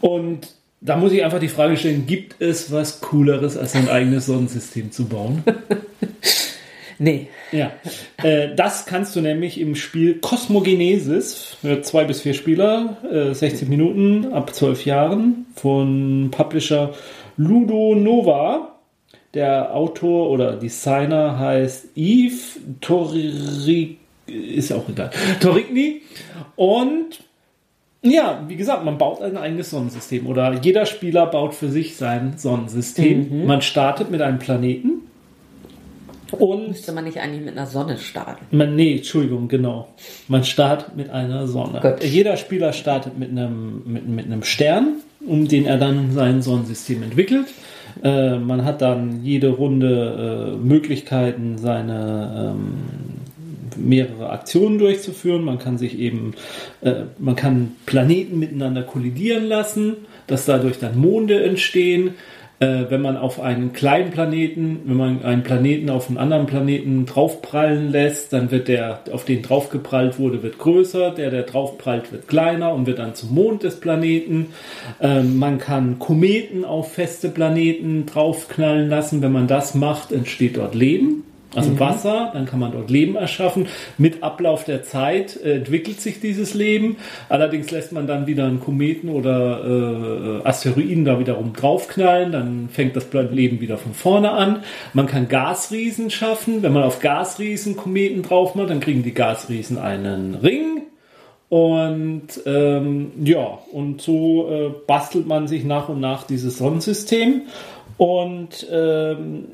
Und 0.00 0.48
da 0.80 0.96
muss 0.96 1.12
ich 1.12 1.22
einfach 1.22 1.38
die 1.38 1.48
Frage 1.48 1.76
stellen, 1.76 2.06
gibt 2.06 2.40
es 2.40 2.72
was 2.72 3.00
Cooleres, 3.00 3.56
als 3.56 3.76
ein 3.76 3.88
eigenes 3.88 4.26
Sonnensystem 4.26 4.90
zu 4.90 5.06
bauen? 5.06 5.44
Nee. 7.00 7.28
Ja, 7.50 7.72
äh, 8.22 8.54
das 8.54 8.84
kannst 8.84 9.16
du 9.16 9.22
nämlich 9.22 9.58
im 9.58 9.74
Spiel 9.74 10.20
Cosmogenesis 10.20 11.56
für 11.58 11.80
zwei 11.80 12.04
bis 12.04 12.20
vier 12.20 12.34
Spieler, 12.34 12.98
äh, 13.10 13.32
16 13.32 13.70
Minuten 13.70 14.34
ab 14.34 14.54
12 14.54 14.84
Jahren 14.84 15.46
von 15.56 16.28
Publisher 16.30 16.92
Ludo 17.38 17.94
Nova. 17.94 18.76
Der 19.32 19.74
Autor 19.74 20.28
oder 20.28 20.56
Designer 20.56 21.38
heißt 21.38 21.96
Yves 21.96 22.60
Torri, 22.82 23.96
ist 24.26 24.68
ja 24.68 24.76
auch 24.76 24.88
egal, 24.90 25.10
Torigny. 25.40 26.02
Und 26.54 27.20
ja, 28.02 28.44
wie 28.46 28.56
gesagt, 28.56 28.84
man 28.84 28.98
baut 28.98 29.22
ein 29.22 29.38
eigenes 29.38 29.70
Sonnensystem 29.70 30.26
oder 30.26 30.52
jeder 30.60 30.84
Spieler 30.84 31.26
baut 31.26 31.54
für 31.54 31.70
sich 31.70 31.96
sein 31.96 32.34
Sonnensystem. 32.36 33.46
Man 33.46 33.62
startet 33.62 34.10
mit 34.10 34.20
einem 34.20 34.38
Planeten. 34.38 35.09
Und 36.32 36.68
Müsste 36.68 36.92
man 36.92 37.04
nicht 37.04 37.18
eigentlich 37.18 37.44
mit 37.44 37.56
einer 37.56 37.66
Sonne 37.66 37.98
starten? 37.98 38.56
man, 38.56 38.76
nee, 38.76 38.96
Entschuldigung, 38.96 39.48
genau. 39.48 39.88
Man 40.28 40.44
startet 40.44 40.96
mit 40.96 41.10
einer 41.10 41.46
Sonne. 41.46 41.80
Gut. 41.80 42.04
Jeder 42.04 42.36
Spieler 42.36 42.72
startet 42.72 43.18
mit 43.18 43.30
einem, 43.30 43.82
mit, 43.84 44.08
mit 44.08 44.26
einem 44.26 44.42
Stern, 44.42 44.96
um 45.26 45.48
den 45.48 45.66
er 45.66 45.78
dann 45.78 46.12
sein 46.12 46.42
Sonnensystem 46.42 47.02
entwickelt. 47.02 47.46
Äh, 48.02 48.38
man 48.38 48.64
hat 48.64 48.82
dann 48.82 49.24
jede 49.24 49.48
Runde 49.48 50.54
äh, 50.54 50.56
Möglichkeiten, 50.56 51.58
seine 51.58 52.54
ähm, 52.54 52.74
mehrere 53.76 54.30
Aktionen 54.30 54.78
durchzuführen. 54.78 55.44
Man 55.44 55.58
kann 55.58 55.78
sich 55.78 55.98
eben, 55.98 56.34
äh, 56.82 57.04
man 57.18 57.36
kann 57.36 57.72
Planeten 57.86 58.38
miteinander 58.38 58.82
kollidieren 58.82 59.44
lassen, 59.44 59.96
dass 60.26 60.46
dadurch 60.46 60.78
dann 60.78 60.98
Monde 60.98 61.42
entstehen. 61.42 62.14
Äh, 62.60 62.90
wenn 62.90 63.00
man 63.00 63.16
auf 63.16 63.40
einen 63.40 63.72
kleinen 63.72 64.10
Planeten, 64.10 64.80
wenn 64.84 64.96
man 64.98 65.24
einen 65.24 65.42
Planeten 65.42 65.88
auf 65.88 66.08
einen 66.08 66.18
anderen 66.18 66.44
Planeten 66.44 67.06
draufprallen 67.06 67.90
lässt, 67.90 68.34
dann 68.34 68.50
wird 68.50 68.68
der, 68.68 69.00
auf 69.12 69.24
den 69.24 69.40
draufgeprallt 69.40 70.18
wurde, 70.18 70.42
wird 70.42 70.58
größer, 70.58 71.10
der, 71.12 71.30
der 71.30 71.44
draufprallt, 71.44 72.12
wird 72.12 72.28
kleiner 72.28 72.74
und 72.74 72.86
wird 72.86 72.98
dann 72.98 73.14
zum 73.14 73.34
Mond 73.34 73.62
des 73.62 73.80
Planeten. 73.80 74.48
Ähm, 75.00 75.38
man 75.38 75.56
kann 75.56 75.98
Kometen 75.98 76.66
auf 76.66 76.92
feste 76.92 77.30
Planeten 77.30 78.04
draufknallen 78.04 78.90
lassen. 78.90 79.22
Wenn 79.22 79.32
man 79.32 79.46
das 79.46 79.74
macht, 79.74 80.12
entsteht 80.12 80.58
dort 80.58 80.74
Leben. 80.74 81.24
Also 81.54 81.80
Wasser, 81.80 82.30
dann 82.32 82.46
kann 82.46 82.60
man 82.60 82.70
dort 82.70 82.90
Leben 82.90 83.16
erschaffen. 83.16 83.66
Mit 83.98 84.22
Ablauf 84.22 84.64
der 84.64 84.84
Zeit 84.84 85.36
äh, 85.36 85.56
entwickelt 85.56 86.00
sich 86.00 86.20
dieses 86.20 86.54
Leben. 86.54 86.96
Allerdings 87.28 87.70
lässt 87.72 87.90
man 87.92 88.06
dann 88.06 88.26
wieder 88.28 88.46
einen 88.46 88.60
Kometen 88.60 89.08
oder 89.08 90.42
äh, 90.44 90.46
Asteroiden 90.46 91.04
da 91.04 91.18
wiederum 91.18 91.52
draufknallen. 91.52 92.30
Dann 92.30 92.68
fängt 92.70 92.94
das 92.94 93.06
Leben 93.12 93.60
wieder 93.60 93.78
von 93.78 93.94
vorne 93.94 94.30
an. 94.30 94.62
Man 94.92 95.06
kann 95.06 95.28
Gasriesen 95.28 96.10
schaffen. 96.10 96.62
Wenn 96.62 96.72
man 96.72 96.84
auf 96.84 97.00
Gasriesen 97.00 97.76
Kometen 97.76 98.22
drauf 98.22 98.54
macht, 98.54 98.70
dann 98.70 98.80
kriegen 98.80 99.02
die 99.02 99.14
Gasriesen 99.14 99.76
einen 99.76 100.36
Ring. 100.36 100.82
Und 101.48 102.28
ähm, 102.46 103.10
ja, 103.24 103.58
und 103.72 104.00
so 104.00 104.48
äh, 104.48 104.70
bastelt 104.86 105.26
man 105.26 105.48
sich 105.48 105.64
nach 105.64 105.88
und 105.88 105.98
nach 105.98 106.22
dieses 106.22 106.58
Sonnensystem. 106.58 107.42
Und 107.96 108.66
ähm, 108.72 109.48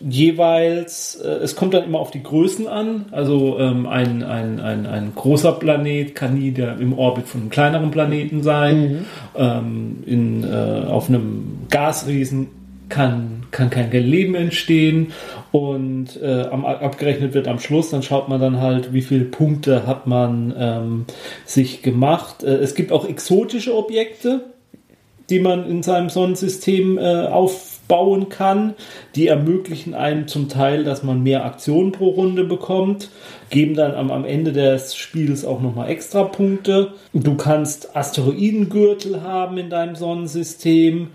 jeweils, 0.00 1.16
äh, 1.16 1.28
es 1.28 1.56
kommt 1.56 1.74
dann 1.74 1.84
immer 1.84 1.98
auf 1.98 2.10
die 2.10 2.22
Größen 2.22 2.66
an. 2.68 3.06
Also 3.12 3.58
ähm, 3.58 3.86
ein, 3.86 4.22
ein, 4.22 4.60
ein, 4.60 4.86
ein 4.86 5.12
großer 5.14 5.52
Planet 5.52 6.14
kann 6.14 6.34
nie 6.34 6.50
der, 6.50 6.78
im 6.78 6.98
Orbit 6.98 7.26
von 7.26 7.42
einem 7.42 7.50
kleineren 7.50 7.90
Planeten 7.90 8.42
sein. 8.42 9.06
Ähm, 9.36 10.02
in, 10.06 10.44
äh, 10.44 10.86
auf 10.86 11.08
einem 11.08 11.66
Gasriesen 11.70 12.48
kann, 12.88 13.44
kann 13.50 13.70
kein 13.70 13.90
Leben 13.90 14.34
entstehen. 14.34 15.12
Und 15.52 16.20
äh, 16.22 16.42
am, 16.50 16.64
abgerechnet 16.64 17.34
wird 17.34 17.48
am 17.48 17.58
Schluss, 17.58 17.90
dann 17.90 18.02
schaut 18.02 18.28
man 18.28 18.40
dann 18.40 18.60
halt, 18.60 18.92
wie 18.92 19.02
viele 19.02 19.24
Punkte 19.24 19.86
hat 19.86 20.06
man 20.06 20.54
ähm, 20.58 21.04
sich 21.44 21.82
gemacht. 21.82 22.42
Äh, 22.42 22.56
es 22.56 22.74
gibt 22.74 22.92
auch 22.92 23.08
exotische 23.08 23.74
Objekte, 23.76 24.44
die 25.30 25.40
man 25.40 25.68
in 25.68 25.82
seinem 25.82 26.10
Sonnensystem 26.10 26.98
äh, 26.98 27.26
aufbauen 27.86 28.28
kann. 28.28 28.74
Die 29.14 29.28
ermöglichen 29.28 29.94
einem 29.94 30.28
zum 30.28 30.48
Teil, 30.48 30.84
dass 30.84 31.02
man 31.02 31.22
mehr 31.22 31.44
Aktionen 31.44 31.92
pro 31.92 32.08
Runde 32.08 32.44
bekommt, 32.44 33.10
geben 33.50 33.74
dann 33.74 33.94
am, 33.94 34.10
am 34.10 34.24
Ende 34.24 34.52
des 34.52 34.96
Spiels 34.96 35.44
auch 35.44 35.60
nochmal 35.60 35.90
extra 35.90 36.24
Punkte. 36.24 36.92
Du 37.12 37.36
kannst 37.36 37.96
Asteroidengürtel 37.96 39.22
haben 39.22 39.58
in 39.58 39.70
deinem 39.70 39.96
Sonnensystem. 39.96 41.08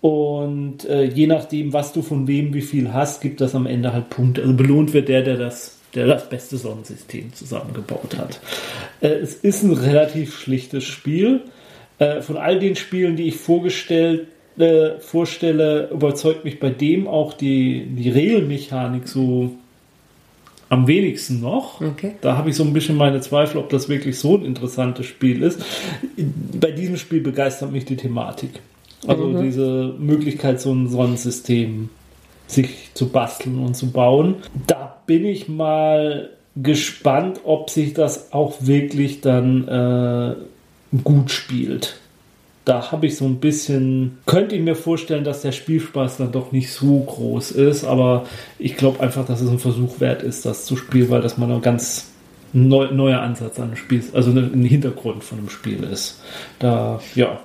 Und 0.00 0.84
äh, 0.86 1.04
je 1.04 1.28
nachdem, 1.28 1.72
was 1.72 1.92
du 1.92 2.02
von 2.02 2.26
wem 2.26 2.54
wie 2.54 2.62
viel 2.62 2.92
hast, 2.92 3.20
gibt 3.20 3.40
das 3.40 3.54
am 3.54 3.66
Ende 3.66 3.92
halt 3.92 4.10
Punkte. 4.10 4.42
Also 4.42 4.54
belohnt 4.54 4.92
wird 4.94 5.08
der, 5.08 5.22
der 5.22 5.36
das, 5.36 5.78
der 5.94 6.08
das 6.08 6.28
beste 6.28 6.56
Sonnensystem 6.56 7.32
zusammengebaut 7.32 8.16
hat. 8.18 8.40
Äh, 9.00 9.20
es 9.20 9.34
ist 9.34 9.62
ein 9.62 9.72
relativ 9.72 10.36
schlichtes 10.36 10.84
Spiel. 10.84 11.42
Äh, 12.00 12.20
von 12.20 12.36
all 12.36 12.58
den 12.58 12.74
Spielen, 12.74 13.14
die 13.14 13.28
ich 13.28 13.36
vorgestellt, 13.36 14.26
äh, 14.58 14.98
vorstelle, 15.00 15.88
überzeugt 15.90 16.44
mich 16.44 16.60
bei 16.60 16.70
dem 16.70 17.06
auch 17.06 17.32
die, 17.32 17.86
die 17.86 18.10
Regelmechanik 18.10 19.08
so 19.08 19.52
am 20.68 20.86
wenigsten 20.86 21.40
noch. 21.40 21.80
Okay. 21.80 22.12
Da 22.22 22.36
habe 22.36 22.50
ich 22.50 22.56
so 22.56 22.64
ein 22.64 22.72
bisschen 22.72 22.96
meine 22.96 23.20
Zweifel, 23.20 23.58
ob 23.58 23.68
das 23.68 23.88
wirklich 23.88 24.18
so 24.18 24.36
ein 24.36 24.44
interessantes 24.44 25.06
Spiel 25.06 25.42
ist. 25.42 25.60
Bei 26.16 26.70
diesem 26.70 26.96
Spiel 26.96 27.20
begeistert 27.20 27.72
mich 27.72 27.84
die 27.84 27.96
Thematik. 27.96 28.60
Also 29.06 29.42
diese 29.42 29.94
Möglichkeit, 29.98 30.60
so 30.60 30.72
ein 30.72 30.88
Sonnensystem 30.88 31.90
sich 32.46 32.90
zu 32.94 33.08
basteln 33.08 33.58
und 33.58 33.74
zu 33.74 33.90
bauen. 33.90 34.36
Da 34.66 34.96
bin 35.06 35.24
ich 35.26 35.48
mal 35.48 36.30
gespannt, 36.56 37.40
ob 37.44 37.70
sich 37.70 37.94
das 37.94 38.32
auch 38.32 38.56
wirklich 38.60 39.20
dann 39.20 39.68
äh, 39.68 40.98
gut 41.02 41.30
spielt. 41.30 41.98
Da 42.64 42.92
habe 42.92 43.06
ich 43.06 43.16
so 43.16 43.24
ein 43.24 43.40
bisschen, 43.40 44.18
könnte 44.26 44.54
ich 44.54 44.62
mir 44.62 44.76
vorstellen, 44.76 45.24
dass 45.24 45.42
der 45.42 45.52
Spielspaß 45.52 46.18
dann 46.18 46.30
doch 46.30 46.52
nicht 46.52 46.72
so 46.72 47.00
groß 47.00 47.50
ist, 47.52 47.84
aber 47.84 48.26
ich 48.58 48.76
glaube 48.76 49.00
einfach, 49.00 49.26
dass 49.26 49.40
es 49.40 49.50
ein 49.50 49.58
Versuch 49.58 49.98
wert 49.98 50.22
ist, 50.22 50.46
das 50.46 50.64
zu 50.64 50.76
spielen, 50.76 51.10
weil 51.10 51.22
das 51.22 51.38
mal 51.38 51.50
ein 51.50 51.60
ganz 51.60 52.12
neu, 52.52 52.92
neuer 52.92 53.20
Ansatz 53.20 53.58
an 53.58 53.70
dem 53.70 53.76
Spiel, 53.76 54.04
also 54.12 54.30
ein 54.30 54.64
Hintergrund 54.64 55.24
von 55.24 55.38
dem 55.38 55.48
Spiel 55.48 55.82
ist. 55.82 56.20
Da, 56.60 57.00
ja, 57.16 57.40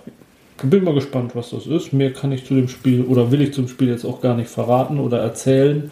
Bin 0.64 0.84
mal 0.84 0.96
gespannt, 0.96 1.36
was 1.36 1.52
das 1.52 1.68
ist. 1.68 1.94
Mehr 1.94 2.12
kann 2.14 2.32
ich 2.32 2.46
zu 2.46 2.56
dem 2.56 2.68
Spiel 2.68 3.04
oder 3.04 3.32
will 3.32 3.42
ich 3.42 3.54
zum 3.54 3.68
Spiel 3.68 3.90
jetzt 3.90 4.06
auch 4.06 4.22
gar 4.22 4.36
nicht 4.36 4.50
verraten 4.50 5.00
oder 5.00 5.20
erzählen. 5.20 5.92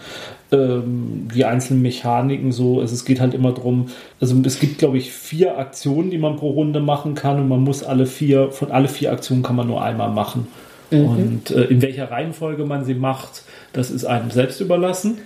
Ähm, 0.52 1.28
die 1.34 1.44
einzelnen 1.44 1.82
Mechaniken 1.82 2.52
so, 2.52 2.80
also 2.80 2.94
es 2.94 3.04
geht 3.04 3.20
halt 3.20 3.34
immer 3.34 3.52
drum. 3.52 3.88
also 4.22 4.36
es 4.46 4.60
gibt 4.60 4.78
glaube 4.78 5.00
ich 5.00 5.12
vier 5.12 5.58
Aktionen, 5.58 6.12
die 6.12 6.20
man 6.20 6.36
pro 6.36 6.52
Runde 6.52 6.80
machen 6.80 7.16
kann 7.16 7.40
und 7.40 7.48
man 7.48 7.62
muss 7.62 7.84
alle 7.84 8.06
vier, 8.06 8.52
von 8.52 8.72
alle 8.72 8.88
vier 8.88 9.12
Aktionen 9.12 9.42
kann 9.42 9.56
man 9.56 9.68
nur 9.68 9.84
einmal 9.84 10.12
machen. 10.12 10.48
Mhm. 10.92 11.06
Und 11.06 11.52
äh, 11.52 11.64
in 11.64 11.82
welcher 11.82 12.12
Reihenfolge 12.12 12.66
man 12.66 12.86
sie 12.86 12.94
macht, 12.94 13.44
das 13.74 13.90
ist 13.90 14.06
einem 14.06 14.30
selbst 14.30 14.62
überlassen. 14.62 15.18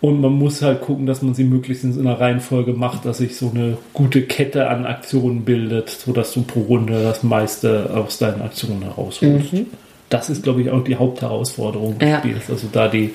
Und 0.00 0.20
man 0.20 0.32
muss 0.32 0.62
halt 0.62 0.80
gucken, 0.80 1.06
dass 1.06 1.22
man 1.22 1.34
sie 1.34 1.42
möglichst 1.42 1.82
in 1.82 1.98
einer 1.98 2.20
Reihenfolge 2.20 2.72
macht, 2.72 3.04
dass 3.04 3.18
sich 3.18 3.36
so 3.36 3.50
eine 3.52 3.78
gute 3.92 4.22
Kette 4.22 4.68
an 4.68 4.86
Aktionen 4.86 5.44
bildet, 5.44 5.90
sodass 5.90 6.32
du 6.34 6.42
pro 6.42 6.60
Runde 6.60 7.02
das 7.02 7.24
meiste 7.24 7.90
aus 7.92 8.18
deinen 8.18 8.42
Aktionen 8.42 8.82
herausholst. 8.82 9.52
Mhm. 9.52 9.66
Das 10.08 10.30
ist, 10.30 10.44
glaube 10.44 10.62
ich, 10.62 10.70
auch 10.70 10.84
die 10.84 10.96
Hauptherausforderung 10.96 11.98
des 11.98 12.08
ja. 12.08 12.18
Spiels. 12.20 12.48
Also 12.48 12.68
da 12.70 12.88
die, 12.88 13.10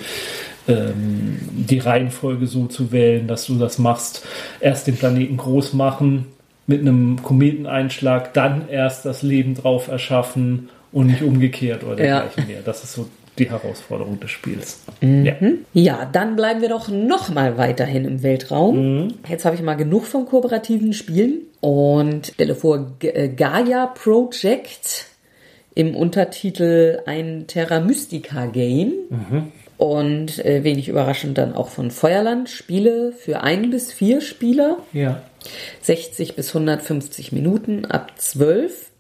ähm, 0.68 1.40
die 1.52 1.80
Reihenfolge 1.80 2.48
so 2.48 2.68
zu 2.68 2.92
wählen, 2.92 3.28
dass 3.28 3.46
du 3.46 3.56
das 3.56 3.78
machst. 3.78 4.26
Erst 4.60 4.88
den 4.88 4.98
Planeten 4.98 5.38
groß 5.38 5.74
machen 5.74 6.28
mit 6.68 6.82
einem 6.82 7.22
Kometeneinschlag, 7.22 8.34
dann 8.34 8.70
erst 8.70 9.06
das 9.06 9.22
Leben 9.22 9.56
drauf 9.56 9.88
erschaffen 9.90 10.70
und 10.92 11.08
nicht 11.08 11.22
umgekehrt 11.22 11.84
oder 11.84 11.96
dergleichen 11.96 12.44
ja. 12.44 12.56
mehr. 12.56 12.62
Das 12.64 12.84
ist 12.84 12.94
so 12.94 13.08
die 13.38 13.50
Herausforderung 13.50 14.20
des 14.20 14.32
Spiels. 14.32 14.82
Mhm. 15.02 15.26
Ja. 15.26 15.36
ja. 15.74 16.10
dann 16.12 16.36
bleiben 16.36 16.62
wir 16.62 16.70
doch 16.70 16.88
noch 16.90 17.30
mal 17.30 17.58
weiterhin 17.58 18.06
im 18.06 18.24
Weltraum. 18.24 19.04
Mhm. 19.06 19.14
Jetzt 19.28 19.46
habe 19.46 19.56
ich 19.56 19.62
mal 19.62 19.76
genug 19.76 20.06
von 20.06 20.26
kooperativen 20.26 20.94
Spielen 20.94 21.42
und 21.60 22.28
stelle 22.28 22.56
vor 22.56 22.92
äh, 23.02 23.30
Gaia 23.30 23.88
Project 23.88 25.08
im 25.76 25.96
Untertitel 25.96 27.00
ein 27.06 27.46
Terra 27.48 27.80
Mystica 27.80 28.46
Game. 28.46 28.94
Mhm. 29.10 29.52
Und 29.84 30.40
äh, 30.46 30.64
wenig 30.64 30.88
überraschend 30.88 31.38
dann 31.38 31.54
auch 31.54 31.68
von 31.68 31.92
Feuerland 31.92 32.50
Spiele 32.50 33.12
für 33.12 33.42
ein 33.42 33.70
bis 33.70 33.92
vier 33.92 34.22
Spieler. 34.22 34.78
Ja. 34.94 35.22
60 35.82 36.38
bis 36.38 36.56
150 36.56 37.34
Minuten 37.34 37.84
ab 37.84 38.14
12. 38.16 38.92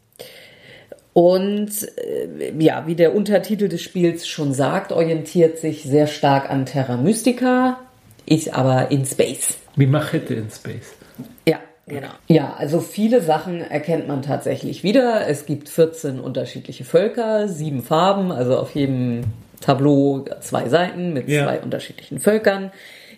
Und 1.13 1.69
äh, 1.97 2.51
ja, 2.59 2.85
wie 2.85 2.95
der 2.95 3.15
Untertitel 3.15 3.69
des 3.69 3.81
Spiels 3.81 4.27
schon 4.27 4.53
sagt, 4.53 4.91
orientiert 4.91 5.57
sich 5.57 5.83
sehr 5.83 6.05
stark 6.05 6.49
an 6.49 6.65
Terra 6.65 6.97
Mystica, 6.97 7.79
ist 8.25 8.53
aber 8.53 8.91
in 8.91 9.05
Space. 9.05 9.55
Wie 9.77 9.87
Machete 9.87 10.33
in 10.33 10.49
Space. 10.49 10.95
Ja, 11.47 11.59
genau. 11.87 12.09
Ja, 12.27 12.55
also 12.57 12.81
viele 12.81 13.21
Sachen 13.21 13.61
erkennt 13.61 14.09
man 14.09 14.21
tatsächlich 14.21 14.83
wieder. 14.83 15.29
Es 15.29 15.45
gibt 15.45 15.69
14 15.69 16.19
unterschiedliche 16.19 16.83
Völker, 16.83 17.47
sieben 17.47 17.83
Farben, 17.83 18.33
also 18.33 18.57
auf 18.57 18.75
jedem 18.75 19.21
Tableau 19.63 20.25
zwei 20.41 20.67
Seiten 20.69 21.13
mit 21.13 21.29
ja. 21.29 21.45
zwei 21.45 21.59
unterschiedlichen 21.59 22.19
Völkern. 22.19 22.71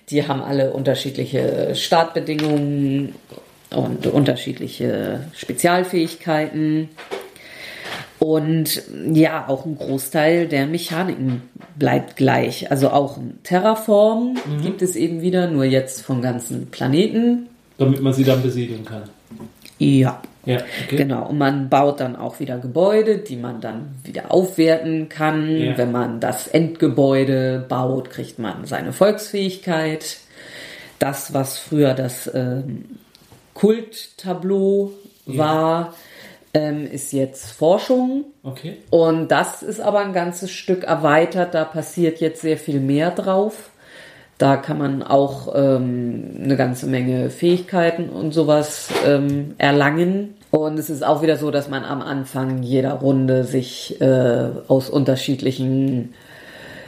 Die 0.10 0.28
haben 0.28 0.42
alle 0.42 0.72
unterschiedliche 0.72 1.74
Startbedingungen 1.74 3.16
und 3.76 4.06
unterschiedliche 4.06 5.22
Spezialfähigkeiten. 5.34 6.90
Und 8.20 8.84
ja, 9.12 9.46
auch 9.48 9.66
ein 9.66 9.78
Großteil 9.78 10.48
der 10.48 10.68
Mechaniken 10.68 11.42
bleibt 11.76 12.16
gleich. 12.16 12.72
Also 12.72 12.90
auch 12.90 13.18
ein 13.18 13.40
Terraform 13.44 14.36
mhm. 14.46 14.62
gibt 14.62 14.82
es 14.82 14.96
eben 14.96 15.22
wieder, 15.22 15.50
nur 15.50 15.66
jetzt 15.66 16.02
von 16.02 16.22
ganzen 16.22 16.68
Planeten. 16.68 17.48
Damit 17.78 18.02
man 18.02 18.14
sie 18.14 18.24
dann 18.24 18.42
besiedeln 18.42 18.86
kann. 18.86 19.04
Ja. 19.80 20.22
Ja, 20.46 20.58
okay. 20.84 20.98
Genau. 20.98 21.30
Und 21.30 21.38
man 21.38 21.70
baut 21.70 22.00
dann 22.00 22.16
auch 22.16 22.40
wieder 22.40 22.58
Gebäude, 22.58 23.18
die 23.18 23.36
man 23.36 23.62
dann 23.62 23.96
wieder 24.04 24.32
aufwerten 24.32 25.10
kann. 25.10 25.58
Ja. 25.58 25.78
Wenn 25.78 25.92
man 25.92 26.20
das 26.20 26.48
Endgebäude 26.48 27.66
baut, 27.68 28.10
kriegt 28.10 28.40
man 28.40 28.66
seine 28.66 28.94
Volksfähigkeit. 28.94 30.18
Das, 31.00 31.34
was 31.34 31.58
früher 31.58 31.94
das 31.94 32.32
ähm, 32.34 32.86
Kulttableau 33.54 34.92
ja. 35.26 35.38
war, 35.38 35.94
ähm, 36.54 36.88
ist 36.90 37.12
jetzt 37.12 37.52
Forschung. 37.52 38.26
Okay. 38.44 38.78
Und 38.90 39.30
das 39.30 39.62
ist 39.64 39.82
aber 39.82 40.00
ein 40.00 40.14
ganzes 40.14 40.52
Stück 40.52 40.84
erweitert. 40.84 41.54
Da 41.54 41.66
passiert 41.66 42.22
jetzt 42.22 42.42
sehr 42.42 42.58
viel 42.58 42.80
mehr 42.80 43.12
drauf. 43.12 43.72
Da 44.38 44.58
kann 44.58 44.78
man 44.78 45.02
auch 45.02 45.54
ähm, 45.56 46.42
eine 46.44 46.58
ganze 46.58 46.88
Menge 46.88 47.30
Fähigkeiten 47.30 48.10
und 48.10 48.34
sowas 48.34 48.90
ähm, 49.06 49.56
erlangen. 49.58 50.36
Und 50.52 50.78
es 50.78 50.90
ist 50.90 51.06
auch 51.06 51.22
wieder 51.22 51.38
so, 51.38 51.52
dass 51.52 51.70
man 51.70 51.86
am 51.86 52.02
Anfang 52.02 52.62
jeder 52.62 52.94
Runde 52.94 53.46
sich 53.46 54.00
äh, 54.02 54.50
aus 54.68 54.90
unterschiedlichen 54.90 56.14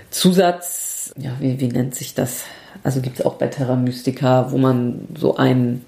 Zusatz, 0.09 1.13
ja, 1.17 1.31
wie, 1.39 1.59
wie 1.59 1.67
nennt 1.67 1.95
sich 1.95 2.13
das? 2.13 2.43
Also 2.83 3.01
gibt 3.01 3.19
es 3.19 3.25
auch 3.25 3.35
bei 3.35 3.47
Terra 3.47 3.75
Mystica, 3.75 4.51
wo 4.51 4.57
man 4.57 5.07
so 5.17 5.37
ein 5.37 5.85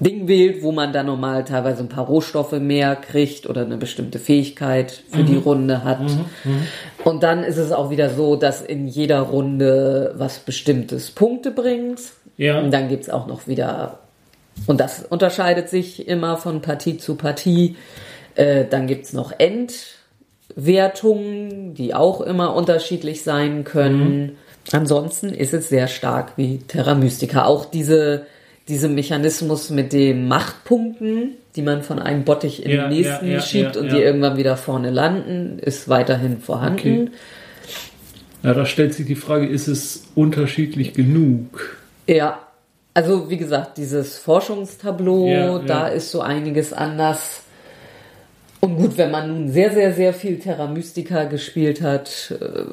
Ding 0.00 0.26
wählt, 0.28 0.62
wo 0.62 0.72
man 0.72 0.92
dann 0.94 1.06
normal 1.06 1.44
teilweise 1.44 1.82
ein 1.82 1.88
paar 1.90 2.06
Rohstoffe 2.06 2.52
mehr 2.52 2.96
kriegt 2.96 3.46
oder 3.48 3.60
eine 3.62 3.76
bestimmte 3.76 4.18
Fähigkeit 4.18 4.90
für 5.10 5.22
mhm. 5.22 5.26
die 5.26 5.36
Runde 5.36 5.84
hat. 5.84 6.00
Mhm. 6.00 6.24
Mhm. 6.44 6.66
Und 7.04 7.22
dann 7.22 7.44
ist 7.44 7.58
es 7.58 7.70
auch 7.70 7.90
wieder 7.90 8.08
so, 8.08 8.36
dass 8.36 8.62
in 8.62 8.88
jeder 8.88 9.20
Runde 9.20 10.14
was 10.16 10.38
bestimmtes 10.38 11.10
Punkte 11.10 11.50
bringt. 11.50 12.00
Ja. 12.38 12.58
Und 12.60 12.70
dann 12.72 12.88
gibt 12.88 13.02
es 13.02 13.10
auch 13.10 13.26
noch 13.26 13.46
wieder, 13.46 13.98
und 14.66 14.80
das 14.80 15.04
unterscheidet 15.06 15.68
sich 15.68 16.08
immer 16.08 16.38
von 16.38 16.62
Partie 16.62 16.96
zu 16.96 17.16
Partie. 17.16 17.76
Äh, 18.36 18.64
dann 18.64 18.86
gibt 18.86 19.04
es 19.04 19.12
noch 19.12 19.34
Endwertungen, 20.56 21.74
die 21.74 21.92
auch 21.94 22.22
immer 22.22 22.54
unterschiedlich 22.54 23.22
sein 23.22 23.64
können. 23.64 24.22
Mhm. 24.22 24.32
Ansonsten 24.72 25.28
ist 25.34 25.52
es 25.52 25.68
sehr 25.68 25.88
stark 25.88 26.32
wie 26.36 26.58
Terra 26.58 26.94
Mystica. 26.94 27.44
Auch 27.44 27.66
diese 27.66 28.24
diesem 28.70 28.94
Mechanismus 28.94 29.68
mit 29.70 29.92
den 29.92 30.28
Machtpunkten, 30.28 31.34
die 31.56 31.62
man 31.62 31.82
von 31.82 31.98
einem 31.98 32.24
Bottich 32.24 32.64
in 32.64 32.70
ja, 32.70 32.82
den 32.82 32.96
nächsten 32.96 33.26
ja, 33.26 33.32
ja, 33.34 33.40
schiebt 33.40 33.76
und 33.76 33.90
die 33.92 33.98
irgendwann 33.98 34.36
wieder 34.36 34.56
vorne 34.56 34.90
landen, 34.90 35.58
ist 35.58 35.88
weiterhin 35.88 36.40
vorhanden. 36.40 36.78
Okay. 36.78 37.10
Ja, 38.42 38.54
da 38.54 38.64
stellt 38.64 38.94
sich 38.94 39.06
die 39.06 39.16
Frage, 39.16 39.46
ist 39.46 39.68
es 39.68 40.04
unterschiedlich 40.14 40.94
genug? 40.94 41.76
Ja, 42.06 42.38
also 42.94 43.28
wie 43.28 43.36
gesagt, 43.36 43.76
dieses 43.76 44.18
Forschungstableau, 44.18 45.58
da 45.58 45.88
ist 45.88 46.10
so 46.10 46.20
einiges 46.22 46.72
anders. 46.72 47.42
Und 48.60 48.76
gut, 48.76 48.96
wenn 48.98 49.10
man 49.10 49.28
nun 49.28 49.48
sehr, 49.50 49.72
sehr, 49.72 49.92
sehr 49.92 50.12
viel 50.12 50.38
Terra 50.38 50.66
Mystica 50.66 51.24
gespielt 51.24 51.80
hat 51.80 52.34
äh, 52.38 52.64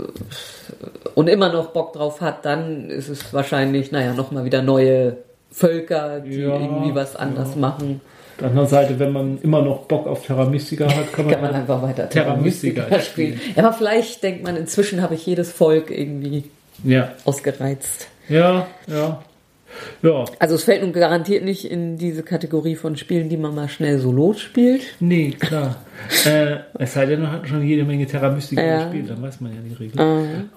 und 1.16 1.30
immer 1.30 1.52
noch 1.52 1.68
Bock 1.68 1.94
drauf 1.94 2.20
hat, 2.20 2.44
dann 2.44 2.90
ist 2.90 3.08
es 3.08 3.34
wahrscheinlich, 3.34 3.92
naja, 3.94 4.14
nochmal 4.14 4.44
wieder 4.44 4.62
neue 4.62 5.16
Völker, 5.52 6.20
die 6.20 6.36
ja, 6.36 6.60
irgendwie 6.60 6.94
was 6.94 7.16
anders 7.16 7.52
ja. 7.56 7.62
machen. 7.62 8.02
Auf 8.36 8.40
der 8.40 8.50
anderen 8.50 8.68
Seite, 8.68 9.00
wenn 9.00 9.12
man 9.12 9.40
immer 9.42 9.64
noch 9.64 9.86
Bock 9.86 10.06
auf 10.06 10.26
Terra 10.26 10.46
Mystica 10.46 10.86
hat, 10.86 11.12
kann 11.12 11.26
man, 11.26 11.34
kann 11.34 11.44
man 11.44 11.56
einfach 11.56 11.82
weiter 11.82 12.08
Terra, 12.08 12.26
Terra 12.26 12.38
Mystica, 12.38 12.82
Mystica 12.84 13.02
spielen. 13.02 13.42
Ja, 13.56 13.64
aber 13.64 13.74
vielleicht 13.74 14.22
denkt 14.22 14.44
man, 14.44 14.56
inzwischen 14.56 15.02
habe 15.02 15.16
ich 15.16 15.26
jedes 15.26 15.52
Volk 15.52 15.90
irgendwie 15.90 16.44
ja. 16.84 17.14
ausgereizt. 17.26 18.08
Ja, 18.30 18.68
ja. 18.88 19.24
Ja. 20.02 20.26
Also 20.40 20.56
es 20.56 20.64
fällt 20.64 20.82
nun 20.82 20.94
garantiert 20.94 21.44
nicht 21.44 21.70
in 21.70 21.98
diese 21.98 22.24
Kategorie 22.24 22.76
von 22.76 22.96
Spielen, 22.96 23.30
die 23.30 23.38
man 23.38 23.56
mal 23.56 23.70
schnell 23.70 24.00
solo 24.00 24.34
spielt. 24.34 24.82
Nee, 25.00 25.32
klar. 25.32 25.78
äh, 26.26 26.58
es 26.80 26.94
sei 26.94 27.06
denn, 27.06 27.22
man 27.22 27.32
hat 27.32 27.48
schon 27.48 27.64
jede 27.64 27.84
Menge 27.84 28.06
Terra 28.06 28.30
Mystica 28.30 28.64
ja. 28.64 28.84
gespielt, 28.84 29.10
dann 29.10 29.22
weiß 29.22 29.42
man 29.42 29.54
ja 29.54 29.62
die 29.62 29.74
Regeln. 29.74 30.24
Mhm. 30.24 30.50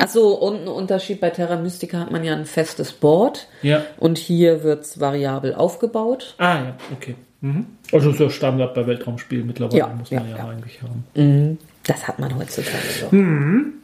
Achso, 0.00 0.32
und 0.32 0.62
ein 0.62 0.68
Unterschied 0.68 1.20
bei 1.20 1.30
Terra 1.30 1.56
Mystica 1.56 2.00
hat 2.00 2.10
man 2.10 2.24
ja 2.24 2.34
ein 2.34 2.46
festes 2.46 2.92
Board. 2.92 3.48
Ja. 3.62 3.82
Und 3.98 4.18
hier 4.18 4.62
wird 4.62 4.84
es 4.84 5.00
variabel 5.00 5.54
aufgebaut. 5.54 6.34
Ah 6.38 6.56
ja, 6.56 6.76
okay. 6.94 7.14
Mhm. 7.40 7.66
Also 7.92 8.10
ist 8.10 8.20
ja 8.20 8.30
Standard 8.30 8.74
bei 8.74 8.86
Weltraumspielen 8.86 9.46
mittlerweile, 9.46 9.78
ja, 9.78 9.88
muss 9.88 10.10
man 10.10 10.28
ja, 10.30 10.36
ja, 10.36 10.48
eigentlich 10.48 10.82
haben. 10.82 11.04
Mhm. 11.14 11.58
Das 11.84 12.08
hat 12.08 12.18
man 12.18 12.36
heutzutage 12.36 12.78
so. 13.00 13.14
Mhm. 13.14 13.74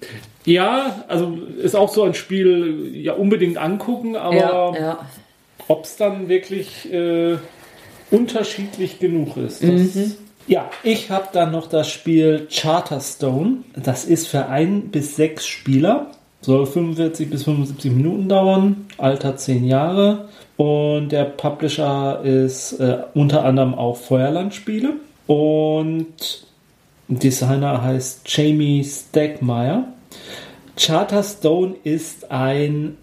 Ja, 0.45 1.05
also 1.07 1.39
ist 1.63 1.77
auch 1.77 1.89
so 1.89 2.03
ein 2.03 2.15
Spiel, 2.15 2.91
ja 2.95 3.13
unbedingt 3.13 3.59
angucken, 3.59 4.17
aber 4.17 4.35
ja, 4.35 4.75
ja. 4.75 5.07
ob 5.69 5.85
es 5.85 5.97
dann 5.97 6.29
wirklich 6.29 6.93
äh, 6.93 7.37
unterschiedlich 8.11 8.99
genug 8.99 9.37
ist, 9.37 9.63
das 9.63 9.95
mhm. 9.95 10.15
Ja, 10.47 10.71
ich 10.83 11.11
habe 11.11 11.29
dann 11.33 11.53
noch 11.53 11.69
das 11.69 11.89
Spiel 11.89 12.49
Charterstone. 12.51 13.59
Das 13.77 14.05
ist 14.05 14.29
für 14.29 14.47
ein 14.47 14.89
bis 14.89 15.17
sechs 15.17 15.47
Spieler. 15.47 16.11
Soll 16.41 16.67
45 16.67 17.31
bis 17.31 17.45
75 17.45 17.93
Minuten 17.93 18.29
dauern. 18.29 18.87
Alter 18.99 19.37
10 19.37 19.65
Jahre. 19.65 20.29
Und 20.57 21.11
der 21.11 21.25
Publisher 21.25 22.21
ist 22.23 22.73
äh, 22.81 22.99
unter 23.15 23.45
anderem 23.45 23.75
auch 23.75 23.97
Feuerlandspiele. 23.97 24.95
Und 25.27 26.47
Designer 27.09 27.83
heißt 27.83 28.23
Jamie 28.27 28.85
Stegmaier. 28.85 29.85
Charterstone 30.77 31.77
ist 31.85 32.31
ein 32.31 32.97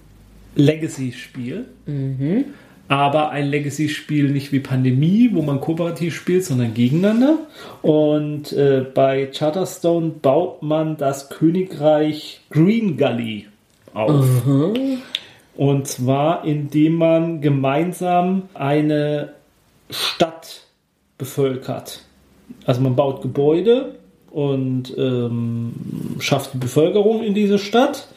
Legacy-Spiel. 0.56 1.66
Mhm. 1.86 2.46
Aber 2.90 3.30
ein 3.30 3.48
Legacy-Spiel 3.50 4.32
nicht 4.32 4.52
wie 4.52 4.60
Pandemie, 4.60 5.30
wo 5.32 5.44
man 5.44 5.62
kooperativ 5.62 6.16
spielt, 6.16 6.44
sondern 6.44 6.74
gegeneinander. 6.74 7.38
Und 7.84 8.52
äh, 8.52 8.84
bei 8.94 9.28
Charterstone 9.28 10.10
baut 10.10 10.64
man 10.64 10.98
das 10.98 11.30
Königreich 11.30 12.42
Green 12.50 12.98
Gully 12.98 13.46
auf. 13.94 14.26
Und 15.56 15.88
zwar, 15.88 16.46
indem 16.46 16.96
man 16.96 17.42
gemeinsam 17.42 18.50
eine 18.56 19.34
Stadt 19.92 20.64
bevölkert. 21.20 22.02
Also 22.66 22.82
man 22.82 22.96
baut 22.96 23.22
Gebäude 23.22 23.96
und 24.32 24.96
ähm, 24.98 25.74
schafft 26.20 26.56
die 26.56 26.58
Bevölkerung 26.58 27.22
in 27.22 27.36
diese 27.36 27.60
Stadt. 27.60 28.08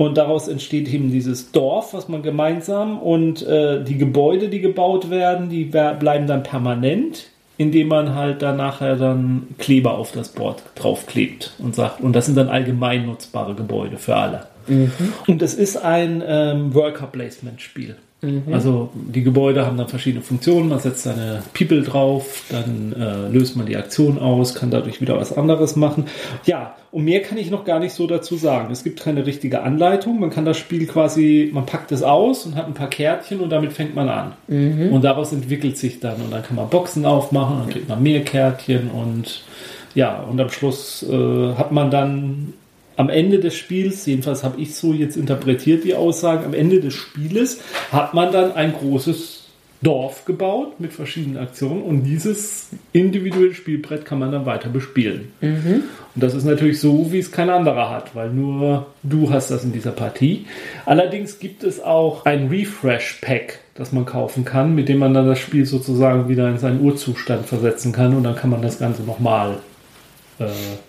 Und 0.00 0.16
daraus 0.16 0.48
entsteht 0.48 0.88
eben 0.88 1.12
dieses 1.12 1.52
Dorf, 1.52 1.92
was 1.92 2.08
man 2.08 2.22
gemeinsam 2.22 2.98
und 2.98 3.46
äh, 3.46 3.84
die 3.84 3.98
Gebäude, 3.98 4.48
die 4.48 4.62
gebaut 4.62 5.10
werden, 5.10 5.50
die 5.50 5.64
bleiben 5.64 6.26
dann 6.26 6.42
permanent, 6.42 7.26
indem 7.58 7.88
man 7.88 8.14
halt 8.14 8.40
dann 8.40 8.56
nachher 8.56 8.96
dann 8.96 9.48
Kleber 9.58 9.98
auf 9.98 10.12
das 10.12 10.30
Board 10.30 10.62
draufklebt 10.74 11.52
und 11.58 11.74
sagt, 11.74 12.00
und 12.00 12.16
das 12.16 12.24
sind 12.24 12.38
dann 12.38 12.48
allgemein 12.48 13.04
nutzbare 13.04 13.54
Gebäude 13.54 13.98
für 13.98 14.16
alle. 14.16 14.46
Und 15.26 15.42
es 15.42 15.52
ist 15.52 15.76
ein 15.76 16.24
ähm, 16.26 16.72
Worker 16.72 17.06
Placement 17.06 17.60
Spiel. 17.60 17.96
Also 18.52 18.90
die 18.94 19.22
Gebäude 19.22 19.64
haben 19.64 19.78
dann 19.78 19.88
verschiedene 19.88 20.22
Funktionen. 20.22 20.68
Man 20.68 20.78
setzt 20.78 21.04
seine 21.04 21.42
People 21.54 21.82
drauf, 21.82 22.44
dann 22.50 22.92
äh, 22.92 23.28
löst 23.28 23.56
man 23.56 23.64
die 23.64 23.76
Aktion 23.76 24.18
aus, 24.18 24.54
kann 24.54 24.70
dadurch 24.70 25.00
wieder 25.00 25.16
was 25.16 25.36
anderes 25.36 25.74
machen. 25.74 26.04
Ja, 26.44 26.76
und 26.92 27.04
mehr 27.04 27.22
kann 27.22 27.38
ich 27.38 27.50
noch 27.50 27.64
gar 27.64 27.78
nicht 27.78 27.94
so 27.94 28.06
dazu 28.06 28.36
sagen. 28.36 28.70
Es 28.72 28.84
gibt 28.84 29.00
keine 29.00 29.24
richtige 29.24 29.62
Anleitung. 29.62 30.20
Man 30.20 30.28
kann 30.28 30.44
das 30.44 30.58
Spiel 30.58 30.86
quasi, 30.86 31.50
man 31.54 31.64
packt 31.64 31.92
es 31.92 32.02
aus 32.02 32.44
und 32.44 32.56
hat 32.56 32.66
ein 32.66 32.74
paar 32.74 32.90
Kärtchen 32.90 33.40
und 33.40 33.50
damit 33.50 33.72
fängt 33.72 33.94
man 33.94 34.08
an. 34.08 34.32
Und 34.92 35.02
daraus 35.02 35.32
entwickelt 35.32 35.78
sich 35.78 36.00
dann 36.00 36.20
und 36.20 36.30
dann 36.30 36.42
kann 36.42 36.56
man 36.56 36.68
Boxen 36.68 37.06
aufmachen, 37.06 37.58
dann 37.60 37.70
kriegt 37.70 37.88
man 37.88 38.02
mehr 38.02 38.22
Kärtchen 38.22 38.90
und 38.90 39.44
ja, 39.94 40.20
und 40.20 40.40
am 40.40 40.50
Schluss 40.50 41.02
äh, 41.02 41.54
hat 41.54 41.72
man 41.72 41.90
dann 41.90 42.52
am 43.00 43.08
Ende 43.08 43.38
des 43.38 43.54
Spiels, 43.54 44.04
jedenfalls 44.04 44.44
habe 44.44 44.60
ich 44.60 44.74
so 44.74 44.92
jetzt 44.92 45.16
interpretiert 45.16 45.84
die 45.84 45.94
Aussagen, 45.94 46.44
am 46.44 46.52
Ende 46.52 46.80
des 46.80 46.92
Spieles 46.92 47.62
hat 47.90 48.12
man 48.12 48.30
dann 48.30 48.52
ein 48.52 48.74
großes 48.74 49.44
Dorf 49.80 50.26
gebaut 50.26 50.78
mit 50.80 50.92
verschiedenen 50.92 51.38
Aktionen 51.38 51.80
und 51.80 52.02
dieses 52.02 52.68
individuelle 52.92 53.54
Spielbrett 53.54 54.04
kann 54.04 54.18
man 54.18 54.30
dann 54.30 54.44
weiter 54.44 54.68
bespielen. 54.68 55.32
Und 56.14 56.22
das 56.22 56.34
ist 56.34 56.44
natürlich 56.44 56.78
so, 56.78 57.10
wie 57.10 57.20
es 57.20 57.32
kein 57.32 57.48
anderer 57.48 57.88
hat, 57.88 58.14
weil 58.14 58.28
nur 58.28 58.88
du 59.02 59.30
hast 59.30 59.50
das 59.50 59.64
in 59.64 59.72
dieser 59.72 59.92
Partie. 59.92 60.44
Allerdings 60.84 61.38
gibt 61.38 61.64
es 61.64 61.82
auch 61.82 62.26
ein 62.26 62.48
Refresh-Pack, 62.48 63.60
das 63.74 63.92
man 63.92 64.04
kaufen 64.04 64.44
kann, 64.44 64.74
mit 64.74 64.90
dem 64.90 64.98
man 64.98 65.14
dann 65.14 65.26
das 65.26 65.38
Spiel 65.38 65.64
sozusagen 65.64 66.28
wieder 66.28 66.50
in 66.50 66.58
seinen 66.58 66.82
Urzustand 66.82 67.46
versetzen 67.46 67.92
kann 67.92 68.14
und 68.14 68.24
dann 68.24 68.36
kann 68.36 68.50
man 68.50 68.60
das 68.60 68.78
Ganze 68.78 69.04
nochmal 69.04 69.56
äh, 70.40 70.46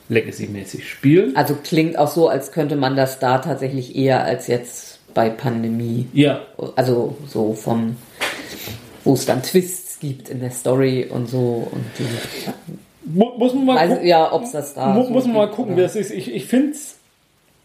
Legacy-mäßig 0.09 0.89
spielen. 0.89 1.35
Also 1.35 1.55
klingt 1.63 1.97
auch 1.97 2.07
so, 2.09 2.27
als 2.29 2.51
könnte 2.51 2.75
man 2.75 2.95
das 2.95 3.19
da 3.19 3.37
tatsächlich 3.37 3.95
eher 3.95 4.23
als 4.23 4.47
jetzt 4.47 4.99
bei 5.13 5.29
Pandemie. 5.29 6.07
Ja, 6.13 6.41
Also 6.75 7.17
so 7.27 7.53
vom, 7.53 7.97
wo 9.03 9.13
es 9.13 9.25
dann 9.25 9.43
Twists 9.43 9.99
gibt 9.99 10.29
in 10.29 10.39
der 10.39 10.51
Story 10.51 11.05
und 11.09 11.29
so 11.29 11.67
und 11.71 11.83
die, 11.99 12.05
Mu- 13.13 13.37
muss 13.37 13.53
man 13.53 13.65
mal 13.65 13.75
weiß, 13.75 13.89
gucken. 13.91 14.07
ja, 14.07 14.31
ob 14.33 14.43
es 14.43 14.51
das 14.51 14.73
da 14.73 14.87
Mu 14.93 15.03
so 15.03 15.09
muss 15.09 15.25
man 15.25 15.33
mal 15.35 15.49
gucken, 15.51 15.75
wer 15.75 15.85
es 15.85 15.95
ist. 15.95 16.11
Ich, 16.11 16.33
ich 16.33 16.45
finde 16.45 16.71
es 16.71 16.97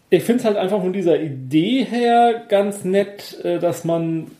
ich 0.09 0.23
find's 0.23 0.45
halt 0.45 0.55
einfach 0.55 0.79
von 0.81 0.93
dieser 0.93 1.19
Idee 1.19 1.83
her 1.83 2.43
ganz 2.47 2.85
nett, 2.85 3.43
äh, 3.43 3.59
dass 3.59 3.83
man 3.83 4.31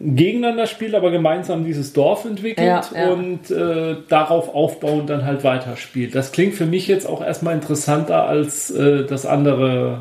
gegeneinander 0.00 0.66
spielt, 0.66 0.94
aber 0.94 1.10
gemeinsam 1.10 1.64
dieses 1.64 1.92
Dorf 1.92 2.24
entwickelt 2.24 2.66
Ja, 2.66 2.82
ja. 2.94 3.12
und 3.12 3.50
äh, 3.50 3.96
darauf 4.08 4.54
aufbauend 4.54 5.10
dann 5.10 5.24
halt 5.26 5.44
weiterspielt. 5.44 6.14
Das 6.14 6.32
klingt 6.32 6.54
für 6.54 6.66
mich 6.66 6.88
jetzt 6.88 7.06
auch 7.06 7.22
erstmal 7.22 7.54
interessanter 7.54 8.24
als 8.26 8.70
äh, 8.70 9.04
das 9.04 9.26
andere 9.26 10.00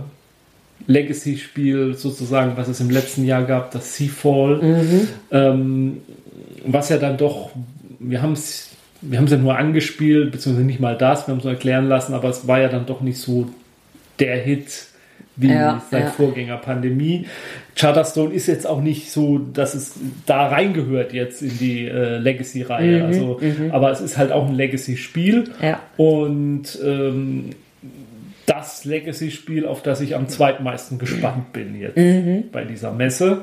Legacy-Spiel 0.88 1.96
sozusagen, 1.96 2.54
was 2.56 2.68
es 2.68 2.80
im 2.80 2.90
letzten 2.90 3.26
Jahr 3.26 3.44
gab, 3.44 3.72
das 3.72 3.96
Seafall, 3.96 4.62
Mhm. 4.62 5.08
ähm, 5.32 5.98
was 6.66 6.90
ja 6.90 6.98
dann 6.98 7.18
doch, 7.18 7.50
wir 8.00 8.22
haben 8.22 8.34
es 8.34 8.70
wir 9.02 9.20
haben 9.20 9.26
es 9.26 9.32
ja 9.32 9.38
nur 9.38 9.56
angespielt, 9.56 10.32
beziehungsweise 10.32 10.66
nicht 10.66 10.80
mal 10.80 10.98
das, 10.98 11.28
wir 11.28 11.32
haben 11.34 11.38
es 11.38 11.44
nur 11.44 11.54
erklären 11.54 11.88
lassen, 11.88 12.16
aber 12.16 12.30
es 12.30 12.48
war 12.48 12.60
ja 12.60 12.68
dann 12.68 12.88
doch 12.88 13.02
nicht 13.02 13.20
so 13.20 13.48
der 14.20 14.38
Hit 14.38 14.88
wie 15.38 15.50
Ja, 15.50 15.82
sein 15.92 16.04
ja. 16.04 16.10
Vorgänger 16.12 16.58
Pandemie. 16.58 17.26
Charterstone 17.76 18.34
ist 18.34 18.48
jetzt 18.48 18.66
auch 18.68 18.82
nicht 18.82 19.12
so, 19.12 19.38
dass 19.38 19.76
es 19.76 19.94
da 20.26 20.48
reingehört 20.48 21.14
jetzt 21.14 21.42
in 21.42 21.58
die 21.60 21.86
äh, 21.88 22.18
Legacy-Reihe. 22.18 23.06
also, 23.06 23.40
aber 23.72 23.92
es 23.92 24.02
ist 24.02 24.18
halt 24.18 24.32
auch 24.32 24.48
ein 24.48 24.56
Legacy-Spiel. 24.56 25.42
Mhm, 25.42 25.46
Ja. 25.62 25.80
Und 25.98 26.78
ähm, 26.84 27.52
das 28.46 28.86
Legacy-Spiel, 28.86 29.66
auf 29.66 29.84
das 29.84 30.00
ich 30.02 30.16
am 30.16 30.30
zweitmeisten 30.30 30.98
gespannt 31.00 31.52
bin 31.54 31.80
jetzt 31.80 31.98
Mhm. 31.98 32.46
bei 32.52 32.64
dieser 32.64 32.92
Messe. 32.94 33.42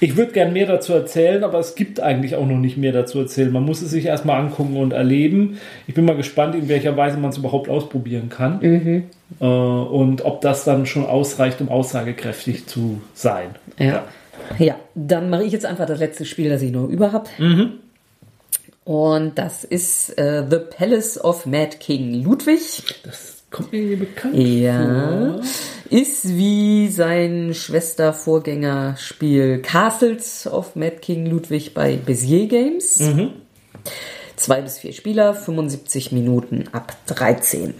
Ich 0.00 0.16
würde 0.16 0.32
gern 0.32 0.52
mehr 0.52 0.66
dazu 0.66 0.92
erzählen, 0.92 1.42
aber 1.42 1.58
es 1.58 1.74
gibt 1.74 2.00
eigentlich 2.00 2.36
auch 2.36 2.46
noch 2.46 2.58
nicht 2.58 2.76
mehr 2.76 2.92
dazu 2.92 3.18
erzählen. 3.18 3.50
Man 3.50 3.64
muss 3.64 3.80
es 3.80 3.90
sich 3.90 4.06
erstmal 4.06 4.40
angucken 4.40 4.76
und 4.76 4.92
erleben. 4.92 5.58
Ich 5.86 5.94
bin 5.94 6.04
mal 6.04 6.16
gespannt, 6.16 6.54
in 6.54 6.68
welcher 6.68 6.96
Weise 6.96 7.16
man 7.16 7.30
es 7.30 7.38
überhaupt 7.38 7.68
ausprobieren 7.68 8.28
kann. 8.28 8.58
Mhm. 8.60 9.04
Äh, 9.40 9.44
und 9.44 10.24
ob 10.24 10.40
das 10.42 10.64
dann 10.64 10.86
schon 10.86 11.06
ausreicht, 11.06 11.60
um 11.60 11.68
aussagekräftig 11.68 12.66
zu 12.66 13.00
sein. 13.14 13.54
Ja. 13.78 14.04
Ja, 14.58 14.76
dann 14.94 15.28
mache 15.30 15.44
ich 15.44 15.52
jetzt 15.52 15.66
einfach 15.66 15.86
das 15.86 15.98
letzte 15.98 16.24
Spiel, 16.24 16.50
das 16.50 16.62
ich 16.62 16.70
noch 16.70 16.88
über 16.88 17.12
habe. 17.12 17.28
Und 18.84 19.36
das 19.36 19.64
ist 19.64 20.16
äh, 20.16 20.44
The 20.48 20.58
Palace 20.58 21.22
of 21.22 21.46
Mad 21.46 21.78
King 21.80 22.22
Ludwig. 22.22 22.84
Das 23.02 23.35
kommt 23.56 23.72
mir 23.72 23.82
hier 23.82 23.98
bekannt 23.98 24.36
Ja. 24.36 25.08
vor. 25.08 25.40
Ist 25.88 26.28
wie 26.28 26.88
sein 26.88 27.54
Schwestervorgängerspiel 27.54 29.62
Castles 29.62 30.46
of 30.46 30.76
Mad 30.76 30.96
King 31.00 31.26
Ludwig 31.26 31.74
bei 31.74 31.96
Bezier 31.96 32.46
Games. 32.46 33.02
Zwei 34.36 34.60
bis 34.60 34.78
vier 34.78 34.92
Spieler, 34.92 35.34
75 35.34 36.12
Minuten 36.12 36.64
ab 36.72 36.94
13. 37.06 37.74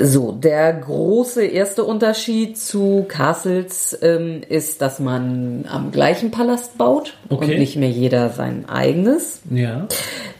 So, 0.00 0.32
der 0.32 0.72
große 0.72 1.44
erste 1.44 1.84
Unterschied 1.84 2.56
zu 2.56 3.04
Castles 3.08 3.98
ähm, 4.00 4.40
ist, 4.48 4.80
dass 4.80 5.00
man 5.00 5.66
am 5.70 5.90
gleichen 5.92 6.30
Palast 6.30 6.78
baut 6.78 7.12
Okay. 7.28 7.52
und 7.52 7.58
nicht 7.58 7.76
mehr 7.76 7.90
jeder 7.90 8.30
sein 8.30 8.66
eigenes. 8.70 9.42
Ja. 9.50 9.86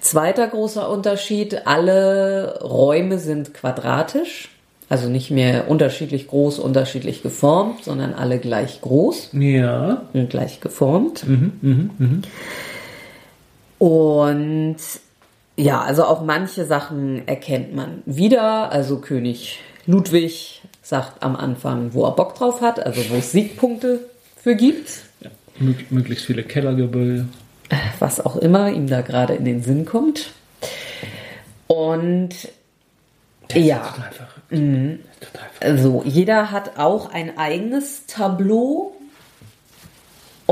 Zweiter 0.01 0.47
großer 0.49 0.89
Unterschied, 0.91 1.67
alle 1.67 2.61
Räume 2.63 3.19
sind 3.19 3.53
quadratisch, 3.53 4.49
also 4.89 5.11
nicht 5.11 5.31
mehr 5.31 5.69
unterschiedlich 5.69 6.29
groß, 6.29 6.59
unterschiedlich 6.59 7.23
geformt, 7.23 7.85
sondern 7.85 8.15
alle 8.15 8.39
gleich 8.39 8.81
groß 8.81 9.31
Ja. 9.33 10.03
und 10.15 10.31
gleich 10.31 10.61
geformt. 10.61 11.25
Und 13.79 14.77
ja, 15.57 15.81
also 15.83 16.05
auch 16.05 16.23
manche 16.23 16.65
Sachen 16.65 17.27
erkennt 17.27 17.75
man 17.75 18.03
wieder. 18.07 18.73
Also 18.73 18.99
König 18.99 19.61
Ludwig 19.87 20.63
sagt 20.83 21.23
am 21.23 21.37
Anfang, 21.37 21.95
wo 21.95 22.05
er 22.05 22.13
Bock 22.13 22.35
drauf 22.35 22.61
hat, 22.61 22.85
also 22.85 23.01
wo 23.11 23.17
es 23.17 23.33
Siegpunkte 23.33 24.01
für 24.37 24.55
gibt. 24.57 24.91
ja. 25.21 25.31
Mö 25.59 25.75
möglichst 25.91 26.25
viele 26.25 26.43
Kellergebäude. 26.43 27.27
was 27.99 28.21
auch 28.21 28.37
immer 28.37 28.71
ihm 28.71 28.87
da 28.87 29.01
gerade 29.03 29.35
in 29.35 29.45
den 29.45 29.63
Sinn 29.63 29.85
kommt. 29.85 30.33
Und 31.67 32.31
ja, 33.53 33.79
Total 33.79 34.13
verrückt. 34.13 34.51
Total 34.51 35.49
verrückt. 35.53 35.65
also 35.65 36.03
jeder 36.05 36.51
hat 36.51 36.79
auch 36.79 37.11
ein 37.11 37.37
eigenes 37.39 38.07
Tableau. 38.07 38.95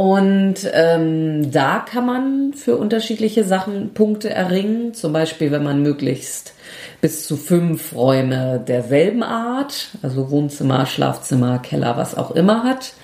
Und 0.01 0.55
ähm, 0.72 1.53
da 1.53 1.80
kann 1.80 2.07
man 2.07 2.55
für 2.55 2.78
unterschiedliche 2.78 3.44
Sachen 3.44 3.92
Punkte 3.92 4.30
erringen. 4.30 4.94
Zum 4.94 5.12
Beispiel, 5.12 5.51
wenn 5.51 5.62
man 5.62 5.82
möglichst 5.82 6.55
bis 7.03 7.26
zu 7.26 7.36
fünf 7.36 7.94
Räume 7.94 8.64
derselben 8.66 9.22
Art, 9.22 9.88
also 10.01 10.30
Wohnzimmer, 10.30 10.86
Schlafzimmer, 10.86 11.59
Keller, 11.59 11.98
was 11.98 12.16
auch 12.16 12.30
immer 12.30 12.64
hat. 12.64 12.94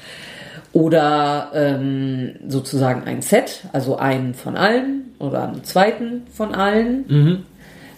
Oder 0.72 1.50
ähm, 1.52 2.36
sozusagen 2.48 3.04
ein 3.04 3.20
Set, 3.20 3.64
also 3.74 3.98
einen 3.98 4.32
von 4.32 4.56
allen 4.56 5.12
oder 5.18 5.48
einen 5.48 5.64
zweiten 5.64 6.22
von 6.32 6.54
allen. 6.54 7.04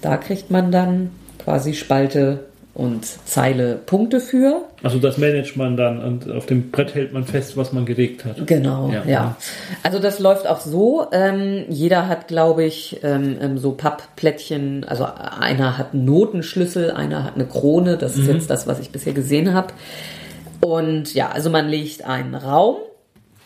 Da 0.03 0.17
kriegt 0.17 0.51
man 0.51 0.73
dann 0.73 1.11
quasi 1.39 1.75
Spalte 1.75 2.48
und 2.79 3.05
Zeile 3.05 3.75
Punkte 3.75 4.21
für. 4.21 4.63
Also 4.85 5.01
das 5.01 5.19
managt 5.19 5.57
man 5.57 5.77
dann 5.77 6.01
und 6.01 6.31
auf 6.31 6.47
dem 6.47 6.71
Brett 6.71 6.95
hält 6.95 7.13
man 7.13 7.25
fest, 7.25 7.57
was 7.57 7.73
man 7.73 7.85
gelegt 7.85 8.25
hat. 8.25 8.47
Genau, 8.47 8.89
Ja. 8.91 9.03
ja. 9.05 9.37
Also 9.83 9.99
das 9.99 10.21
läuft 10.21 10.47
auch 10.47 10.61
so. 10.61 11.07
Ähm, 11.11 11.65
jeder 11.69 12.07
hat, 12.07 12.29
glaube 12.29 12.63
ich, 12.65 13.01
ähm, 13.03 13.37
ähm, 13.41 13.59
so 13.59 13.73
Pappplättchen. 13.73 14.85
Also 14.85 15.05
einer 15.07 15.77
hat 15.77 15.93
einen 15.93 16.05
Notenschlüssel, 16.05 16.93
einer 16.93 17.25
hat 17.25 17.35
eine 17.35 17.47
Krone. 17.47 17.99
Das 17.99 18.17
ist 18.17 18.29
jetzt 18.29 18.49
das, 18.49 18.69
was 18.69 18.79
ich 18.79 18.91
bisher 18.91 19.13
gesehen 19.13 19.55
habe. 19.55 19.75
Und 20.61 21.13
ja, 21.15 21.31
also 21.31 21.51
man 21.51 21.69
legt 21.69 22.05
einen 22.05 22.37
Raum 22.37 22.77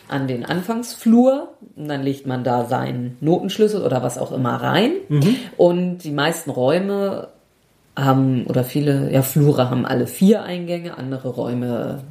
an 0.09 0.27
den 0.27 0.45
Anfangsflur 0.45 1.53
und 1.75 1.87
dann 1.87 2.03
legt 2.03 2.27
man 2.27 2.43
da 2.43 2.65
seinen 2.65 3.17
Notenschlüssel 3.19 3.81
oder 3.81 4.03
was 4.03 4.19
auch 4.19 4.31
immer 4.31 4.57
rein. 4.61 4.91
Und 5.57 5.99
die 5.99 6.11
meisten 6.11 6.51
Räume 6.51 7.29
haben, 7.95 8.45
oder 8.47 8.63
viele, 8.63 9.11
ja, 9.11 9.21
Flure 9.21 9.69
haben 9.69 9.85
alle 9.85 10.07
vier 10.07 10.43
Eingänge, 10.43 10.97
andere 10.97 11.29
Räume 11.29 12.03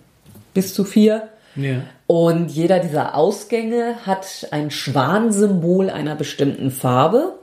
bis 0.54 0.74
zu 0.74 0.84
vier. 0.84 1.28
Ja. 1.56 1.82
Und 2.06 2.50
jeder 2.50 2.78
dieser 2.78 3.14
Ausgänge 3.14 3.96
hat 4.06 4.26
ein 4.50 4.70
Schwansymbol 4.70 5.90
einer 5.90 6.14
bestimmten 6.14 6.70
Farbe. 6.70 7.34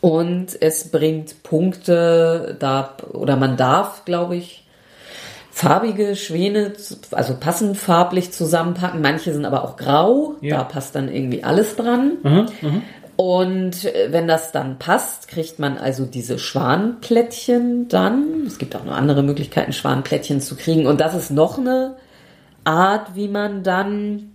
Und 0.00 0.60
es 0.60 0.90
bringt 0.90 1.42
Punkte 1.42 2.56
da, 2.58 2.96
oder 3.12 3.36
man 3.36 3.56
darf, 3.56 4.04
glaube 4.04 4.36
ich, 4.36 4.64
farbige 5.50 6.16
Schwäne, 6.16 6.74
also 7.12 7.34
passend 7.40 7.76
farblich 7.76 8.30
zusammenpacken. 8.30 9.00
Manche 9.00 9.32
sind 9.32 9.44
aber 9.46 9.64
auch 9.64 9.76
grau. 9.76 10.34
Ja. 10.40 10.58
Da 10.58 10.64
passt 10.64 10.94
dann 10.94 11.08
irgendwie 11.08 11.42
alles 11.44 11.76
dran. 11.76 12.18
Aha. 12.22 12.46
Und 13.16 13.84
äh, 13.86 14.12
wenn 14.12 14.28
das 14.28 14.52
dann 14.52 14.78
passt, 14.78 15.28
kriegt 15.28 15.58
man 15.58 15.78
also 15.78 16.04
diese 16.04 16.38
Schwanplättchen 16.38 17.88
dann. 17.88 18.44
Es 18.46 18.58
gibt 18.58 18.76
auch 18.76 18.84
noch 18.84 18.94
andere 18.94 19.22
Möglichkeiten, 19.22 19.72
Schwanplättchen 19.72 20.40
zu 20.40 20.56
kriegen. 20.56 20.86
Und 20.86 21.00
das 21.00 21.14
ist 21.14 21.30
noch 21.30 21.58
eine 21.58 21.96
Art, 22.64 23.14
wie 23.14 23.28
man 23.28 23.62
dann. 23.62 24.32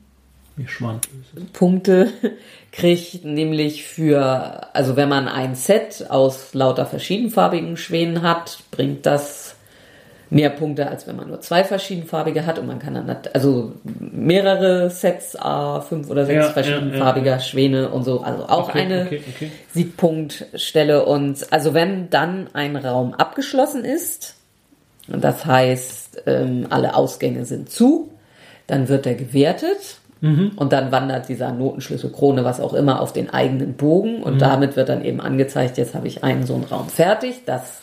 Punkte 1.53 2.11
kriegt, 2.71 3.23
nämlich 3.23 3.85
für, 3.85 4.75
also 4.75 4.95
wenn 4.95 5.09
man 5.09 5.27
ein 5.27 5.55
Set 5.55 6.07
aus 6.09 6.53
lauter 6.53 6.85
verschiedenfarbigen 6.85 7.77
Schwänen 7.77 8.21
hat, 8.21 8.59
bringt 8.71 9.05
das 9.05 9.50
mehr 10.31 10.49
Punkte, 10.49 10.87
als 10.87 11.05
wenn 11.07 11.17
man 11.17 11.27
nur 11.27 11.41
zwei 11.41 11.63
verschiedenfarbige 11.65 12.45
hat 12.45 12.57
und 12.57 12.65
man 12.65 12.79
kann 12.79 12.93
dann, 12.93 13.17
also 13.33 13.73
mehrere 13.83 14.89
Sets, 14.89 15.35
A, 15.35 15.81
fünf 15.81 16.09
oder 16.09 16.25
sechs 16.25 16.37
Ja, 16.37 16.47
ja, 16.47 16.53
verschiedenfarbiger 16.53 17.31
ja, 17.31 17.39
Schwäne 17.39 17.89
und 17.89 18.05
so, 18.05 18.21
also 18.21 18.45
auch 18.45 18.69
Okay, 18.69 18.79
eine 18.79 19.01
okay, 19.05 19.21
okay. 19.35 19.51
Siegpunktstelle 19.73 21.05
und 21.05 21.45
also 21.51 21.73
wenn 21.73 22.09
dann 22.09 22.47
ein 22.53 22.75
Raum 22.77 23.13
abgeschlossen 23.13 23.83
ist, 23.83 24.35
und 25.11 25.21
das 25.23 25.45
heißt, 25.45 26.23
ähm, 26.27 26.67
alle 26.69 26.95
Ausgänge 26.95 27.43
sind 27.45 27.69
zu, 27.69 28.09
dann 28.67 28.87
wird 28.87 29.05
er 29.05 29.15
gewertet 29.15 29.97
Mhm. 30.23 30.51
und 30.55 30.71
dann 30.71 30.91
wandert 30.91 31.29
dieser 31.29 31.51
Notenschlüssel, 31.51 32.11
Krone, 32.11 32.45
was 32.45 32.59
auch 32.59 32.75
immer, 32.75 33.01
auf 33.01 33.11
den 33.11 33.31
eigenen 33.31 33.73
Bogen 33.73 34.17
Mhm. 34.19 34.23
und 34.23 34.39
damit 34.41 34.75
wird 34.75 34.87
dann 34.87 35.03
eben 35.03 35.19
angezeigt, 35.19 35.77
jetzt 35.79 35.95
habe 35.95 36.07
ich 36.07 36.23
einen 36.23 36.45
so 36.45 36.53
einen 36.53 36.63
Raum 36.65 36.87
fertig. 36.89 37.41
Das 37.47 37.81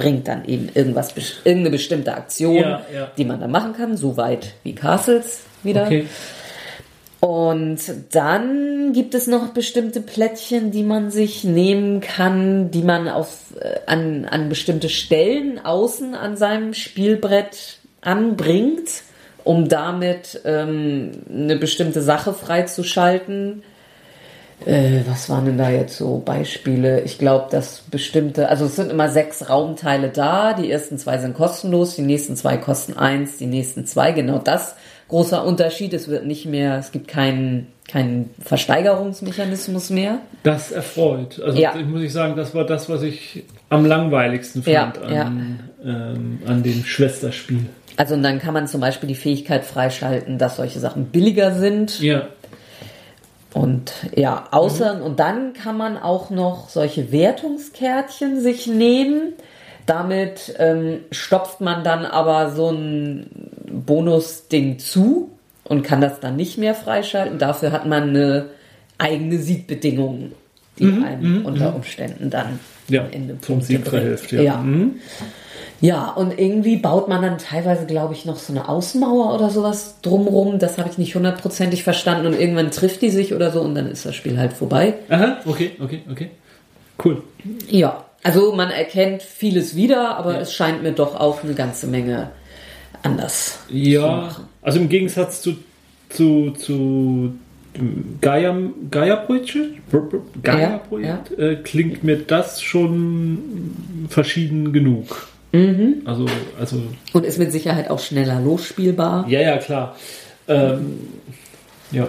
bringt 0.00 0.28
dann 0.28 0.46
eben 0.46 0.70
irgendwas, 0.74 1.14
irgendeine 1.44 1.70
bestimmte 1.70 2.14
Aktion, 2.14 2.56
Ja, 2.56 2.82
ja. 2.92 3.10
die 3.16 3.24
man 3.24 3.38
dann 3.38 3.50
machen 3.50 3.74
kann, 3.74 3.96
so 3.96 4.16
weit 4.16 4.54
wie 4.62 4.74
Castles 4.74 5.40
wieder. 5.62 5.84
Okay. 5.84 6.06
Und 7.20 7.80
dann 8.12 8.94
gibt 8.94 9.14
es 9.14 9.26
noch 9.26 9.48
bestimmte 9.48 10.00
Plättchen, 10.00 10.70
die 10.70 10.82
man 10.82 11.10
sich 11.10 11.44
nehmen 11.44 12.00
kann, 12.00 12.70
die 12.70 12.82
man 12.82 13.08
auf, 13.08 13.54
äh, 13.60 13.80
an, 13.84 14.24
an 14.24 14.48
bestimmte 14.48 14.88
Stellen 14.88 15.62
außen 15.62 16.14
an 16.14 16.38
seinem 16.38 16.72
Spielbrett 16.72 17.76
anbringt, 18.00 18.88
um 19.44 19.68
damit 19.68 20.40
ähm, 20.46 21.12
eine 21.30 21.56
bestimmte 21.56 22.00
Sache 22.00 22.32
freizuschalten. 22.32 23.64
Äh, 24.66 25.00
was 25.06 25.28
waren 25.28 25.46
denn 25.46 25.58
da 25.58 25.70
jetzt 25.70 25.96
so 25.96 26.18
Beispiele? 26.24 27.00
Ich 27.02 27.18
glaube, 27.18 27.46
dass 27.50 27.82
bestimmte, 27.90 28.48
also 28.48 28.66
es 28.66 28.76
sind 28.76 28.90
immer 28.90 29.08
sechs 29.08 29.48
Raumteile 29.48 30.08
da. 30.08 30.52
Die 30.52 30.70
ersten 30.70 30.98
zwei 30.98 31.18
sind 31.18 31.34
kostenlos, 31.34 31.96
die 31.96 32.02
nächsten 32.02 32.36
zwei 32.36 32.56
kosten 32.56 32.94
eins, 32.96 33.38
die 33.38 33.46
nächsten 33.46 33.86
zwei. 33.86 34.12
Genau 34.12 34.38
das 34.38 34.76
großer 35.08 35.44
Unterschied. 35.44 35.94
Es 35.94 36.08
wird 36.08 36.26
nicht 36.26 36.46
mehr, 36.46 36.78
es 36.78 36.92
gibt 36.92 37.08
keinen 37.08 37.68
keinen 37.90 38.30
Versteigerungsmechanismus 38.40 39.90
mehr. 39.90 40.18
Das 40.44 40.70
erfreut. 40.70 41.40
Also 41.44 41.58
Ja. 41.58 41.74
ich 41.76 41.84
muss 41.84 42.02
ich 42.02 42.12
sagen, 42.12 42.36
das 42.36 42.54
war 42.54 42.64
das, 42.64 42.88
was 42.88 43.02
ich 43.02 43.42
am 43.68 43.84
langweiligsten 43.84 44.62
Ja, 44.64 44.92
fand 44.92 44.98
an, 44.98 45.60
ähm, 45.84 46.38
an 46.46 46.62
dem 46.62 46.84
Schwesterspiel. 46.84 47.66
Also 47.96 48.14
und 48.14 48.22
dann 48.22 48.38
kann 48.38 48.54
man 48.54 48.68
zum 48.68 48.80
Beispiel 48.80 49.08
die 49.08 49.16
Fähigkeit 49.16 49.64
freischalten, 49.64 50.38
dass 50.38 50.56
solche 50.56 50.78
Sachen 50.78 51.06
billiger 51.06 51.52
sind. 51.54 52.00
Ja. 52.00 52.28
Und 53.52 53.92
ja, 54.14 54.48
außer, 54.52 55.02
und 55.02 55.18
dann 55.18 55.54
kann 55.54 55.76
man 55.76 55.96
auch 55.98 56.30
noch 56.30 56.68
solche 56.68 57.10
Wertungskärtchen 57.10 58.40
sich 58.40 58.66
nehmen. 58.66 59.32
Damit 59.86 60.54
ähm, 60.58 61.00
stopft 61.10 61.60
man 61.60 61.82
dann 61.82 62.06
aber 62.06 62.52
so 62.52 62.70
ein 62.70 63.26
Bonusding 63.66 64.78
zu 64.78 65.30
und 65.64 65.82
kann 65.82 66.00
das 66.00 66.20
dann 66.20 66.36
nicht 66.36 66.58
mehr 66.58 66.74
freischalten. 66.74 67.38
Dafür 67.38 67.72
hat 67.72 67.86
man 67.86 68.10
eine 68.10 68.50
eigene 68.98 69.38
Siegbedingung, 69.38 70.32
die 70.78 70.84
einem 70.84 71.44
unter 71.44 71.74
Umständen 71.74 72.30
dann 72.30 72.60
Ja, 72.88 73.02
am 73.02 73.10
Ende 73.10 73.40
zum 73.40 73.60
Sieg 73.60 73.86
verhilft, 73.86 74.30
ja. 74.32 74.42
ja. 74.42 74.64
Ja, 75.80 76.10
und 76.10 76.38
irgendwie 76.38 76.76
baut 76.76 77.08
man 77.08 77.22
dann 77.22 77.38
teilweise, 77.38 77.86
glaube 77.86 78.12
ich, 78.12 78.26
noch 78.26 78.36
so 78.36 78.52
eine 78.52 78.68
Außenmauer 78.68 79.34
oder 79.34 79.48
sowas 79.48 79.96
drumrum. 80.02 80.58
Das 80.58 80.76
habe 80.76 80.90
ich 80.90 80.98
nicht 80.98 81.14
hundertprozentig 81.14 81.82
verstanden. 81.84 82.26
Und 82.26 82.38
irgendwann 82.38 82.70
trifft 82.70 83.00
die 83.00 83.08
sich 83.08 83.32
oder 83.32 83.50
so 83.50 83.62
und 83.62 83.74
dann 83.74 83.86
ist 83.90 84.04
das 84.04 84.14
Spiel 84.14 84.38
halt 84.38 84.52
vorbei. 84.52 84.94
Aha, 85.08 85.38
okay, 85.46 85.72
okay, 85.82 86.02
okay. 86.10 86.30
Cool. 87.02 87.22
Ja, 87.68 88.04
also 88.22 88.52
man 88.52 88.70
erkennt 88.70 89.22
vieles 89.22 89.74
wieder, 89.74 90.18
aber 90.18 90.38
es 90.38 90.52
scheint 90.54 90.82
mir 90.82 90.92
doch 90.92 91.18
auch 91.18 91.42
eine 91.42 91.54
ganze 91.54 91.86
Menge 91.86 92.30
anders 93.02 93.60
zu 93.68 93.74
Ja, 93.74 94.06
machen. 94.16 94.44
also 94.60 94.78
im 94.80 94.90
Gegensatz 94.90 95.40
zu, 95.40 95.56
zu, 96.10 96.50
zu 96.50 97.32
dem 97.74 98.18
Gaia, 98.20 98.54
Gaia-Projekt, 98.90 99.56
Gaia-Projekt 100.42 101.38
äh, 101.38 101.56
klingt 101.56 102.04
mir 102.04 102.18
das 102.18 102.60
schon 102.60 104.06
verschieden 104.10 104.74
genug. 104.74 105.28
Mhm. 105.52 106.02
Also, 106.04 106.26
also, 106.58 106.82
Und 107.12 107.26
ist 107.26 107.38
mit 107.38 107.50
Sicherheit 107.52 107.90
auch 107.90 107.98
schneller 107.98 108.40
losspielbar. 108.40 109.26
ja, 109.28 109.40
ja, 109.40 109.58
klar. 109.58 109.96
Ähm, 110.48 110.98
ja. 111.90 112.08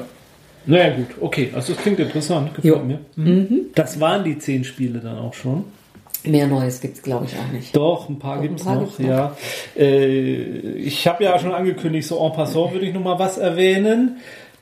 Naja, 0.66 0.96
gut, 0.96 1.08
okay. 1.20 1.50
Also, 1.56 1.74
das 1.74 1.82
klingt 1.82 2.00
interessant, 2.00 2.54
gefällt 2.54 2.76
Jo. 2.76 2.84
mir. 2.84 3.00
Mhm. 3.16 3.62
Das 3.74 4.00
waren 4.00 4.24
die 4.24 4.38
zehn 4.38 4.64
Spiele 4.64 5.00
dann 5.00 5.18
auch 5.18 5.34
schon. 5.34 5.64
Mehr 6.24 6.46
Neues 6.46 6.82
gibt's 6.82 7.02
glaube 7.02 7.26
ich, 7.26 7.36
auch 7.36 7.52
nicht. 7.52 7.76
Doch, 7.76 8.08
ein 8.08 8.20
paar 8.20 8.42
gibt 8.44 8.60
es 8.60 8.66
noch, 8.66 8.80
gibt's 8.80 9.00
noch. 9.00 9.08
ja. 9.10 9.36
Äh, 9.76 10.36
ich 10.78 11.08
habe 11.08 11.24
ja 11.24 11.40
schon 11.40 11.52
angekündigt, 11.52 12.08
so 12.08 12.24
en 12.24 12.32
passant 12.34 12.74
würde 12.74 12.86
ich 12.86 12.94
noch 12.94 13.02
mal 13.04 13.18
was 13.18 13.40
erwähnen. 13.40 14.18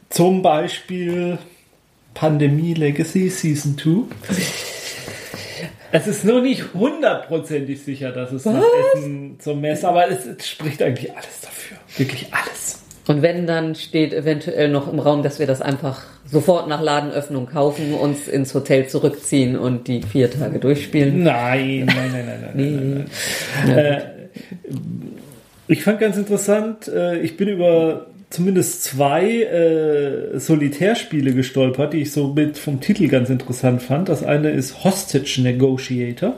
Zum 0.09 0.41
Beispiel 0.41 1.37
Pandemie 2.13 2.73
Legacy 2.75 3.29
Season 3.29 3.77
2. 3.77 3.89
Es 5.91 6.07
ist 6.07 6.23
nur 6.23 6.41
nicht 6.41 6.73
hundertprozentig 6.73 7.83
sicher, 7.83 8.11
dass 8.11 8.31
es 8.31 8.45
nach 8.45 8.63
Essen 8.93 9.39
zum 9.39 9.61
Mess, 9.61 9.83
aber 9.83 10.09
es, 10.09 10.25
es 10.25 10.47
spricht 10.47 10.81
eigentlich 10.81 11.11
alles 11.15 11.41
dafür. 11.41 11.77
Wirklich 11.97 12.27
alles. 12.31 12.83
Und 13.07 13.23
wenn, 13.23 13.47
dann 13.47 13.73
steht 13.73 14.13
eventuell 14.13 14.69
noch 14.69 14.91
im 14.91 14.99
Raum, 14.99 15.23
dass 15.23 15.39
wir 15.39 15.47
das 15.47 15.63
einfach 15.63 16.03
sofort 16.25 16.67
nach 16.67 16.79
Ladenöffnung 16.79 17.47
kaufen, 17.47 17.95
uns 17.95 18.27
ins 18.27 18.53
Hotel 18.53 18.87
zurückziehen 18.87 19.57
und 19.57 19.87
die 19.87 20.03
vier 20.03 20.29
Tage 20.29 20.59
durchspielen. 20.59 21.23
Nein, 21.23 21.87
nein, 21.87 22.11
nein, 22.11 22.25
nein, 22.25 22.41
nein. 22.41 22.51
nein, 22.53 23.09
nein. 23.65 23.77
Äh, 23.77 24.01
ich 25.67 25.83
fand 25.83 25.99
ganz 25.99 26.17
interessant, 26.17 26.87
äh, 26.87 27.19
ich 27.19 27.35
bin 27.35 27.47
über 27.47 28.07
zumindest 28.29 28.83
zwei 28.83 29.43
äh, 29.43 30.39
Solitärspiele 30.39 31.33
gestolpert, 31.33 31.93
die 31.93 32.01
ich 32.01 32.11
so 32.11 32.33
mit 32.33 32.57
vom 32.57 32.79
Titel 32.79 33.07
ganz 33.07 33.29
interessant 33.29 33.81
fand. 33.81 34.09
Das 34.09 34.23
eine 34.23 34.51
ist 34.51 34.83
Hostage 34.83 35.41
Negotiator. 35.41 36.33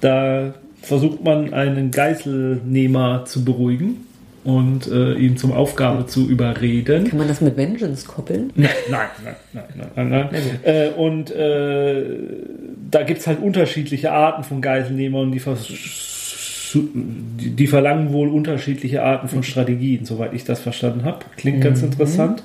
Da 0.00 0.54
versucht 0.82 1.22
man 1.24 1.52
einen 1.54 1.90
Geiselnehmer 1.90 3.24
zu 3.26 3.44
beruhigen 3.44 4.06
und 4.44 4.86
äh, 4.86 5.14
ihn 5.14 5.36
zum 5.36 5.52
Aufgabe 5.52 6.06
zu 6.06 6.28
überreden. 6.28 7.08
Kann 7.08 7.18
man 7.18 7.28
das 7.28 7.40
mit 7.40 7.56
Vengeance 7.56 8.06
koppeln? 8.06 8.52
Nein, 8.56 8.70
nein, 8.90 9.08
nein, 9.52 9.64
nein, 9.74 9.88
nein, 9.94 10.08
nein. 10.08 10.28
nein. 10.32 10.60
Äh, 10.62 10.88
und 10.96 11.30
äh, 11.30 12.02
da 12.90 13.02
gibt 13.02 13.20
es 13.20 13.26
halt 13.26 13.42
unterschiedliche 13.42 14.12
Arten 14.12 14.44
von 14.44 14.62
Geiselnehmern 14.62 15.32
die, 15.32 15.42
vers- 16.68 16.84
die, 16.94 17.50
die 17.50 17.66
verlangen 17.66 18.12
wohl 18.12 18.28
unterschiedliche 18.28 19.02
Arten 19.02 19.28
von 19.28 19.42
Strategien, 19.42 20.04
soweit 20.04 20.34
ich 20.34 20.44
das 20.44 20.60
verstanden 20.60 21.04
habe. 21.04 21.24
Klingt 21.36 21.60
ganz 21.62 21.82
interessant. 21.82 22.42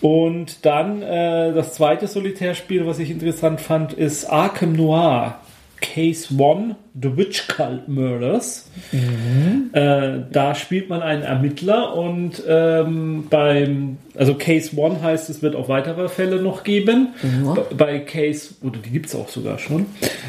Und 0.00 0.64
dann 0.64 1.02
äh, 1.02 1.52
das 1.52 1.74
zweite 1.74 2.06
Solitärspiel, 2.06 2.86
was 2.86 2.98
ich 2.98 3.10
interessant 3.10 3.60
fand, 3.60 3.92
ist 3.92 4.24
Arkham 4.24 4.72
Noir. 4.72 5.38
Case 5.80 6.34
One, 6.36 6.76
The 7.00 7.16
Witch 7.16 7.48
Cult 7.48 7.88
Murders. 7.88 8.70
Mhm. 8.92 9.70
Äh, 9.72 10.20
da 10.30 10.54
spielt 10.54 10.88
man 10.88 11.02
einen 11.02 11.22
Ermittler 11.22 11.96
und 11.96 12.42
ähm, 12.46 13.26
beim, 13.30 13.98
also 14.16 14.34
Case 14.34 14.76
One 14.76 15.02
heißt, 15.02 15.30
es 15.30 15.42
wird 15.42 15.56
auch 15.56 15.68
weitere 15.68 16.08
Fälle 16.08 16.42
noch 16.42 16.64
geben. 16.64 17.14
Mhm. 17.22 17.58
Bei 17.76 17.98
Case, 18.00 18.54
oder 18.62 18.78
die 18.78 18.90
gibt 18.90 19.06
es 19.06 19.14
auch 19.14 19.28
sogar 19.28 19.58
schon. 19.58 19.86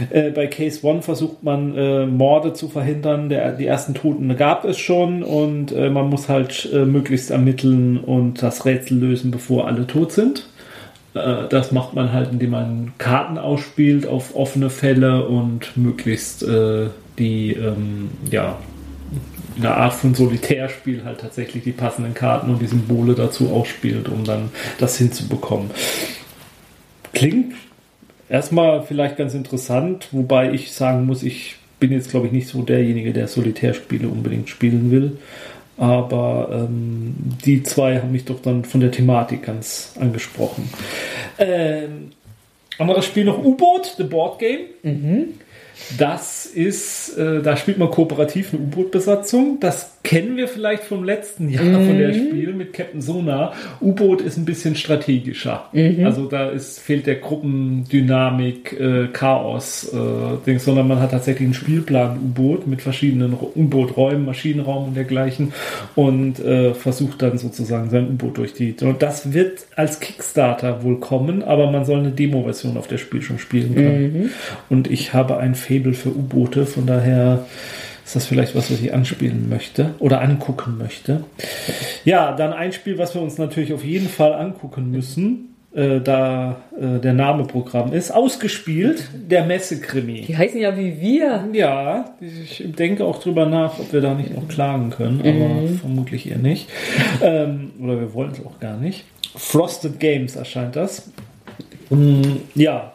Äh, 0.09 0.31
bei 0.31 0.47
Case 0.47 0.85
One 0.85 1.01
versucht 1.01 1.43
man 1.43 1.75
äh, 1.77 2.05
Morde 2.05 2.53
zu 2.53 2.69
verhindern. 2.69 3.29
Der, 3.29 3.51
die 3.51 3.65
ersten 3.65 3.93
Toten 3.93 4.35
gab 4.37 4.65
es 4.65 4.77
schon 4.77 5.23
und 5.23 5.71
äh, 5.71 5.89
man 5.89 6.09
muss 6.09 6.29
halt 6.29 6.69
äh, 6.71 6.85
möglichst 6.85 7.31
ermitteln 7.31 7.97
und 7.97 8.41
das 8.41 8.65
Rätsel 8.65 8.97
lösen, 8.97 9.31
bevor 9.31 9.67
alle 9.67 9.87
tot 9.87 10.11
sind. 10.11 10.47
Äh, 11.13 11.47
das 11.49 11.71
macht 11.71 11.93
man 11.93 12.11
halt, 12.13 12.31
indem 12.31 12.51
man 12.51 12.93
Karten 12.97 13.37
ausspielt 13.37 14.05
auf 14.05 14.35
offene 14.35 14.69
Fälle 14.69 15.27
und 15.27 15.75
möglichst 15.77 16.43
äh, 16.43 16.87
die, 17.17 17.53
ähm, 17.53 18.09
ja, 18.29 18.57
in 19.57 19.65
einer 19.65 19.77
Art 19.77 19.93
von 19.93 20.15
Solitärspiel 20.15 21.03
halt 21.03 21.19
tatsächlich 21.19 21.63
die 21.63 21.73
passenden 21.73 22.13
Karten 22.13 22.49
und 22.51 22.61
die 22.61 22.67
Symbole 22.67 23.15
dazu 23.15 23.49
ausspielt, 23.51 24.07
um 24.07 24.23
dann 24.23 24.49
das 24.79 24.97
hinzubekommen. 24.97 25.71
Klingt 27.13 27.53
erstmal 28.29 28.83
vielleicht 28.83 29.17
ganz 29.17 29.33
interessant, 29.33 30.07
wobei 30.11 30.53
ich 30.53 30.71
sagen 30.71 31.05
muss, 31.05 31.21
ich 31.23 31.57
bin 31.81 31.91
jetzt 31.91 32.11
glaube 32.11 32.27
ich 32.27 32.31
nicht 32.31 32.47
so 32.47 32.61
derjenige, 32.61 33.11
der 33.11 33.27
Solitärspiele 33.27 34.07
unbedingt 34.07 34.49
spielen 34.49 34.91
will. 34.91 35.17
Aber 35.81 36.49
ähm, 36.51 37.15
die 37.43 37.63
zwei 37.63 37.97
haben 37.97 38.11
mich 38.11 38.25
doch 38.25 38.39
dann 38.39 38.65
von 38.65 38.81
der 38.81 38.91
Thematik 38.91 39.41
ganz 39.41 39.95
angesprochen. 39.99 40.69
Ähm, 41.39 42.11
anderes 42.77 43.05
Spiel 43.05 43.25
noch 43.25 43.43
U-Boot, 43.43 43.95
The 43.97 44.03
Board 44.03 44.37
Game. 44.37 44.59
Mhm. 44.83 45.39
Das 45.97 46.45
ist, 46.45 47.17
äh, 47.17 47.41
da 47.41 47.57
spielt 47.57 47.77
man 47.77 47.89
kooperativ 47.89 48.53
eine 48.53 48.61
U-Boot-Besatzung. 48.63 49.59
Das 49.59 49.97
kennen 50.03 50.37
wir 50.37 50.47
vielleicht 50.47 50.83
vom 50.83 51.03
letzten 51.03 51.49
Jahr 51.49 51.63
mhm. 51.63 51.87
von 51.87 51.97
der. 51.97 52.11
Spiel 52.13 52.53
mit 52.53 52.73
Captain 52.73 53.01
Sona. 53.01 53.53
U-Boot 53.81 54.21
ist 54.21 54.37
ein 54.37 54.45
bisschen 54.45 54.75
strategischer. 54.75 55.65
Mhm. 55.73 56.05
Also 56.05 56.25
da 56.27 56.49
ist, 56.49 56.79
fehlt 56.79 57.07
der 57.07 57.15
Gruppendynamik, 57.15 58.79
äh, 58.79 59.07
Chaos, 59.07 59.91
äh, 59.93 60.45
Ding, 60.45 60.59
sondern 60.59 60.87
man 60.87 60.99
hat 60.99 61.11
tatsächlich 61.11 61.45
einen 61.45 61.53
Spielplan 61.53 62.17
U-Boot 62.17 62.67
mit 62.67 62.81
verschiedenen 62.81 63.33
U-Boot-Räumen, 63.33 64.25
Maschinenraum 64.25 64.89
und 64.89 64.95
dergleichen 64.95 65.53
und 65.95 66.39
äh, 66.39 66.73
versucht 66.73 67.21
dann 67.21 67.37
sozusagen 67.37 67.89
sein 67.89 68.09
U-Boot 68.09 68.37
durch 68.37 68.53
die. 68.53 68.75
Und 68.81 69.01
das 69.01 69.33
wird 69.33 69.59
als 69.75 69.99
Kickstarter 69.99 70.83
wohl 70.83 70.99
kommen, 70.99 71.43
aber 71.43 71.71
man 71.71 71.85
soll 71.85 71.99
eine 71.99 72.11
Demo-Version 72.11 72.77
auf 72.77 72.87
der 72.87 72.97
Spiel 72.97 73.21
schon 73.21 73.39
spielen 73.39 73.75
können. 73.75 74.13
Mhm. 74.13 74.29
Und 74.69 74.89
ich 74.89 75.13
habe 75.13 75.37
ein 75.37 75.55
Faible 75.61 75.93
für 75.93 76.09
U-Boote, 76.09 76.65
von 76.65 76.85
daher 76.85 77.45
ist 78.03 78.15
das 78.15 78.25
vielleicht 78.25 78.55
was, 78.55 78.71
was 78.71 78.81
ich 78.81 78.93
anspielen 78.93 79.47
möchte 79.47 79.95
oder 79.99 80.21
angucken 80.21 80.77
möchte. 80.77 81.23
Ja, 82.03 82.35
dann 82.35 82.51
ein 82.51 82.73
Spiel, 82.73 82.97
was 82.97 83.15
wir 83.15 83.21
uns 83.21 83.37
natürlich 83.37 83.73
auf 83.73 83.83
jeden 83.85 84.09
Fall 84.09 84.33
angucken 84.33 84.91
müssen, 84.91 85.55
äh, 85.73 86.01
da 86.01 86.63
äh, 86.77 86.99
der 86.99 87.13
Name 87.13 87.45
Programm 87.45 87.93
ist, 87.93 88.11
ausgespielt, 88.11 89.07
der 89.13 89.45
Messekrimi. 89.45 90.25
Die 90.27 90.35
heißen 90.35 90.59
ja 90.59 90.75
wie 90.77 90.99
wir. 90.99 91.47
Ja, 91.53 92.15
ich 92.19 92.63
denke 92.77 93.05
auch 93.05 93.21
drüber 93.21 93.45
nach, 93.45 93.79
ob 93.79 93.93
wir 93.93 94.01
da 94.01 94.13
nicht 94.13 94.35
noch 94.35 94.49
klagen 94.49 94.89
können, 94.89 95.21
aber 95.21 95.61
mhm. 95.61 95.77
vermutlich 95.77 96.29
eher 96.29 96.39
nicht. 96.39 96.67
Ähm, 97.21 97.71
oder 97.81 97.99
wir 97.99 98.13
wollen 98.13 98.31
es 98.31 98.45
auch 98.45 98.59
gar 98.59 98.75
nicht. 98.75 99.05
Frosted 99.35 99.99
Games 100.01 100.35
erscheint 100.35 100.75
das. 100.75 101.09
Mm, 101.89 102.21
ja, 102.55 102.93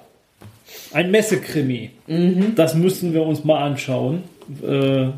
ein 0.97 1.11
Messekrimi. 1.11 1.91
Mhm. 2.07 2.55
Das 2.55 2.75
müssen 2.75 3.13
wir 3.13 3.23
uns 3.23 3.45
mal 3.45 3.63
anschauen. 3.63 4.23
Äh, 4.63 5.09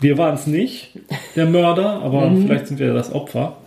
wir 0.00 0.18
waren 0.18 0.34
es 0.34 0.48
nicht, 0.48 0.98
der 1.36 1.46
Mörder, 1.46 2.02
aber 2.02 2.28
mhm. 2.28 2.42
vielleicht 2.42 2.66
sind 2.66 2.80
wir 2.80 2.92
das 2.92 3.14
Opfer. 3.14 3.58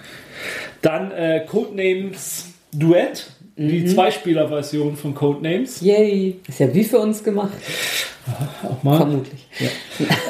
Dann 0.81 1.11
äh, 1.11 1.45
Codenames 1.47 2.47
Duett, 2.73 3.31
mhm. 3.55 3.69
die 3.69 3.85
Zweispieler-Version 3.85 4.97
von 4.97 5.15
Codenames. 5.15 5.79
Yay, 5.79 6.41
ist 6.45 6.59
ja 6.59 6.73
wie 6.73 6.83
für 6.83 6.99
uns 6.99 7.23
gemacht. 7.23 7.57
Auch 8.63 8.83
mal. 8.83 8.97
Vermutlich. 8.97 9.47
Ja. 9.57 9.67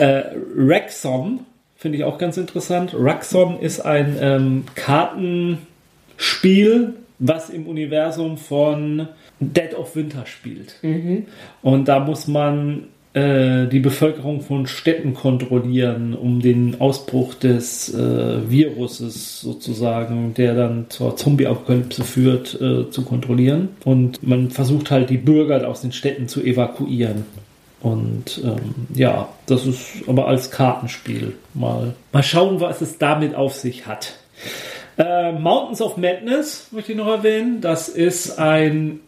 äh, 0.06 0.36
Rexon 0.56 1.40
finde 1.78 1.98
ich 1.98 2.04
auch 2.04 2.20
ganz 2.20 2.38
interessant. 2.38 2.94
Rexon 2.94 3.60
ist 3.60 3.82
ein 3.82 4.18
ähm, 4.22 4.66
Kartenspiel, 4.76 6.94
was 7.18 7.50
im 7.50 7.66
Universum 7.66 8.38
von 8.38 9.08
Dead 9.40 9.74
of 9.76 9.96
Winter 9.96 10.26
spielt. 10.26 10.76
Mhm. 10.82 11.26
Und 11.62 11.88
da 11.88 12.00
muss 12.00 12.28
man 12.28 12.86
äh, 13.14 13.68
die 13.68 13.80
Bevölkerung 13.80 14.42
von 14.42 14.68
Städten 14.68 15.14
kontrollieren, 15.14 16.14
um 16.14 16.42
den 16.42 16.80
Ausbruch 16.80 17.34
des 17.34 17.94
äh, 17.94 18.50
Viruses 18.50 19.42
sozusagen, 19.42 20.34
der 20.36 20.54
dann 20.54 20.86
zur 20.90 21.16
Zombie-Apokalypse 21.16 22.04
führt, 22.04 22.62
äh, 22.62 22.90
zu 22.92 23.04
kontrollieren. 23.04 23.70
Und 23.84 24.22
man 24.22 24.52
versucht 24.52 24.92
halt 24.92 25.10
die 25.10 25.18
Bürger 25.18 25.68
aus 25.68 25.82
den 25.82 25.92
Städten 25.92 26.28
zu 26.28 26.42
evakuieren. 26.42 27.26
Und 27.82 28.42
ähm, 28.44 28.88
ja, 28.94 29.30
das 29.46 29.66
ist 29.66 30.08
aber 30.08 30.28
als 30.28 30.52
Kartenspiel 30.52 31.34
mal. 31.54 31.94
Mal 32.12 32.24
schauen, 32.24 32.60
was 32.60 32.82
es 32.82 32.98
damit 32.98 33.34
auf 33.36 33.56
sich 33.56 33.88
hat. 33.88 34.16
Äh, 34.98 35.32
Mountains 35.32 35.82
of 35.82 35.98
Madness 35.98 36.68
möchte 36.72 36.92
ich 36.92 36.98
noch 36.98 37.08
erwähnen. 37.08 37.62
Das 37.62 37.88
ist 37.88 38.38
ein 38.38 39.00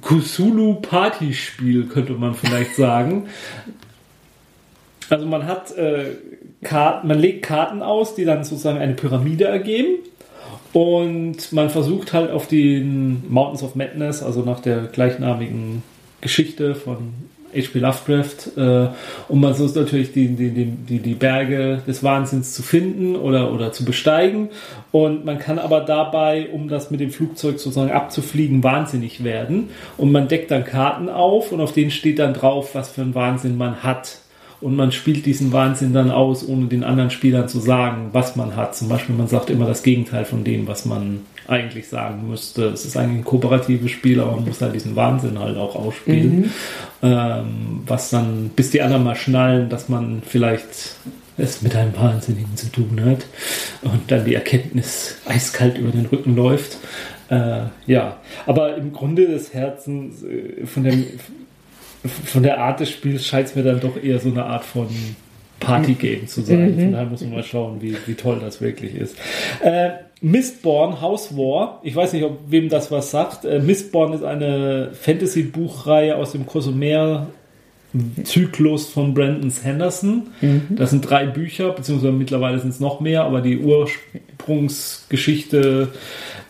Kusulu 0.00 0.74
Partyspiel, 0.76 1.86
könnte 1.86 2.14
man 2.14 2.34
vielleicht 2.34 2.74
sagen. 2.76 3.28
Also 5.10 5.26
man 5.26 5.46
hat 5.46 5.76
äh, 5.76 6.16
Karten, 6.62 7.08
man 7.08 7.18
legt 7.18 7.44
Karten 7.44 7.82
aus, 7.82 8.14
die 8.14 8.24
dann 8.24 8.44
sozusagen 8.44 8.78
eine 8.78 8.94
Pyramide 8.94 9.44
ergeben. 9.44 9.98
Und 10.72 11.52
man 11.52 11.70
versucht 11.70 12.12
halt 12.12 12.30
auf 12.30 12.48
den 12.48 13.22
Mountains 13.28 13.62
of 13.62 13.76
Madness, 13.76 14.22
also 14.22 14.42
nach 14.42 14.60
der 14.60 14.84
gleichnamigen 14.86 15.82
Geschichte 16.20 16.74
von 16.74 17.12
H.P. 17.54 17.78
Lovecraft, 17.78 18.56
äh, 18.56 18.88
um 19.28 19.40
man 19.40 19.54
so 19.54 19.66
natürlich 19.78 20.12
die, 20.12 20.28
die, 20.28 20.50
die, 20.50 20.98
die 20.98 21.14
Berge 21.14 21.82
des 21.86 22.02
Wahnsinns 22.02 22.54
zu 22.54 22.62
finden 22.62 23.16
oder, 23.16 23.52
oder 23.52 23.72
zu 23.72 23.84
besteigen. 23.84 24.50
Und 24.92 25.24
man 25.24 25.38
kann 25.38 25.58
aber 25.58 25.80
dabei, 25.80 26.48
um 26.52 26.68
das 26.68 26.90
mit 26.90 27.00
dem 27.00 27.10
Flugzeug 27.10 27.58
sozusagen 27.58 27.90
abzufliegen, 27.90 28.62
wahnsinnig 28.62 29.24
werden. 29.24 29.70
Und 29.96 30.12
man 30.12 30.28
deckt 30.28 30.50
dann 30.50 30.64
Karten 30.64 31.08
auf 31.08 31.52
und 31.52 31.60
auf 31.60 31.72
denen 31.72 31.90
steht 31.90 32.18
dann 32.18 32.34
drauf, 32.34 32.74
was 32.74 32.90
für 32.90 33.02
ein 33.02 33.14
Wahnsinn 33.14 33.56
man 33.56 33.82
hat 33.82 34.18
und 34.64 34.76
man 34.76 34.92
spielt 34.92 35.26
diesen 35.26 35.52
Wahnsinn 35.52 35.92
dann 35.92 36.10
aus, 36.10 36.48
ohne 36.48 36.68
den 36.68 36.84
anderen 36.84 37.10
Spielern 37.10 37.48
zu 37.48 37.60
sagen, 37.60 38.08
was 38.12 38.34
man 38.34 38.56
hat. 38.56 38.74
Zum 38.74 38.88
Beispiel, 38.88 39.14
man 39.14 39.28
sagt 39.28 39.50
immer 39.50 39.66
das 39.66 39.82
Gegenteil 39.82 40.24
von 40.24 40.42
dem, 40.42 40.66
was 40.66 40.86
man 40.86 41.20
eigentlich 41.46 41.88
sagen 41.88 42.28
müsste. 42.28 42.66
Es 42.66 42.84
ist 42.84 42.96
eigentlich 42.96 43.18
ein 43.18 43.24
kooperatives 43.24 43.90
Spiel, 43.90 44.20
aber 44.20 44.32
man 44.32 44.44
muss 44.46 44.60
halt 44.60 44.74
diesen 44.74 44.96
Wahnsinn 44.96 45.38
halt 45.38 45.56
auch 45.56 45.76
ausspielen. 45.76 46.40
Mhm. 46.40 46.50
Ähm, 47.02 47.82
was 47.86 48.10
dann, 48.10 48.50
bis 48.56 48.70
die 48.70 48.82
anderen 48.82 49.04
mal 49.04 49.16
schnallen, 49.16 49.68
dass 49.68 49.88
man 49.88 50.22
vielleicht 50.26 50.96
es 51.36 51.62
mit 51.62 51.74
einem 51.74 51.96
Wahnsinnigen 51.96 52.56
zu 52.56 52.70
tun 52.70 53.00
hat 53.04 53.26
und 53.82 54.10
dann 54.10 54.24
die 54.24 54.34
Erkenntnis 54.34 55.16
eiskalt 55.26 55.78
über 55.78 55.90
den 55.90 56.06
Rücken 56.06 56.36
läuft. 56.36 56.78
Äh, 57.28 57.62
ja, 57.86 58.18
aber 58.46 58.76
im 58.76 58.92
Grunde 58.92 59.26
des 59.26 59.52
Herzens 59.52 60.22
äh, 60.22 60.64
von 60.66 60.84
dem 60.84 61.06
von 62.06 62.42
der 62.42 62.60
Art 62.60 62.80
des 62.80 62.90
Spiels 62.90 63.26
scheint 63.26 63.48
es 63.48 63.54
mir 63.54 63.62
dann 63.62 63.80
doch 63.80 63.96
eher 64.02 64.20
so 64.20 64.28
eine 64.28 64.44
Art 64.44 64.64
von 64.64 64.88
Partygame 65.58 66.26
zu 66.26 66.42
sein. 66.42 66.76
Mhm. 66.76 66.80
Von 66.80 66.92
daher 66.92 67.06
muss 67.06 67.20
man 67.22 67.30
mal 67.32 67.42
schauen, 67.42 67.80
wie, 67.80 67.96
wie 68.06 68.14
toll 68.14 68.38
das 68.40 68.60
wirklich 68.60 68.94
ist. 68.94 69.16
Äh, 69.62 69.90
Mistborn 70.20 71.00
House 71.00 71.36
War. 71.36 71.80
Ich 71.82 71.94
weiß 71.94 72.12
nicht, 72.12 72.24
ob 72.24 72.38
wem 72.48 72.68
das 72.68 72.90
was 72.90 73.10
sagt. 73.10 73.44
Äh, 73.44 73.60
Mistborn 73.60 74.12
ist 74.12 74.24
eine 74.24 74.90
Fantasy-Buchreihe 74.92 76.16
aus 76.16 76.32
dem 76.32 76.46
Cosmere 76.46 77.28
Zyklus 78.24 78.88
von 78.88 79.14
Brandon 79.14 79.50
Sanderson. 79.50 80.24
Mhm. 80.40 80.62
Das 80.70 80.90
sind 80.90 81.08
drei 81.08 81.26
Bücher, 81.26 81.70
beziehungsweise 81.70 82.12
mittlerweile 82.12 82.58
sind 82.58 82.70
es 82.70 82.80
noch 82.80 82.98
mehr, 83.00 83.22
aber 83.22 83.40
die 83.40 83.58
Ursprungsgeschichte 83.58 85.90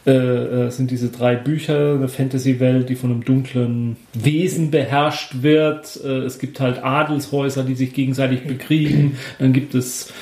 äh, 0.06 0.10
äh, 0.10 0.70
sind 0.70 0.90
diese 0.90 1.10
drei 1.10 1.36
Bücher, 1.36 1.94
eine 1.94 2.08
Fantasy-Welt, 2.08 2.88
die 2.88 2.94
von 2.94 3.10
einem 3.10 3.24
dunklen 3.24 3.96
Wesen 4.14 4.70
beherrscht 4.70 5.42
wird. 5.42 6.00
Äh, 6.02 6.20
es 6.20 6.38
gibt 6.38 6.60
halt 6.60 6.82
Adelshäuser, 6.82 7.62
die 7.62 7.74
sich 7.74 7.92
gegenseitig 7.92 8.44
bekriegen. 8.44 9.18
Dann 9.38 9.52
gibt 9.52 9.74
es 9.74 10.14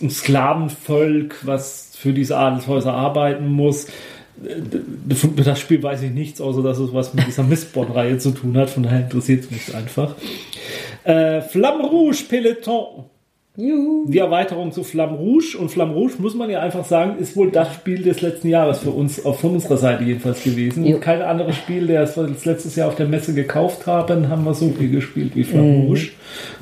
ein 0.00 0.08
Sklavenvolk, 0.10 1.36
was 1.42 1.91
für 2.02 2.12
diese 2.12 2.36
Adelshäuser 2.36 2.92
arbeiten 2.92 3.48
muss 3.48 3.86
das 5.36 5.60
Spiel 5.60 5.82
weiß 5.82 6.02
ich 6.02 6.10
nichts, 6.10 6.40
außer 6.40 6.62
dass 6.62 6.78
es 6.78 6.92
was 6.92 7.14
mit 7.14 7.26
dieser 7.26 7.42
Mistborn-Reihe 7.42 8.18
zu 8.18 8.30
tun 8.32 8.56
hat. 8.56 8.70
Von 8.70 8.82
daher 8.82 9.00
interessiert 9.00 9.44
es 9.44 9.50
mich 9.50 9.74
einfach. 9.74 10.14
Äh, 11.04 11.42
Flamme 11.42 11.84
Rouge 11.84 12.24
Peloton. 12.28 13.04
Juhu. 13.54 14.06
die 14.08 14.16
Erweiterung 14.16 14.72
zu 14.72 14.82
Flamme 14.82 15.18
Rouge. 15.18 15.58
Und 15.58 15.70
Flamme 15.70 15.92
Rouge, 15.92 16.14
muss 16.18 16.34
man 16.34 16.48
ja 16.48 16.60
einfach 16.60 16.86
sagen, 16.86 17.18
ist 17.18 17.36
wohl 17.36 17.50
das 17.50 17.74
Spiel 17.74 18.02
des 18.02 18.22
letzten 18.22 18.48
Jahres 18.48 18.78
für 18.78 18.90
uns, 18.90 19.22
auf 19.26 19.40
von 19.40 19.52
unserer 19.52 19.76
Seite 19.76 20.04
jedenfalls 20.04 20.42
gewesen. 20.42 20.86
Jo. 20.86 20.98
Kein 20.98 21.20
anderes 21.20 21.56
Spiel, 21.56 21.86
das 21.86 22.16
wir 22.16 22.28
das 22.28 22.46
letztes 22.46 22.76
Jahr 22.76 22.88
auf 22.88 22.94
der 22.94 23.08
Messe 23.08 23.34
gekauft 23.34 23.86
haben, 23.86 24.30
haben 24.30 24.44
wir 24.44 24.54
so 24.54 24.70
viel 24.70 24.90
gespielt 24.90 25.32
wie 25.36 25.44
Flamme 25.44 25.84
Rouge. 25.84 26.12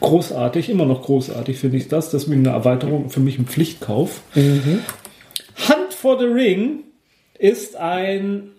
Großartig, 0.01 0.69
immer 0.69 0.85
noch 0.85 1.03
großartig 1.03 1.59
finde 1.59 1.77
ich 1.77 1.87
das. 1.87 2.11
Deswegen 2.11 2.45
eine 2.45 2.57
Erweiterung 2.57 3.09
für 3.09 3.21
mich 3.21 3.39
ein 3.39 3.47
Pflichtkauf. 3.47 4.23
Hunt 4.35 4.83
for 6.01 6.19
the 6.19 6.27
Ring 6.27 6.85
ist 7.39 7.77
ein 7.77 8.51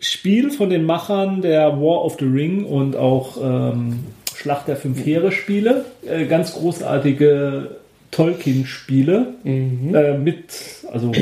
Spiel 0.00 0.50
von 0.50 0.70
den 0.70 0.84
Machern 0.84 1.42
der 1.42 1.80
War 1.80 2.04
of 2.04 2.16
the 2.18 2.24
Ring 2.24 2.64
und 2.64 2.96
auch 2.96 3.36
ähm, 3.42 4.00
Schlacht 4.34 4.68
der 4.68 4.76
Fünf 4.76 5.04
Heere 5.04 5.32
Spiele. 5.32 5.84
Äh, 6.06 6.26
ganz 6.26 6.54
großartige 6.54 7.76
Tolkien-Spiele 8.10 9.34
äh, 9.44 10.16
mit, 10.16 10.44
also 10.90 11.12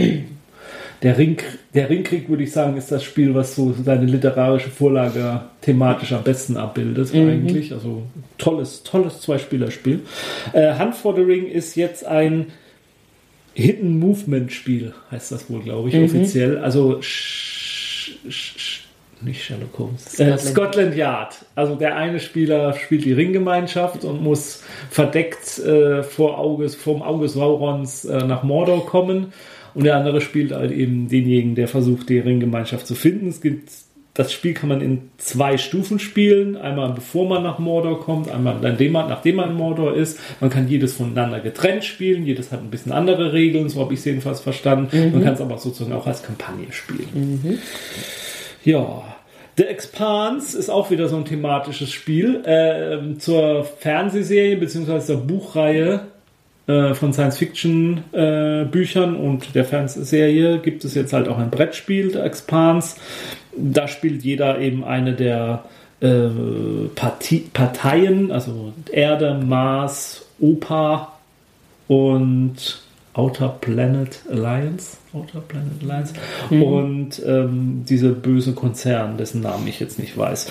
der, 1.02 1.18
Ring, 1.18 1.38
der 1.74 1.90
Ringkrieg, 1.90 2.28
würde 2.28 2.44
ich 2.44 2.52
sagen, 2.52 2.76
ist 2.76 2.92
das 2.92 3.02
Spiel, 3.02 3.34
was 3.34 3.56
so 3.56 3.74
seine 3.82 4.06
literarische 4.06 4.70
Vorlage 4.70 5.40
thematisch 5.62 6.12
am 6.12 6.22
besten 6.22 6.56
abbildet, 6.56 7.12
eigentlich. 7.14 7.72
Also 7.72 8.02
tolles, 8.38 8.82
tolles 8.84 9.20
Zweispielerspiel. 9.20 10.00
Äh, 10.52 10.78
Hunt 10.78 10.94
for 10.94 11.14
the 11.16 11.22
Ring 11.22 11.46
ist 11.46 11.74
jetzt 11.74 12.06
ein 12.06 12.46
Hidden 13.56 13.98
Movement 13.98 14.52
Spiel, 14.52 14.92
heißt 15.10 15.32
das 15.32 15.48
wohl, 15.48 15.62
glaube 15.62 15.88
ich, 15.88 15.96
offiziell. 15.96 16.58
Also 16.58 17.00
nicht 19.22 19.42
Sherlock 19.42 19.78
Holmes. 19.78 20.04
Scotland. 20.04 20.40
Scotland. 20.40 20.40
Äh, 20.40 20.50
Scotland 20.50 20.96
Yard. 20.96 21.46
Also 21.54 21.74
der 21.74 21.96
eine 21.96 22.20
Spieler 22.20 22.74
spielt 22.74 23.06
die 23.06 23.14
Ringgemeinschaft 23.14 24.04
und 24.04 24.22
muss 24.22 24.62
verdeckt 24.90 25.58
äh, 25.58 26.02
vor 26.02 26.38
Auges, 26.38 26.74
vom 26.74 27.00
Auge 27.00 27.30
Saurons 27.30 28.04
äh, 28.04 28.26
nach 28.26 28.42
Mordor 28.42 28.84
kommen. 28.84 29.32
Und 29.72 29.84
der 29.84 29.96
andere 29.96 30.20
spielt 30.20 30.52
halt 30.52 30.70
eben 30.70 31.08
denjenigen, 31.08 31.54
der 31.54 31.68
versucht, 31.68 32.10
die 32.10 32.18
Ringgemeinschaft 32.18 32.86
zu 32.86 32.94
finden. 32.94 33.28
Es 33.28 33.40
gibt 33.40 33.70
das 34.16 34.32
Spiel 34.32 34.54
kann 34.54 34.70
man 34.70 34.80
in 34.80 35.10
zwei 35.18 35.58
Stufen 35.58 35.98
spielen. 35.98 36.56
Einmal 36.56 36.94
bevor 36.94 37.28
man 37.28 37.42
nach 37.42 37.58
Mordor 37.58 38.00
kommt, 38.00 38.30
einmal 38.30 38.56
nachdem 38.60 38.92
man, 38.92 39.08
nachdem 39.08 39.36
man 39.36 39.50
in 39.50 39.56
Mordor 39.56 39.94
ist. 39.94 40.18
Man 40.40 40.48
kann 40.48 40.68
jedes 40.68 40.94
voneinander 40.94 41.40
getrennt 41.40 41.84
spielen. 41.84 42.24
Jedes 42.24 42.50
hat 42.50 42.60
ein 42.60 42.70
bisschen 42.70 42.92
andere 42.92 43.34
Regeln, 43.34 43.68
so 43.68 43.80
habe 43.80 43.92
ich 43.92 44.00
es 44.00 44.06
jedenfalls 44.06 44.40
verstanden. 44.40 45.12
Man 45.12 45.22
kann 45.22 45.34
es 45.34 45.40
aber 45.40 45.58
sozusagen 45.58 45.92
auch 45.92 46.06
als 46.06 46.22
Kampagne 46.22 46.72
spielen. 46.72 47.60
Ja. 48.64 49.02
The 49.58 49.64
Expanse 49.64 50.58
ist 50.58 50.68
auch 50.68 50.90
wieder 50.90 51.08
so 51.08 51.16
ein 51.16 51.24
thematisches 51.24 51.90
Spiel 51.90 52.42
ähm, 52.44 53.18
zur 53.18 53.64
Fernsehserie 53.64 54.56
bzw. 54.56 55.00
der 55.06 55.14
Buchreihe 55.14 56.08
äh, 56.66 56.94
von 56.94 57.12
Science-Fiction-Büchern 57.12 59.16
und 59.16 59.54
der 59.54 59.64
Fernsehserie 59.64 60.58
gibt 60.58 60.84
es 60.84 60.94
jetzt 60.94 61.12
halt 61.12 61.28
auch 61.28 61.38
ein 61.38 61.50
Brettspiel, 61.50 62.10
The 62.10 62.18
Expanse. 62.18 62.96
Da 63.56 63.88
spielt 63.88 64.22
jeder 64.22 64.58
eben 64.60 64.84
eine 64.84 65.14
der 65.14 65.64
äh, 66.00 66.28
Parti 66.94 67.48
Parteien, 67.52 68.30
also 68.30 68.72
Erde, 68.90 69.34
Mars, 69.34 70.26
Opa 70.40 71.12
und 71.88 72.82
Outer 73.16 73.48
Planet 73.48 74.20
Alliance. 74.30 74.98
Outer 75.14 75.40
Planet 75.40 75.82
Alliance. 75.82 76.12
Und 76.50 77.22
ähm, 77.24 77.84
dieser 77.88 78.10
böse 78.10 78.52
Konzern, 78.52 79.16
dessen 79.16 79.40
Namen 79.40 79.66
ich 79.66 79.80
jetzt 79.80 79.98
nicht 79.98 80.18
weiß. 80.18 80.48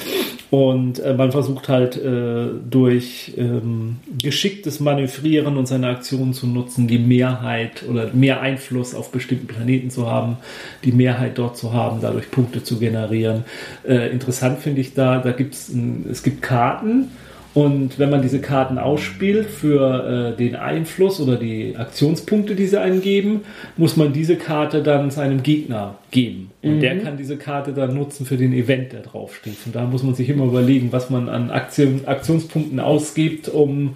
Und 0.50 0.98
äh, 0.98 1.14
man 1.14 1.32
versucht 1.32 1.70
halt 1.70 1.96
äh, 1.96 2.48
durch 2.68 3.34
ähm, 3.38 3.98
geschicktes 4.18 4.80
Manövrieren 4.80 5.58
und 5.58 5.68
seine 5.68 5.90
Aktionen 5.90 6.34
zu 6.34 6.48
nutzen, 6.48 6.88
die 6.88 6.98
Mehrheit 6.98 7.84
oder 7.88 8.12
mehr 8.14 8.42
Einfluss 8.42 8.96
auf 8.96 9.12
bestimmten 9.12 9.46
Planeten 9.46 9.92
zu 9.92 10.10
haben, 10.10 10.38
die 10.84 10.92
Mehrheit 10.92 11.38
dort 11.38 11.58
zu 11.58 11.72
haben, 11.72 12.00
dadurch 12.02 12.32
Punkte 12.32 12.64
zu 12.64 12.80
generieren. 12.80 13.46
Äh, 13.88 14.10
interessant 14.12 14.58
finde 14.60 14.82
ich 14.82 14.96
da, 14.96 15.20
da 15.20 15.34
gibt's 15.34 15.70
ein, 15.70 16.08
es 16.10 16.24
gibt 16.24 16.42
Karten 16.42 17.10
und 17.56 17.98
wenn 18.00 18.10
man 18.10 18.22
diese 18.22 18.42
Karten 18.42 18.78
ausspielt 18.78 19.50
für 19.50 20.34
äh, 20.34 20.38
den 20.38 20.58
Einfluss 20.58 21.22
oder 21.22 21.38
die 21.38 21.78
Aktionspunkte, 21.78 22.54
die 22.54 22.68
sie 22.68 22.82
eingeben, 22.82 23.46
muss 23.78 23.96
man 23.96 24.12
diese 24.12 24.36
Karte 24.36 24.84
dann 24.84 25.10
seinem 25.10 25.42
Gegner 25.42 25.96
geben. 26.12 26.52
Und 26.62 26.82
der 26.82 27.00
kann 27.00 27.16
diese 27.16 27.38
Karte 27.38 27.72
dann 27.72 27.96
nutzen 27.96 28.26
für 28.26 28.36
den 28.36 28.52
Event, 28.52 28.92
der 28.92 29.02
draufsteht. 29.02 29.56
Und 29.66 29.74
da 29.74 29.86
muss 29.86 30.04
man 30.04 30.16
sich 30.16 30.28
immer 30.28 30.44
überlegen, 30.44 30.92
was 30.92 31.10
man 31.10 31.30
an 31.30 31.50
Aktion, 31.50 32.02
Aktionspunkten 32.06 32.82
ausgibt, 32.82 33.48
um 33.48 33.96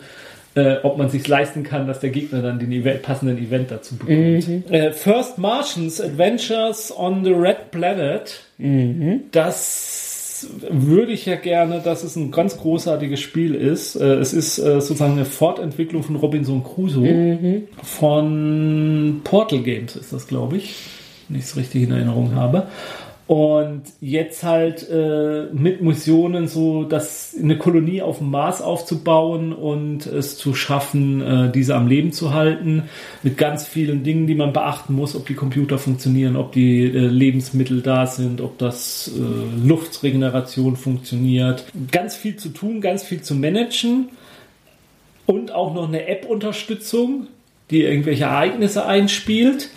äh, 0.55 0.78
ob 0.84 0.97
man 0.97 1.10
sich 1.10 1.28
leisten 1.28 1.64
kann, 1.64 1.86
dass 1.86 1.99
der 1.99 2.12
Gegner 2.12 2.41
dann 2.41 2.60
den 2.60 2.72
Event, 2.72 3.01
passenden 3.01 3.38
Event 3.38 3.72
dazu 3.72 3.97
bekommt. 3.97 4.72
Äh, 4.72 4.93
First 4.93 5.38
Martians 5.38 5.99
Adventures 5.99 6.93
on 6.97 7.26
the 7.26 7.34
Red 7.34 7.72
Planet. 7.72 8.41
Das 9.32 10.09
würde 10.69 11.11
ich 11.11 11.25
ja 11.25 11.35
gerne, 11.35 11.79
dass 11.83 12.03
es 12.03 12.15
ein 12.15 12.31
ganz 12.31 12.57
großartiges 12.57 13.19
Spiel 13.19 13.55
ist. 13.55 13.95
Äh, 13.95 14.15
Es 14.15 14.33
ist 14.33 14.57
äh, 14.59 14.81
sozusagen 14.81 15.13
eine 15.13 15.25
Fortentwicklung 15.25 16.03
von 16.03 16.15
Robinson 16.15 16.63
Crusoe 16.63 17.05
von 17.83 19.21
Portal 19.23 19.59
Games 19.59 19.95
ist 19.95 20.13
das, 20.13 20.27
glaube 20.27 20.57
ich, 20.57 20.75
wenn 21.27 21.37
ich 21.39 21.45
es 21.45 21.55
richtig 21.57 21.83
in 21.83 21.91
Erinnerung 21.91 22.35
habe. 22.35 22.67
Und 23.30 23.84
jetzt 24.01 24.41
halt 24.41 24.89
äh, 24.89 25.49
mit 25.53 25.84
Missionen 25.84 26.47
so, 26.47 26.84
dass 26.84 27.36
eine 27.39 27.59
Kolonie 27.59 28.01
auf 28.01 28.17
dem 28.17 28.32
Mars 28.32 28.59
aufzubauen 28.59 29.53
und 29.53 30.07
es 30.07 30.36
zu 30.36 30.55
schaffen, 30.55 31.21
äh, 31.21 31.51
diese 31.51 31.75
am 31.75 31.86
Leben 31.86 32.11
zu 32.11 32.34
halten, 32.34 32.89
mit 33.21 33.38
ganz 33.38 33.67
vielen 33.67 34.01
Dingen, 34.01 34.25
die 34.25 34.34
man 34.34 34.51
beachten 34.51 34.95
muss, 34.95 35.15
ob 35.15 35.27
die 35.27 35.36
Computer 35.36 35.77
funktionieren, 35.77 36.36
ob 36.36 36.53
die 36.53 36.86
äh, 36.86 37.05
Lebensmittel 37.05 37.84
da 37.84 38.07
sind, 38.07 38.41
ob 38.41 38.57
das 38.57 39.11
äh, 39.15 39.63
Luftregeneration 39.63 40.75
funktioniert. 40.75 41.65
Ganz 41.91 42.15
viel 42.15 42.36
zu 42.36 42.49
tun, 42.49 42.82
ganz 42.82 43.03
viel 43.03 43.21
zu 43.21 43.36
managen 43.36 44.09
und 45.27 45.51
auch 45.51 45.75
noch 45.75 45.88
eine 45.88 46.07
App-Unterstützung, 46.07 47.27
die 47.69 47.84
irgendwelche 47.84 48.23
Ereignisse 48.23 48.88
einspielt. 48.88 49.69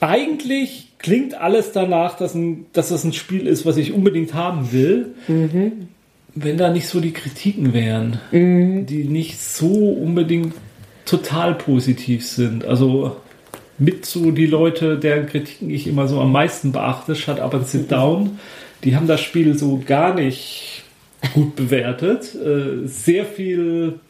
Eigentlich 0.00 0.85
klingt 1.06 1.40
alles 1.40 1.70
danach, 1.70 2.16
dass, 2.16 2.34
ein, 2.34 2.66
dass 2.72 2.88
das 2.88 3.04
ein 3.04 3.12
Spiel 3.12 3.46
ist, 3.46 3.64
was 3.64 3.76
ich 3.76 3.92
unbedingt 3.92 4.34
haben 4.34 4.72
will. 4.72 5.14
Wenn 6.34 6.56
da 6.58 6.68
nicht 6.72 6.88
so 6.88 6.98
die 6.98 7.12
Kritiken 7.12 7.72
wären, 7.72 8.18
die 8.32 9.04
nicht 9.04 9.40
so 9.40 9.68
unbedingt 9.68 10.52
total 11.04 11.54
positiv 11.54 12.26
sind. 12.26 12.64
Also 12.64 13.18
mit 13.78 14.04
so 14.04 14.32
die 14.32 14.46
Leute, 14.46 14.98
deren 14.98 15.26
Kritiken 15.26 15.70
ich 15.70 15.86
immer 15.86 16.08
so 16.08 16.20
am 16.20 16.32
meisten 16.32 16.72
beachte, 16.72 17.14
Shut 17.14 17.38
Up 17.38 17.54
and 17.54 17.68
Sit 17.68 17.92
Down, 17.92 18.40
die 18.82 18.96
haben 18.96 19.06
das 19.06 19.20
Spiel 19.20 19.56
so 19.56 19.80
gar 19.86 20.12
nicht 20.12 20.82
gut 21.34 21.54
bewertet. 21.54 22.34
Äh, 22.34 22.88
sehr 22.88 23.26
viel 23.26 24.00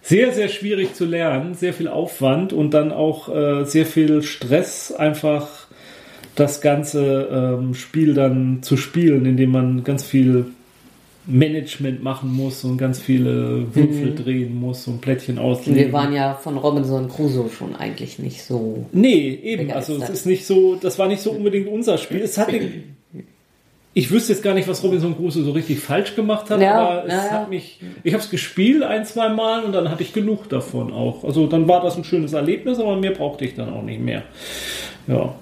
sehr, 0.00 0.32
sehr 0.32 0.48
schwierig 0.48 0.94
zu 0.94 1.04
lernen, 1.04 1.52
sehr 1.52 1.74
viel 1.74 1.88
Aufwand 1.88 2.54
und 2.54 2.72
dann 2.72 2.92
auch 2.92 3.28
äh, 3.28 3.64
sehr 3.64 3.84
viel 3.84 4.22
Stress, 4.22 4.90
einfach 4.90 5.67
das 6.38 6.60
ganze 6.60 7.28
ähm, 7.32 7.74
Spiel 7.74 8.14
dann 8.14 8.62
zu 8.62 8.76
spielen, 8.76 9.26
indem 9.26 9.50
man 9.50 9.84
ganz 9.84 10.04
viel 10.04 10.46
Management 11.26 12.02
machen 12.02 12.34
muss 12.34 12.64
und 12.64 12.78
ganz 12.78 12.98
viele 13.00 13.66
Würfel 13.74 14.14
drehen 14.14 14.58
muss 14.58 14.86
und 14.86 15.02
Plättchen 15.02 15.38
auslegen. 15.38 15.76
Wir 15.76 15.92
waren 15.92 16.14
ja 16.14 16.34
von 16.34 16.56
Robinson 16.56 17.08
Crusoe 17.08 17.50
schon 17.50 17.76
eigentlich 17.76 18.18
nicht 18.18 18.42
so. 18.42 18.86
Nee, 18.92 19.38
eben. 19.42 19.70
Also 19.70 19.96
es 20.02 20.08
ist 20.08 20.26
nicht 20.26 20.46
so, 20.46 20.76
das 20.76 20.98
war 20.98 21.06
nicht 21.06 21.20
so 21.20 21.32
unbedingt 21.32 21.68
unser 21.68 21.98
Spiel. 21.98 22.22
Es 22.22 22.38
hatte, 22.38 22.58
ich 23.92 24.10
wüsste 24.10 24.32
jetzt 24.32 24.42
gar 24.42 24.54
nicht, 24.54 24.68
was 24.68 24.82
Robinson 24.82 25.16
Crusoe 25.16 25.42
so 25.42 25.50
richtig 25.50 25.80
falsch 25.80 26.16
gemacht 26.16 26.48
hat, 26.48 26.62
Ja, 26.62 26.78
aber 26.78 27.04
es 27.04 27.12
ja. 27.12 27.30
hat 27.30 27.50
mich, 27.50 27.80
ich 28.04 28.14
habe 28.14 28.22
es 28.22 28.30
gespielt 28.30 28.82
ein, 28.82 29.04
zwei 29.04 29.28
Mal 29.28 29.64
und 29.64 29.72
dann 29.72 29.90
hatte 29.90 30.02
ich 30.02 30.14
genug 30.14 30.48
davon 30.48 30.92
auch. 30.94 31.24
Also 31.24 31.46
dann 31.46 31.68
war 31.68 31.82
das 31.82 31.96
ein 31.96 32.04
schönes 32.04 32.32
Erlebnis, 32.32 32.78
aber 32.78 32.96
mehr 32.96 33.10
brauchte 33.10 33.44
ich 33.44 33.54
dann 33.54 33.70
auch 33.70 33.82
nicht 33.82 34.00
mehr. 34.00 34.22
Ja. 35.06 35.34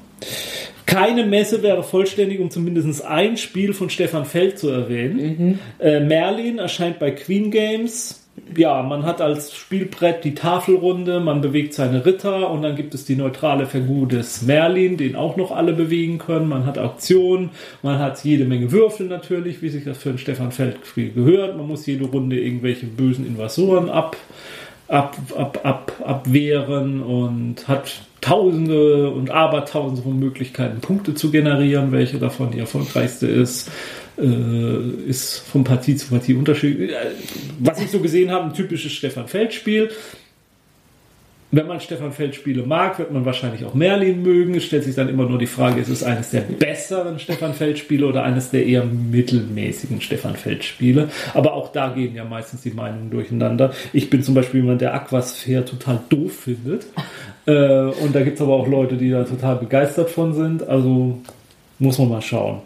Keine 0.86 1.26
Messe 1.26 1.62
wäre 1.62 1.82
vollständig, 1.82 2.40
um 2.40 2.50
zumindest 2.50 3.04
ein 3.04 3.36
Spiel 3.36 3.74
von 3.74 3.90
Stefan 3.90 4.24
Feld 4.24 4.58
zu 4.58 4.70
erwähnen. 4.70 5.58
Äh, 5.78 6.00
Merlin 6.00 6.58
erscheint 6.58 6.98
bei 6.98 7.10
Queen 7.10 7.50
Games. 7.50 8.22
Ja, 8.56 8.82
man 8.82 9.04
hat 9.04 9.20
als 9.20 9.54
Spielbrett 9.54 10.22
die 10.22 10.34
Tafelrunde, 10.34 11.20
man 11.20 11.40
bewegt 11.40 11.74
seine 11.74 12.04
Ritter 12.04 12.50
und 12.50 12.62
dann 12.62 12.76
gibt 12.76 12.94
es 12.94 13.04
die 13.04 13.16
neutrale 13.16 13.66
Figur 13.66 14.06
des 14.06 14.42
Merlin, 14.42 14.96
den 14.96 15.16
auch 15.16 15.36
noch 15.36 15.52
alle 15.52 15.72
bewegen 15.72 16.18
können. 16.18 16.48
Man 16.48 16.66
hat 16.66 16.78
Auktionen, 16.78 17.50
man 17.82 17.98
hat 17.98 18.22
jede 18.24 18.44
Menge 18.44 18.70
Würfel 18.72 19.06
natürlich, 19.06 19.62
wie 19.62 19.70
sich 19.70 19.84
das 19.84 19.98
für 19.98 20.10
ein 20.10 20.18
Stefan 20.18 20.52
Feld-Spiel 20.52 21.12
gehört. 21.12 21.56
Man 21.56 21.66
muss 21.66 21.86
jede 21.86 22.04
Runde 22.04 22.38
irgendwelche 22.38 22.86
bösen 22.86 23.26
Invasoren 23.26 23.88
ab, 23.88 24.16
ab, 24.86 25.16
ab, 25.34 25.60
ab, 25.64 25.92
abwehren 26.04 27.02
und 27.02 27.66
hat 27.66 28.02
Tausende 28.26 29.10
und 29.10 29.30
Abertausende 29.30 30.02
von 30.02 30.18
Möglichkeiten, 30.18 30.80
Punkte 30.80 31.14
zu 31.14 31.30
generieren. 31.30 31.92
Welche 31.92 32.18
davon 32.18 32.50
die 32.50 32.58
erfolgreichste 32.58 33.28
ist, 33.28 33.70
äh, 34.18 35.08
ist 35.08 35.38
von 35.38 35.62
Partie 35.62 35.94
zu 35.94 36.08
Partie 36.08 36.34
unterschiedlich. 36.34 36.90
Äh, 36.90 37.12
Was 37.60 37.80
ich 37.80 37.88
so 37.88 38.00
gesehen 38.00 38.32
habe, 38.32 38.46
ein 38.46 38.52
typisches 38.52 38.90
Stefan 38.90 39.28
Feld-Spiel. 39.28 39.90
Wenn 41.52 41.66
man 41.66 41.80
Stefan 41.80 42.12
Feld 42.12 42.34
Spiele 42.34 42.64
mag, 42.64 42.98
wird 42.98 43.12
man 43.12 43.24
wahrscheinlich 43.24 43.64
auch 43.64 43.74
Merlin 43.74 44.22
mögen. 44.22 44.54
Es 44.56 44.64
stellt 44.64 44.84
sich 44.84 44.96
dann 44.96 45.08
immer 45.08 45.28
nur 45.28 45.38
die 45.38 45.46
Frage, 45.46 45.80
ist 45.80 45.88
es 45.88 46.02
eines 46.02 46.30
der 46.30 46.40
besseren 46.40 47.18
Stefan 47.18 47.54
Feld 47.54 47.78
Spiele 47.78 48.06
oder 48.06 48.24
eines 48.24 48.50
der 48.50 48.66
eher 48.66 48.84
mittelmäßigen 48.84 50.00
Stefan 50.00 50.34
Feld 50.34 50.64
Spiele? 50.64 51.08
Aber 51.34 51.54
auch 51.54 51.70
da 51.70 51.90
gehen 51.90 52.14
ja 52.16 52.24
meistens 52.24 52.62
die 52.62 52.72
Meinungen 52.72 53.10
durcheinander. 53.10 53.72
Ich 53.92 54.10
bin 54.10 54.22
zum 54.22 54.34
Beispiel 54.34 54.60
jemand, 54.60 54.80
der 54.80 54.94
Aquasphere 54.94 55.64
total 55.64 56.00
doof 56.08 56.32
findet. 56.32 56.86
Äh, 57.48 57.92
und 58.02 58.12
da 58.12 58.22
gibt 58.22 58.34
es 58.34 58.42
aber 58.42 58.54
auch 58.54 58.66
Leute, 58.66 58.96
die 58.96 59.08
da 59.08 59.22
total 59.22 59.54
begeistert 59.54 60.10
von 60.10 60.34
sind. 60.34 60.66
Also 60.66 61.20
muss 61.78 61.98
man 61.98 62.08
mal 62.08 62.22
schauen. 62.22 62.62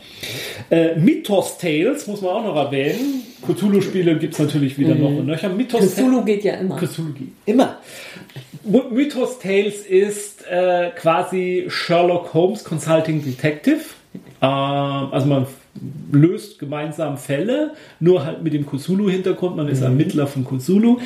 Äh, 0.71 0.97
Mythos 0.97 1.59
Tales 1.59 2.07
muss 2.07 2.23
man 2.23 2.31
auch 2.31 2.45
noch 2.45 2.57
erwähnen. 2.57 3.23
Cthulhu-Spiele 3.47 4.19
gibt 4.19 4.35
es 4.35 4.41
natürlich 4.41 4.79
wieder 4.79 4.95
mhm. 4.95 5.01
noch 5.03 5.11
und 5.11 5.27
nöcher. 5.27 5.49
Mythos 5.49 5.95
Cthulhu 5.95 6.25
geht 6.25 6.45
ja 6.45 6.55
immer. 6.55 6.77
Cthulhu 6.77 7.13
geht 7.13 7.33
immer. 7.45 7.79
Mythos 8.63 9.39
Tales 9.39 9.81
ist 9.81 10.47
äh, 10.47 10.91
quasi 10.95 11.67
Sherlock 11.69 12.35
Holmes 12.35 12.65
Consulting 12.65 13.25
Detective. 13.25 13.81
Ähm, 14.43 14.49
also 14.49 15.27
man 15.27 15.47
löst 16.13 16.59
gemeinsam 16.59 17.17
Fälle, 17.17 17.73
nur 18.01 18.25
halt 18.25 18.43
mit 18.43 18.53
dem 18.53 18.67
Cthulhu-Hintergrund. 18.67 19.57
Man 19.57 19.69
ist 19.69 19.81
mhm. 19.81 19.87
Ermittler 19.87 20.27
von 20.27 20.45
Cthulhu. 20.45 20.99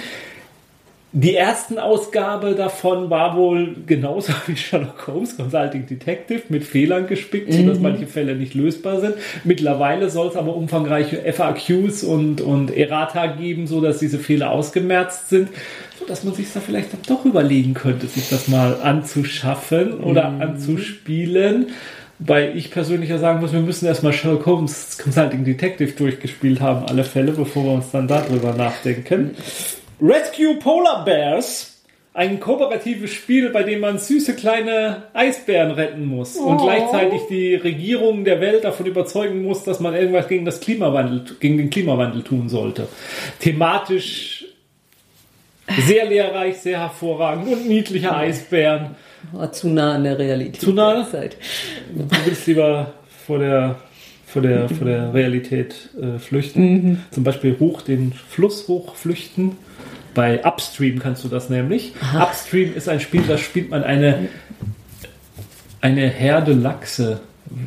Die 1.16 1.36
ersten 1.36 1.78
Ausgabe 1.78 2.56
davon 2.56 3.08
war 3.08 3.36
wohl 3.36 3.76
genauso 3.86 4.32
wie 4.48 4.56
Sherlock 4.56 5.06
Holmes 5.06 5.36
Consulting 5.36 5.86
Detective 5.86 6.42
mit 6.48 6.64
Fehlern 6.64 7.06
gespickt, 7.06 7.50
mhm. 7.50 7.52
sodass 7.52 7.78
manche 7.78 8.08
Fälle 8.08 8.34
nicht 8.34 8.54
lösbar 8.54 9.00
sind. 9.00 9.14
Mittlerweile 9.44 10.10
soll 10.10 10.26
es 10.26 10.34
aber 10.36 10.56
umfangreiche 10.56 11.18
FAQs 11.32 12.02
und, 12.02 12.40
und 12.40 12.76
Errata 12.76 13.26
geben, 13.26 13.68
sodass 13.68 13.98
diese 13.98 14.18
Fehler 14.18 14.50
ausgemerzt 14.50 15.28
sind, 15.28 15.50
sodass 15.98 16.24
man 16.24 16.34
sich 16.34 16.52
da 16.52 16.60
vielleicht 16.60 16.90
doch 17.08 17.24
überlegen 17.24 17.74
könnte, 17.74 18.06
sich 18.06 18.28
das 18.28 18.48
mal 18.48 18.80
anzuschaffen 18.82 19.94
oder 20.00 20.30
mhm. 20.30 20.40
anzuspielen. 20.40 21.68
Weil 22.20 22.56
ich 22.56 22.70
persönlich 22.70 23.10
ja 23.10 23.18
sagen 23.18 23.40
muss, 23.40 23.52
wir 23.52 23.60
müssen 23.60 23.86
erstmal 23.86 24.12
Sherlock 24.12 24.46
Holmes 24.46 24.98
Consulting 24.98 25.44
Detective 25.44 25.92
durchgespielt 25.92 26.60
haben, 26.60 26.86
alle 26.86 27.02
Fälle, 27.02 27.32
bevor 27.32 27.64
wir 27.64 27.72
uns 27.72 27.90
dann 27.90 28.06
darüber 28.06 28.54
nachdenken. 28.54 29.36
Rescue 30.00 30.56
Polar 30.56 31.04
Bears. 31.04 31.72
Ein 32.16 32.38
kooperatives 32.38 33.12
Spiel, 33.12 33.50
bei 33.50 33.64
dem 33.64 33.80
man 33.80 33.98
süße 33.98 34.36
kleine 34.36 35.08
Eisbären 35.14 35.72
retten 35.72 36.06
muss 36.06 36.38
oh. 36.38 36.44
und 36.44 36.58
gleichzeitig 36.58 37.22
die 37.28 37.56
Regierung 37.56 38.24
der 38.24 38.40
Welt 38.40 38.62
davon 38.62 38.86
überzeugen 38.86 39.42
muss, 39.42 39.64
dass 39.64 39.80
man 39.80 39.94
irgendwas 39.94 40.28
gegen 40.28 40.44
das 40.44 40.60
Klimawandel, 40.60 41.24
gegen 41.40 41.58
den 41.58 41.70
Klimawandel 41.70 42.22
tun 42.22 42.48
sollte. 42.48 42.86
Thematisch 43.40 44.33
sehr 45.86 46.06
lehrreich, 46.06 46.58
sehr 46.58 46.80
hervorragend 46.80 47.48
und 47.48 47.66
niedliche 47.66 48.14
Eisbären. 48.14 48.96
Oh, 49.32 49.46
zu 49.46 49.68
nah 49.68 49.94
an 49.94 50.04
der 50.04 50.18
Realität. 50.18 50.60
Zu 50.60 50.72
nah? 50.72 51.02
Du 51.02 52.08
willst 52.24 52.46
lieber 52.46 52.92
vor 53.26 53.38
der 53.38 53.76
vor 54.26 54.42
der, 54.42 54.68
vor 54.68 54.86
der 54.86 55.14
Realität 55.14 55.90
äh, 56.00 56.18
flüchten. 56.18 56.72
Mhm. 56.72 56.98
Zum 57.12 57.22
Beispiel 57.22 57.56
hoch 57.60 57.82
den 57.82 58.12
Fluss 58.12 58.66
hoch 58.66 58.96
flüchten 58.96 59.56
bei 60.14 60.44
Upstream 60.44 61.00
kannst 61.00 61.24
du 61.24 61.28
das 61.28 61.50
nämlich. 61.50 61.92
Aha. 62.00 62.24
Upstream 62.24 62.74
ist 62.74 62.88
ein 62.88 63.00
Spiel, 63.00 63.22
da 63.22 63.36
spielt 63.36 63.70
man 63.70 63.82
eine, 63.82 64.28
eine 65.80 66.08
Herde 66.08 66.52
Lachse. 66.52 67.20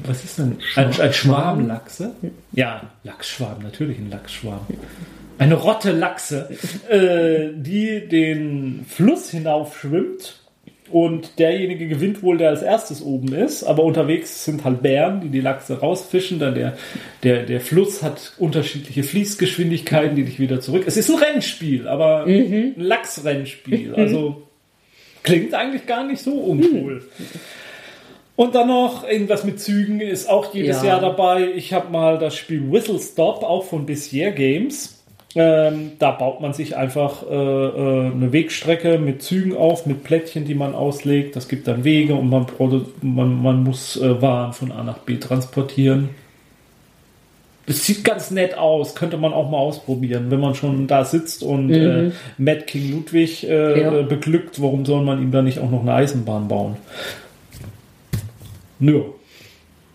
Was 0.05 0.23
ist 0.23 0.39
denn? 0.39 0.57
Ein, 0.75 0.99
ein 0.99 1.13
Schwarm 1.13 1.67
Lachse? 1.67 2.15
Ja, 2.53 2.81
Lachsschwarm, 3.03 3.61
natürlich 3.61 3.99
ein 3.99 4.09
Lachsschwarm. 4.09 4.65
Eine 5.38 5.55
Rotte 5.55 5.91
Lachse, 5.91 6.49
äh, 6.89 7.53
die 7.53 8.07
den 8.07 8.85
Fluss 8.88 9.29
hinauf 9.29 9.79
schwimmt 9.79 10.39
und 10.89 11.38
derjenige 11.38 11.88
gewinnt 11.88 12.23
wohl, 12.23 12.38
der 12.38 12.49
als 12.49 12.61
erstes 12.61 13.01
oben 13.01 13.33
ist. 13.33 13.63
Aber 13.63 13.83
unterwegs 13.83 14.45
sind 14.45 14.63
halt 14.63 14.81
Bären, 14.81 15.21
die 15.21 15.29
die 15.29 15.41
Lachse 15.41 15.79
rausfischen. 15.79 16.39
Dann 16.39 16.55
der, 16.55 16.77
der, 17.23 17.43
der 17.43 17.61
Fluss 17.61 18.03
hat 18.03 18.33
unterschiedliche 18.38 19.03
Fließgeschwindigkeiten, 19.03 20.15
die 20.15 20.23
dich 20.23 20.39
wieder 20.39 20.61
zurück. 20.61 20.83
Es 20.85 20.97
ist 20.97 21.09
ein 21.09 21.17
Rennspiel, 21.17 21.88
aber 21.88 22.25
mhm. 22.25 22.73
ein 22.77 22.81
Lachsrennspiel. 22.81 23.95
Also 23.95 24.43
klingt 25.23 25.53
eigentlich 25.53 25.85
gar 25.85 26.05
nicht 26.05 26.21
so 26.21 26.31
uncool. 26.31 27.03
Mhm. 27.17 27.25
Und 28.38 28.53
dann 28.53 28.67
noch 28.67 29.05
irgendwas 29.07 29.43
mit 29.43 29.59
Zügen 29.59 29.99
ist 29.99 30.29
auch 30.29 30.53
jedes 30.53 30.83
ja. 30.83 30.89
Jahr 30.89 31.01
dabei. 31.01 31.51
Ich 31.55 31.73
habe 31.73 31.91
mal 31.91 32.19
das 32.19 32.35
Spiel 32.35 32.71
Whistle 32.71 32.99
Stop, 32.99 33.43
auch 33.43 33.65
von 33.65 33.88
Bissier 33.88 34.31
Games. 34.31 34.96
Ähm, 35.39 35.91
da 35.99 36.09
baut 36.09 36.41
man 36.41 36.53
sich 36.53 36.75
einfach 36.75 37.21
äh, 37.29 37.35
äh, 37.35 38.11
eine 38.11 38.33
Wegstrecke 38.33 38.97
mit 38.97 39.21
Zügen 39.21 39.55
auf, 39.55 39.85
mit 39.85 40.03
Plättchen, 40.03 40.45
die 40.45 40.55
man 40.55 40.73
auslegt. 40.73 41.35
Das 41.35 41.47
gibt 41.47 41.67
dann 41.67 41.83
Wege 41.83 42.15
und 42.15 42.27
man, 42.27 42.47
man, 43.03 43.43
man 43.43 43.63
muss 43.63 44.01
äh, 44.01 44.19
Waren 44.19 44.53
von 44.53 44.71
A 44.71 44.83
nach 44.83 44.97
B 44.97 45.17
transportieren. 45.17 46.09
Es 47.67 47.85
sieht 47.85 48.03
ganz 48.03 48.31
nett 48.31 48.57
aus, 48.57 48.95
könnte 48.95 49.17
man 49.17 49.31
auch 49.31 49.51
mal 49.51 49.59
ausprobieren, 49.59 50.31
wenn 50.31 50.39
man 50.39 50.55
schon 50.55 50.88
da 50.88 51.05
sitzt 51.05 51.43
und 51.43 51.69
äh, 51.69 52.03
mhm. 52.03 52.11
Mad 52.39 52.61
King 52.61 52.93
Ludwig 52.93 53.47
äh, 53.47 53.79
ja. 53.79 54.01
beglückt. 54.01 54.59
Warum 54.59 54.88
soll 54.88 55.03
man 55.03 55.21
ihm 55.21 55.31
da 55.31 55.43
nicht 55.43 55.59
auch 55.59 55.69
noch 55.69 55.81
eine 55.81 55.93
Eisenbahn 55.93 56.47
bauen? 56.47 56.77
Nö. 58.79 59.03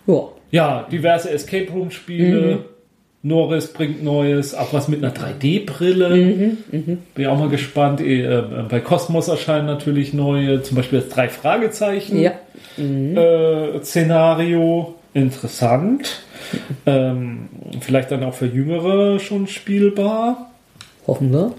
Ja. 0.07 0.28
Ja, 0.53 0.86
diverse 0.93 1.30
Escape 1.30 1.72
Room 1.72 1.90
Spiele. 1.90 2.57
Mhm 2.57 2.72
Norris 3.23 3.73
bringt 3.73 4.03
Neues, 4.03 4.55
auch 4.55 4.73
was 4.73 4.89
mit 4.89 5.05
einer 5.05 5.14
3D-Brille. 5.14 6.09
Mhm, 6.11 6.59
mh. 6.70 6.97
Bin 7.14 7.27
auch 7.27 7.39
mal 7.39 7.49
gespannt. 7.49 8.01
Äh, 8.01 8.25
äh, 8.25 8.43
bei 8.68 8.81
Cosmos 8.81 9.29
erscheinen 9.29 9.66
natürlich 9.66 10.12
neue, 10.12 10.62
zum 10.62 10.77
Beispiel 10.77 11.01
das 11.01 11.09
drei 11.09 11.29
Fragezeichen 11.29 12.20
ja. 12.20 12.33
mhm. 12.77 13.16
äh, 13.16 13.83
Szenario. 13.83 14.97
Interessant. 15.14 16.23
Ähm, 16.85 17.49
vielleicht 17.81 18.11
dann 18.11 18.25
auch 18.25 18.35
für 18.35 18.45
Jüngere 18.47 19.20
schon 19.20 19.47
spielbar. 19.47 20.51
Hoffen 21.07 21.33
wir. 21.33 21.55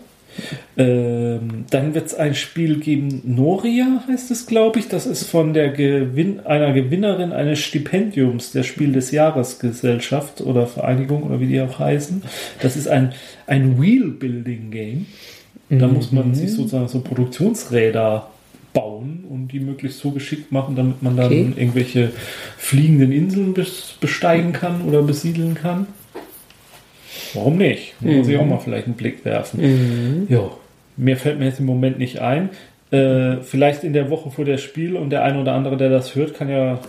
Ähm, 0.77 1.65
dann 1.69 1.93
wird 1.93 2.07
es 2.07 2.15
ein 2.15 2.35
Spiel 2.35 2.79
geben, 2.79 3.21
Noria 3.25 4.03
heißt 4.07 4.31
es, 4.31 4.45
glaube 4.45 4.79
ich. 4.79 4.87
Das 4.87 5.05
ist 5.05 5.29
von 5.29 5.53
der 5.53 5.69
Gewinn 5.69 6.39
einer 6.41 6.73
Gewinnerin 6.73 7.31
eines 7.31 7.59
Stipendiums 7.59 8.51
der 8.51 8.63
Spiel 8.63 8.91
des 8.91 9.11
Jahres 9.11 9.59
Gesellschaft 9.59 10.41
oder 10.41 10.67
Vereinigung 10.67 11.23
oder 11.23 11.39
wie 11.39 11.47
die 11.47 11.61
auch 11.61 11.79
heißen. 11.79 12.23
Das 12.61 12.75
ist 12.75 12.87
ein, 12.87 13.13
ein 13.47 13.81
Wheel-Building-Game. 13.81 15.05
Da 15.69 15.87
mhm. 15.87 15.93
muss 15.93 16.11
man 16.11 16.29
mhm. 16.29 16.35
sich 16.35 16.51
sozusagen 16.51 16.87
so 16.87 17.01
Produktionsräder 17.01 18.27
bauen 18.73 19.23
und 19.29 19.49
die 19.49 19.59
möglichst 19.59 19.99
so 19.99 20.11
geschickt 20.11 20.51
machen, 20.51 20.75
damit 20.75 21.01
man 21.01 21.15
dann 21.15 21.27
okay. 21.27 21.53
irgendwelche 21.55 22.11
fliegenden 22.57 23.11
Inseln 23.11 23.53
besteigen 24.01 24.51
kann 24.51 24.81
oder 24.81 25.03
besiedeln 25.03 25.53
kann. 25.53 25.87
Warum 27.33 27.57
nicht? 27.57 27.99
Mhm. 28.01 28.17
Muss 28.17 28.27
ich 28.27 28.37
auch 28.37 28.45
mal 28.45 28.59
vielleicht 28.59 28.85
einen 28.85 28.95
Blick 28.95 29.25
werfen. 29.25 29.61
Mhm. 29.61 30.27
Ja, 30.29 30.51
mir 30.97 31.17
fällt 31.17 31.39
mir 31.39 31.45
jetzt 31.45 31.59
im 31.59 31.65
Moment 31.65 31.99
nicht 31.99 32.19
ein. 32.19 32.49
Äh, 32.91 33.37
vielleicht 33.41 33.83
in 33.83 33.93
der 33.93 34.09
Woche 34.09 34.29
vor 34.29 34.45
der 34.45 34.57
Spiel 34.57 34.95
und 34.95 35.09
der 35.09 35.23
eine 35.23 35.41
oder 35.41 35.53
andere, 35.53 35.77
der 35.77 35.89
das 35.89 36.15
hört, 36.15 36.35
kann 36.35 36.49
ja. 36.49 36.79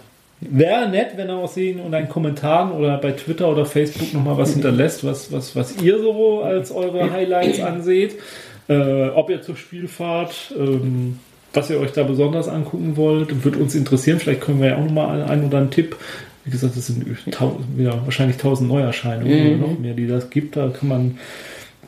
Wäre 0.41 0.91
nett, 0.91 1.12
wenn 1.16 1.29
er 1.29 1.37
auch 1.37 1.49
sehen 1.49 1.81
und 1.81 1.95
einen 1.95 2.09
Kommentaren 2.09 2.72
oder 2.72 2.99
bei 2.99 3.12
Twitter 3.12 3.49
oder 3.49 3.64
Facebook 3.64 4.12
nochmal 4.12 4.37
was 4.37 4.53
hinterlässt, 4.53 5.03
was, 5.03 5.33
was, 5.33 5.57
was 5.57 5.81
ihr 5.81 5.99
so 5.99 6.43
als 6.43 6.70
eure 6.70 7.11
Highlights 7.11 7.61
anseht. 7.61 8.16
Äh, 8.68 9.09
ob 9.09 9.31
ihr 9.31 9.41
zur 9.41 9.57
Spiel 9.57 9.89
fahrt, 9.89 10.53
ähm, 10.59 11.18
was 11.55 11.70
ihr 11.70 11.81
euch 11.81 11.93
da 11.93 12.03
besonders 12.03 12.49
angucken 12.49 12.97
wollt, 12.97 13.45
wird 13.45 13.57
uns 13.57 13.75
interessieren. 13.75 14.18
Vielleicht 14.18 14.41
können 14.43 14.61
wir 14.61 14.70
ja 14.70 14.77
auch 14.77 14.85
nochmal 14.85 15.22
einen 15.22 15.47
oder 15.47 15.59
einen 15.59 15.70
Tipp 15.70 15.97
wie 16.45 16.51
gesagt, 16.51 16.76
es 16.76 16.86
sind 16.86 17.05
ja, 17.78 18.05
wahrscheinlich 18.05 18.36
tausend 18.36 18.69
Neuerscheinungen 18.69 19.56
mhm. 19.56 19.62
oder 19.62 19.73
noch 19.73 19.78
mehr, 19.78 19.94
die 19.94 20.06
das 20.06 20.31
gibt. 20.31 20.56
Da 20.56 20.69
kann 20.69 20.89
man 20.89 21.19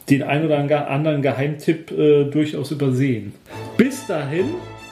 den 0.09 0.22
ein 0.22 0.44
oder 0.44 0.89
anderen 0.89 1.20
Geheimtipp 1.20 1.90
äh, 1.90 2.24
durchaus 2.24 2.70
übersehen. 2.70 3.35
Bis 3.76 4.06
dahin, 4.06 4.47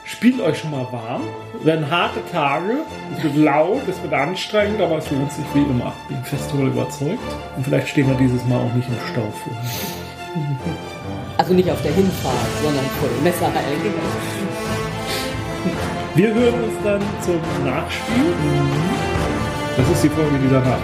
spielt 0.05 0.39
euch 0.41 0.59
schon 0.59 0.71
mal 0.71 0.87
warm. 0.91 1.21
Werden 1.63 1.89
harte 1.89 2.19
Tage, 2.31 2.73
es 3.17 3.23
wird 3.23 3.37
laut, 3.37 3.81
es 3.89 4.01
wird 4.03 4.13
anstrengend, 4.13 4.81
aber 4.81 4.99
es 4.99 5.09
lohnt 5.09 5.31
sich 5.31 5.45
wie 5.53 5.63
immer. 5.63 5.93
Ich 6.09 6.15
bin 6.15 6.23
fest 6.25 6.49
darüber 6.51 6.67
überzeugt. 6.67 7.19
Und 7.57 7.63
vielleicht 7.63 7.87
stehen 7.87 8.07
wir 8.07 8.15
dieses 8.15 8.45
Mal 8.45 8.57
auch 8.57 8.73
nicht 8.75 8.87
im 8.87 8.95
Stau 9.11 9.31
vor. 9.43 9.57
Also 11.37 11.53
nicht 11.53 11.69
auf 11.69 11.81
der 11.81 11.91
Hinfahrt, 11.91 12.33
sondern 12.63 12.85
vor 12.97 13.09
dem 13.09 13.23
Messerheiligen. 13.23 13.91
Wir 16.15 16.33
hören 16.33 16.63
uns 16.63 16.73
dann 16.81 17.01
zum 17.21 17.65
Nachspiel. 17.65 19.14
Das 19.77 19.89
ist 19.89 20.03
die 20.03 20.09
Folge, 20.09 20.39
die 20.39 20.49
danach. 20.49 20.79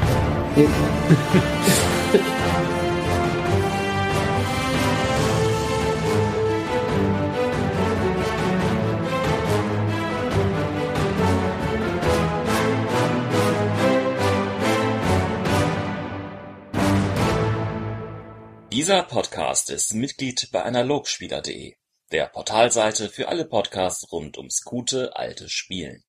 Dieser 18.71 19.03
Podcast 19.03 19.69
ist 19.69 19.93
Mitglied 19.93 20.49
bei 20.51 20.63
Analogspieler.de 20.63 21.75
der 22.11 22.25
Portalseite 22.25 23.07
für 23.07 23.29
alle 23.29 23.45
Podcasts 23.45 24.11
rund 24.11 24.37
ums 24.37 24.63
gute 24.63 25.15
alte 25.15 25.47
Spielen. 25.47 25.99